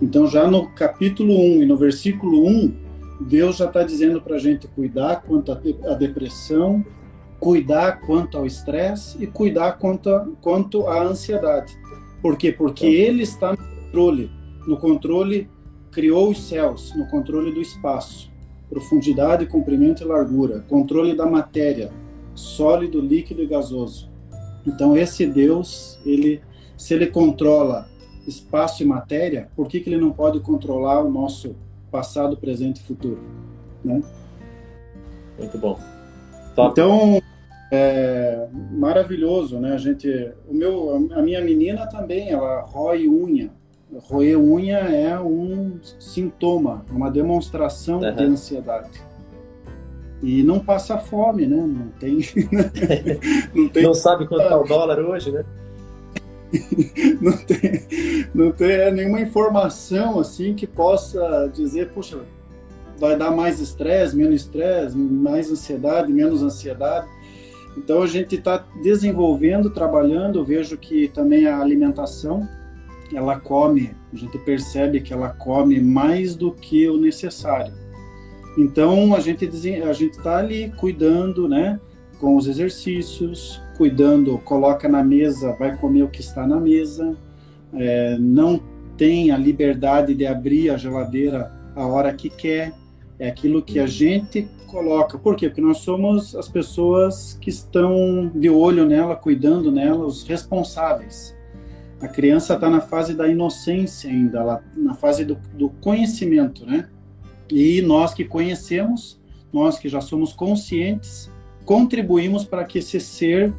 [0.01, 2.73] Então, já no capítulo 1 e no versículo 1,
[3.21, 6.85] Deus já está dizendo para a gente cuidar quanto à depressão,
[7.43, 11.77] cuidar quanto ao estresse e cuidar quanto, a, quanto à ansiedade.
[12.21, 12.53] Por quê?
[12.53, 13.01] Porque então.
[13.01, 14.31] Ele está no controle.
[14.65, 15.49] No controle,
[15.91, 18.31] criou os céus, no controle do espaço,
[18.69, 21.91] profundidade, comprimento e largura, controle da matéria,
[22.33, 24.09] sólido, líquido e gasoso.
[24.65, 26.41] Então, esse Deus, ele,
[26.77, 27.89] se ele controla
[28.25, 31.57] espaço e matéria, por que, que ele não pode controlar o nosso
[31.91, 33.19] passado, presente e futuro?
[33.83, 34.01] Né?
[35.37, 35.77] Muito bom.
[36.55, 36.71] Top.
[36.71, 37.21] Então,
[37.75, 39.73] é maravilhoso, né?
[39.73, 40.07] A gente,
[40.47, 43.49] o meu, a minha menina também, ela rói unha.
[44.03, 48.15] Roer unha é um sintoma, uma demonstração uhum.
[48.15, 48.89] de ansiedade.
[50.21, 51.57] E não passa fome, né?
[51.57, 52.19] Não tem.
[53.53, 53.83] não, tem...
[53.83, 55.43] não sabe quanto é o dólar hoje, né?
[57.19, 62.19] não tem, não tem nenhuma informação assim que possa dizer, puxa,
[62.99, 67.07] vai dar mais estresse, menos estresse, mais ansiedade, menos ansiedade.
[67.77, 70.43] Então a gente está desenvolvendo, trabalhando.
[70.43, 72.47] Vejo que também a alimentação,
[73.13, 77.73] ela come, a gente percebe que ela come mais do que o necessário.
[78.57, 79.45] Então a gente
[79.83, 81.79] a gente está ali cuidando, né,
[82.19, 87.17] com os exercícios, cuidando, coloca na mesa, vai comer o que está na mesa,
[87.73, 88.61] é, não
[88.95, 92.73] tem a liberdade de abrir a geladeira a hora que quer.
[93.19, 95.17] É aquilo que a gente coloca.
[95.17, 95.47] Por quê?
[95.47, 101.35] Porque nós somos as pessoas que estão de olho nela, cuidando nela, os responsáveis.
[102.01, 106.89] A criança está na fase da inocência ainda, ela, na fase do, do conhecimento, né?
[107.49, 109.21] E nós que conhecemos,
[109.53, 111.31] nós que já somos conscientes,
[111.63, 113.53] contribuímos para que esse ser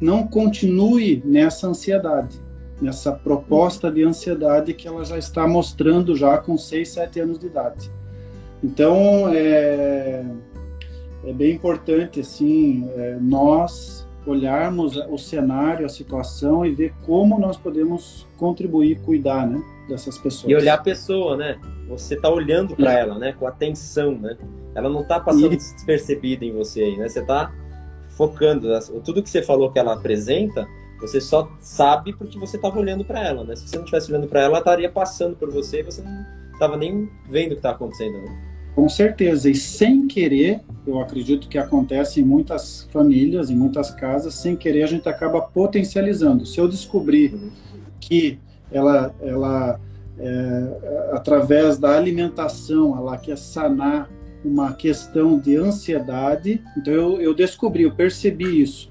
[0.00, 2.40] não continue nessa ansiedade,
[2.80, 7.46] nessa proposta de ansiedade que ela já está mostrando já com 6, 7 anos de
[7.48, 7.90] idade.
[8.62, 10.24] Então, é,
[11.24, 17.56] é bem importante assim é, nós olharmos o cenário, a situação e ver como nós
[17.56, 20.50] podemos contribuir, cuidar, né, dessas pessoas.
[20.50, 21.58] E olhar a pessoa, né?
[21.88, 24.36] Você está olhando para ela, né, com atenção, né?
[24.74, 25.56] Ela não está passando e...
[25.56, 27.08] despercebida em você aí, né?
[27.08, 27.52] Você está
[28.08, 28.68] focando.
[29.04, 30.68] Tudo que você falou que ela apresenta,
[31.00, 33.56] você só sabe porque você estava olhando para ela, né?
[33.56, 36.26] Se você não estivesse olhando para ela, ela estaria passando por você e você não
[36.52, 38.49] estava nem vendo o que está acontecendo, né?
[38.74, 44.34] Com certeza, e sem querer, eu acredito que acontece em muitas famílias, em muitas casas,
[44.34, 46.46] sem querer a gente acaba potencializando.
[46.46, 47.34] Se eu descobrir
[48.00, 48.38] que
[48.70, 49.80] ela, ela
[50.18, 54.08] é, através da alimentação, ela quer sanar
[54.44, 58.90] uma questão de ansiedade, então eu, eu descobri, eu percebi isso.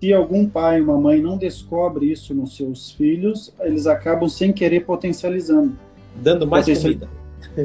[0.00, 4.80] Se algum pai, uma mãe não descobre isso nos seus filhos, eles acabam sem querer
[4.80, 5.78] potencializando.
[6.16, 7.08] Dando mais comida.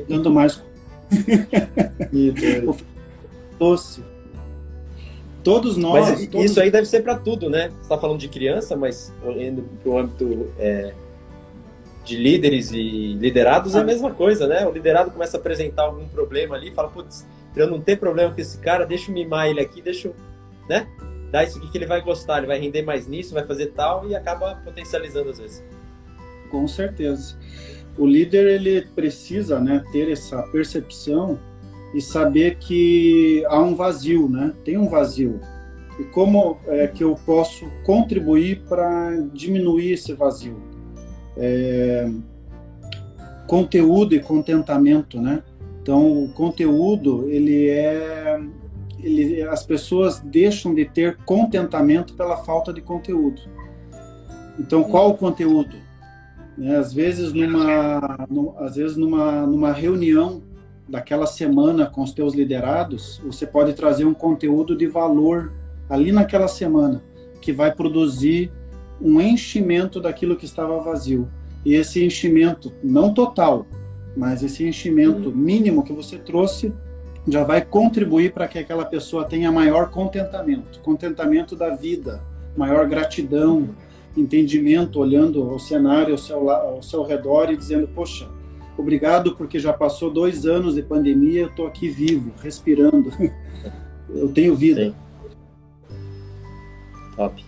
[0.08, 0.64] Dando mais
[3.58, 4.04] doce.
[5.44, 6.10] Todos nós.
[6.10, 6.52] Mas todos...
[6.52, 7.70] isso aí deve ser para tudo, né?
[7.70, 10.94] Você está falando de criança, mas indo para o âmbito é,
[12.04, 14.66] de líderes e liderados é a mesma coisa, né?
[14.66, 18.34] O liderado começa a apresentar algum problema ali, fala, putz, para eu não ter problema
[18.34, 20.16] com esse cara, deixa eu mimar ele aqui, deixa eu,
[20.70, 20.88] né?
[21.32, 24.08] Dar isso aqui que ele vai gostar, ele vai render mais nisso, vai fazer tal
[24.08, 25.64] e acaba potencializando às vezes.
[26.50, 27.38] Com certeza
[27.98, 31.40] o líder ele precisa né, ter essa percepção
[31.94, 34.54] e saber que há um vazio, né?
[34.64, 35.40] Tem um vazio.
[36.00, 40.62] E como é que eu posso contribuir para diminuir esse vazio?
[41.36, 42.10] É,
[43.48, 45.42] conteúdo e contentamento, né?
[45.82, 48.40] Então, o conteúdo, ele é...
[49.00, 53.42] Ele, as pessoas deixam de ter contentamento pela falta de conteúdo.
[54.60, 55.87] Então, qual o conteúdo?
[56.58, 56.76] Né?
[56.78, 60.42] Às vezes numa, no, às vezes numa, numa reunião
[60.90, 65.54] daquela semana com os teus liderados, você pode trazer um conteúdo de valor
[65.90, 67.04] ali naquela semana
[67.42, 68.52] que vai produzir
[69.02, 71.30] um enchimento daquilo que estava vazio.
[71.66, 73.68] E esse enchimento, não total,
[74.16, 76.74] mas esse enchimento mínimo que você trouxe
[77.28, 82.22] já vai contribuir para que aquela pessoa tenha maior contentamento, contentamento da vida,
[82.56, 83.70] maior gratidão,
[84.18, 88.28] entendimento, olhando o cenário ao seu, ao seu redor e dizendo, poxa,
[88.78, 93.12] obrigado porque já passou dois anos de pandemia, eu estou aqui vivo, respirando,
[94.10, 94.86] eu tenho vida.
[94.86, 94.96] Sim.
[97.16, 97.46] Top.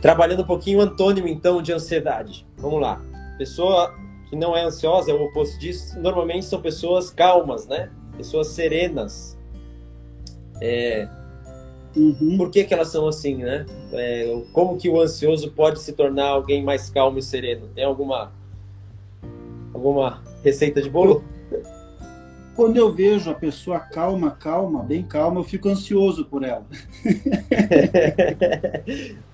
[0.00, 2.46] Trabalhando um pouquinho o antônimo, então, de ansiedade.
[2.56, 3.02] Vamos lá.
[3.36, 3.94] Pessoa
[4.30, 7.90] que não é ansiosa, é o oposto disso, normalmente são pessoas calmas, né?
[8.16, 9.36] Pessoas serenas.
[10.62, 11.08] É...
[11.96, 12.36] Uhum.
[12.36, 13.66] Por que, que elas são assim, né?
[13.92, 14.42] É...
[14.52, 17.68] Como que o ansioso pode se tornar alguém mais calmo e sereno?
[17.74, 18.32] Tem alguma
[19.72, 21.24] alguma receita de bolo?
[22.54, 26.66] Quando eu vejo a pessoa calma, calma, bem calma, eu fico ansioso por ela.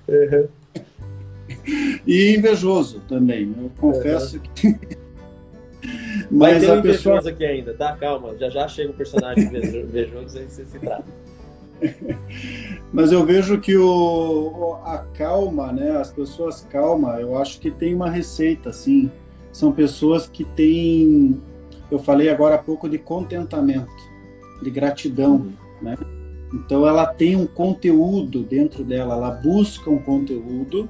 [0.08, 0.48] uhum.
[2.06, 4.42] E invejoso também, eu confesso uhum.
[4.54, 4.96] que.
[6.30, 7.96] Mas Vai a pessoa aqui ainda, tá?
[7.96, 11.04] Calma, já já chega o personagem invejoso e você se trata.
[12.92, 15.96] Mas eu vejo que o, a calma, né?
[15.96, 19.10] As pessoas calma, eu acho que tem uma receita, assim.
[19.52, 21.40] São pessoas que têm,
[21.90, 23.90] eu falei agora há pouco de contentamento,
[24.62, 25.52] de gratidão, uhum.
[25.82, 25.96] né?
[26.52, 30.88] Então ela tem um conteúdo dentro dela, ela busca um conteúdo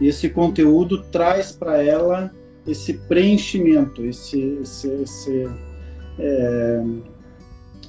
[0.00, 2.30] e esse conteúdo traz para ela
[2.66, 5.48] esse preenchimento, esse, esse, esse
[6.18, 6.82] é,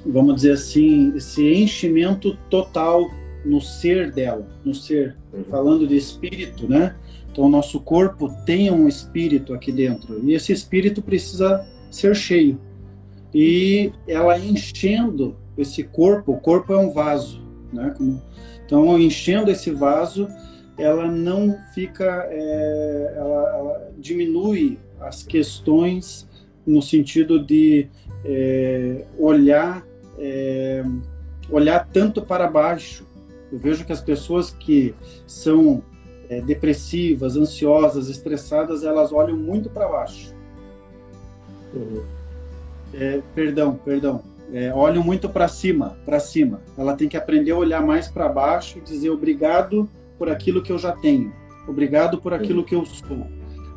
[0.06, 3.10] vamos dizer assim, esse enchimento total
[3.44, 5.44] no ser dela, no ser, uhum.
[5.45, 6.95] falando de espírito, né?
[7.32, 12.60] Então, o nosso corpo tem um espírito aqui dentro e esse espírito precisa ser cheio.
[13.34, 17.41] E ela enchendo esse corpo, o corpo é um vaso,
[17.73, 17.94] né?
[18.65, 20.27] Então, enchendo esse vaso,
[20.77, 26.27] ela não fica, é, ela, ela, diminui as questões
[26.65, 27.88] no sentido de
[28.23, 29.86] é, olhar,
[30.17, 30.83] é,
[31.49, 33.05] olhar tanto para baixo.
[33.51, 34.93] Eu vejo que as pessoas que
[35.27, 35.83] são
[36.29, 40.33] é, depressivas, ansiosas, estressadas, elas olham muito para baixo.
[41.73, 42.03] Uhum.
[42.93, 44.23] É, perdão, perdão.
[44.53, 46.61] É, olham muito para cima, para cima.
[46.77, 50.71] Ela tem que aprender a olhar mais para baixo e dizer obrigado por aquilo que
[50.71, 51.33] eu já tenho.
[51.67, 53.27] Obrigado por aquilo que eu sou.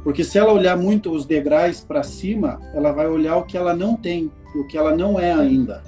[0.05, 3.74] Porque se ela olhar muito os degraus para cima, ela vai olhar o que ela
[3.74, 5.82] não tem, o que ela não é ainda.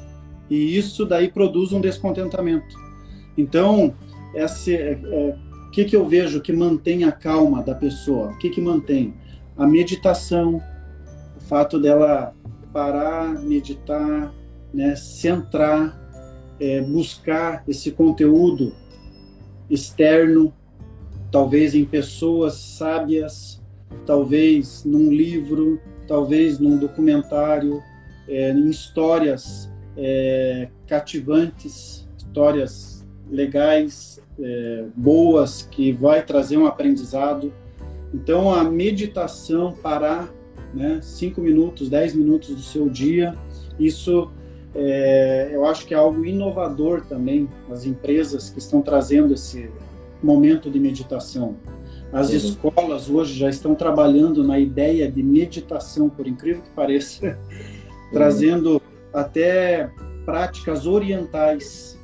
[0.50, 2.76] E isso daí produz um descontentamento.
[3.38, 3.94] Então,
[4.34, 5.36] esse, é, é,
[5.68, 8.32] o que, que eu vejo que mantém a calma da pessoa?
[8.32, 9.14] O que, que mantém?
[9.56, 10.60] A meditação,
[11.36, 12.34] o fato dela
[12.72, 14.34] parar, meditar,
[14.74, 15.96] né, centrar,
[16.58, 18.74] é, buscar esse conteúdo
[19.68, 20.52] externo,
[21.30, 23.62] talvez em pessoas sábias,
[24.04, 27.80] talvez num livro, talvez num documentário,
[28.28, 29.69] é, em histórias
[30.02, 37.52] é, cativantes, histórias legais, é, boas, que vai trazer um aprendizado.
[38.12, 40.32] Então, a meditação, parar
[40.74, 43.34] né, cinco minutos, dez minutos do seu dia,
[43.78, 44.30] isso
[44.74, 49.68] é, eu acho que é algo inovador também as empresas que estão trazendo esse
[50.22, 51.56] momento de meditação.
[52.12, 52.36] As uhum.
[52.36, 58.10] escolas hoje já estão trabalhando na ideia de meditação, por incrível que pareça, uhum.
[58.12, 58.79] trazendo
[59.12, 59.90] até
[60.24, 61.98] práticas orientais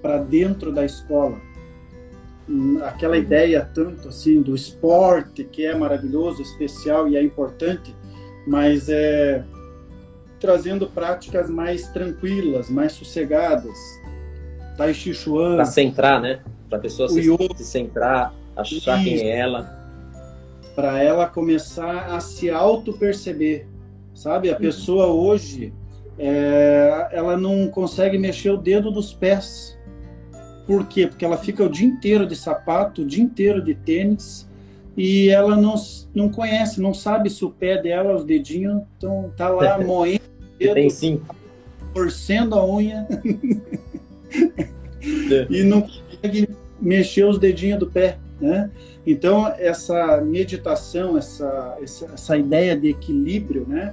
[0.00, 1.40] para dentro da escola.
[2.84, 7.94] Aquela ideia tanto assim do esporte que é maravilhoso, especial e é importante,
[8.46, 9.44] mas é
[10.42, 13.78] trazendo práticas mais tranquilas, mais sossegadas.
[14.76, 15.54] Tai Chi Chuan.
[15.54, 16.40] Para centrar, né?
[16.68, 19.04] Para a pessoa se, se, centrar, achar Isso.
[19.04, 19.70] quem é ela.
[20.74, 23.68] Para ela começar a se auto-perceber.
[24.14, 24.50] Sabe?
[24.50, 24.58] A uhum.
[24.58, 25.72] pessoa hoje,
[26.18, 29.78] é, ela não consegue mexer o dedo dos pés.
[30.66, 31.06] Por quê?
[31.06, 34.48] Porque ela fica o dia inteiro de sapato, o dia inteiro de tênis,
[34.96, 35.74] e ela não,
[36.14, 40.22] não conhece, não sabe se o pé dela, os dedinhos, estão tá lá moendo
[40.58, 41.34] dedo, tem cinco.
[41.92, 43.06] torcendo a unha
[45.50, 46.48] e não consegue
[46.80, 48.70] mexer os dedinhos do pé, né?
[49.04, 53.92] Então essa meditação, essa essa, essa ideia de equilíbrio, né?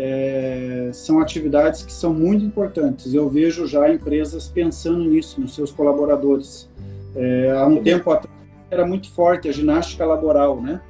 [0.00, 3.12] É, são atividades que são muito importantes.
[3.12, 6.70] Eu vejo já empresas pensando nisso nos seus colaboradores.
[7.16, 8.38] É, há um tempo atrás
[8.70, 10.80] era muito forte a ginástica laboral, né?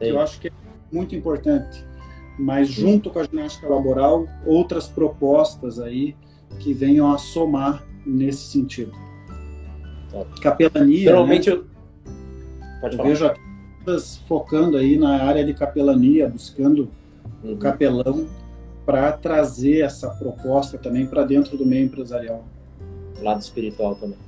[0.00, 0.52] Eu acho que é
[0.92, 1.84] muito importante
[2.38, 6.16] mas junto com a ginástica laboral, outras propostas aí
[6.58, 8.92] que venham a somar nesse sentido.
[10.40, 11.10] Capelania.
[11.10, 11.56] Normalmente né?
[11.56, 11.64] eu.
[12.80, 13.32] Pode eu vejo
[14.26, 16.88] focando aí na área de capelania, buscando
[17.42, 17.54] uhum.
[17.54, 18.26] o capelão
[18.84, 22.44] para trazer essa proposta também para dentro do meio empresarial.
[23.20, 24.18] Lado espiritual também.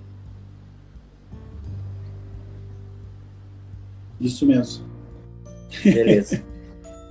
[4.20, 4.84] Isso mesmo.
[5.82, 6.42] Beleza.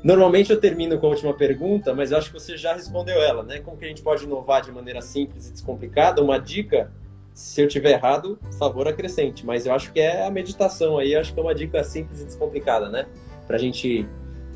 [0.04, 3.42] Normalmente eu termino com a última pergunta, mas eu acho que você já respondeu ela,
[3.42, 3.60] né?
[3.60, 6.22] Como que a gente pode inovar de maneira simples e descomplicada?
[6.22, 6.92] Uma dica,
[7.34, 11.34] se eu tiver errado, favor acrescente, mas eu acho que é a meditação aí, acho
[11.34, 13.06] que é uma dica simples e descomplicada, né?
[13.48, 14.06] Pra gente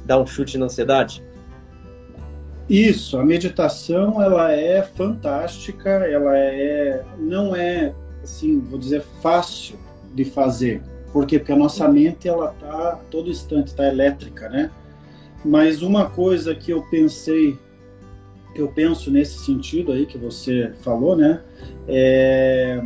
[0.03, 1.23] dar um chute na ansiedade.
[2.69, 9.77] Isso, a meditação ela é fantástica, ela é não é assim, vou dizer fácil
[10.13, 10.81] de fazer.
[11.13, 11.39] Por quê?
[11.39, 14.69] Porque a nossa mente ela tá todo instante tá elétrica, né?
[15.45, 17.57] Mas uma coisa que eu pensei,
[18.53, 21.41] que eu penso nesse sentido aí que você falou, né?
[21.87, 22.81] É,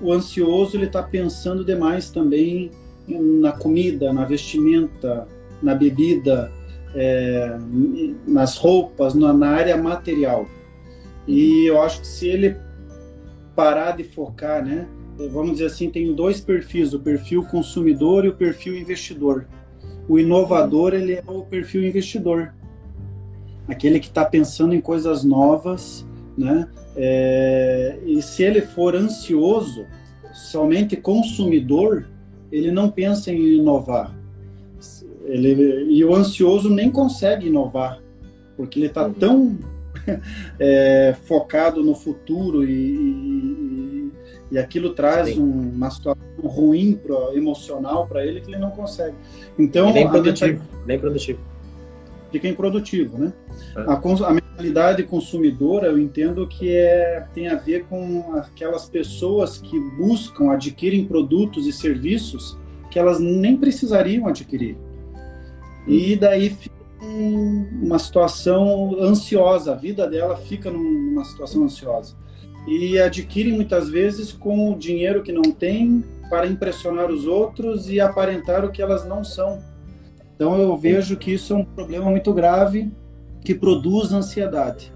[0.00, 2.72] o ansioso ele está pensando demais também
[3.06, 5.28] na comida, na vestimenta,
[5.62, 6.52] na bebida,
[6.96, 7.58] é,
[8.26, 10.46] nas roupas, na, na área material.
[11.28, 12.56] E eu acho que se ele
[13.54, 14.88] parar de focar, né?
[15.30, 19.46] Vamos dizer assim, tem dois perfis, o perfil consumidor e o perfil investidor.
[20.08, 22.54] O inovador, ele é o perfil investidor.
[23.68, 26.06] Aquele que está pensando em coisas novas,
[26.36, 26.68] né?
[26.96, 29.86] É, e se ele for ansioso,
[30.32, 32.08] somente consumidor,
[32.52, 34.14] ele não pensa em inovar.
[35.26, 38.00] Ele, e o ansioso nem consegue inovar,
[38.56, 39.12] porque ele está uhum.
[39.12, 39.58] tão
[40.58, 44.12] é, focado no futuro e, e,
[44.52, 49.14] e aquilo traz um, uma situação ruim pro, emocional para ele que ele não consegue.
[49.58, 51.40] Então, nem produtivo, nem produtivo.
[52.30, 53.32] Fica improdutivo, né?
[53.76, 53.80] É.
[53.80, 59.78] A, a mentalidade consumidora, eu entendo que é, tem a ver com aquelas pessoas que
[59.96, 62.58] buscam, adquirem produtos e serviços
[62.90, 64.76] que elas nem precisariam adquirir.
[65.86, 72.16] E daí fica uma situação ansiosa, a vida dela fica numa situação ansiosa.
[72.66, 78.00] E adquirem muitas vezes com o dinheiro que não tem, para impressionar os outros e
[78.00, 79.62] aparentar o que elas não são.
[80.34, 82.90] Então eu vejo que isso é um problema muito grave
[83.44, 84.92] que produz ansiedade.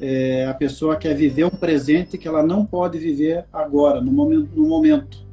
[0.00, 4.50] É, a pessoa quer viver um presente que ela não pode viver agora, no momento.
[4.54, 5.26] No momento.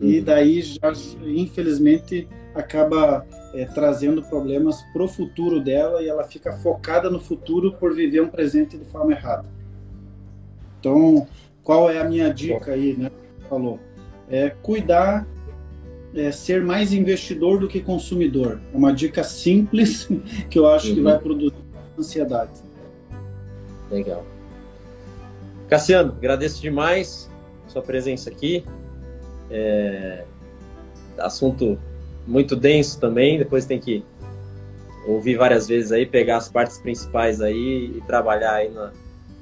[0.00, 0.24] E uhum.
[0.24, 0.92] daí, já,
[1.24, 7.72] infelizmente, acaba é, trazendo problemas para o futuro dela e ela fica focada no futuro
[7.74, 9.44] por viver um presente de forma errada.
[10.78, 11.26] Então,
[11.62, 13.10] qual é a minha dica aí, né?
[13.48, 13.80] Falou
[14.28, 15.26] é cuidar,
[16.14, 18.60] é, ser mais investidor do que consumidor.
[18.72, 20.08] É uma dica simples
[20.48, 20.94] que eu acho uhum.
[20.94, 21.54] que vai produzir
[21.98, 22.52] ansiedade.
[23.90, 24.24] Legal.
[25.68, 27.30] Cassiano, agradeço demais
[27.66, 28.64] sua presença aqui.
[29.50, 30.24] É...
[31.18, 31.78] Assunto
[32.26, 34.04] muito denso também, depois tem que
[35.06, 38.92] ouvir várias vezes aí, pegar as partes principais aí e trabalhar aí na,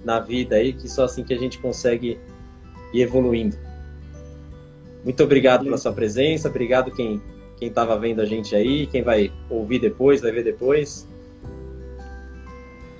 [0.04, 2.18] na vida aí, que só assim que a gente consegue
[2.92, 3.56] ir evoluindo.
[5.04, 7.20] Muito obrigado pela sua presença, obrigado quem
[7.62, 11.06] quem estava vendo a gente aí, quem vai ouvir depois, vai ver depois.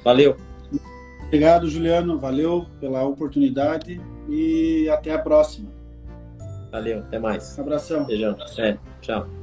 [0.04, 0.36] Valeu.
[1.26, 2.16] Obrigado, Juliano.
[2.16, 5.68] Valeu pela oportunidade e até a próxima.
[6.70, 7.58] Valeu, até mais.
[7.58, 8.04] Um abração.
[8.04, 8.36] Beijão.
[8.56, 9.41] É, tchau.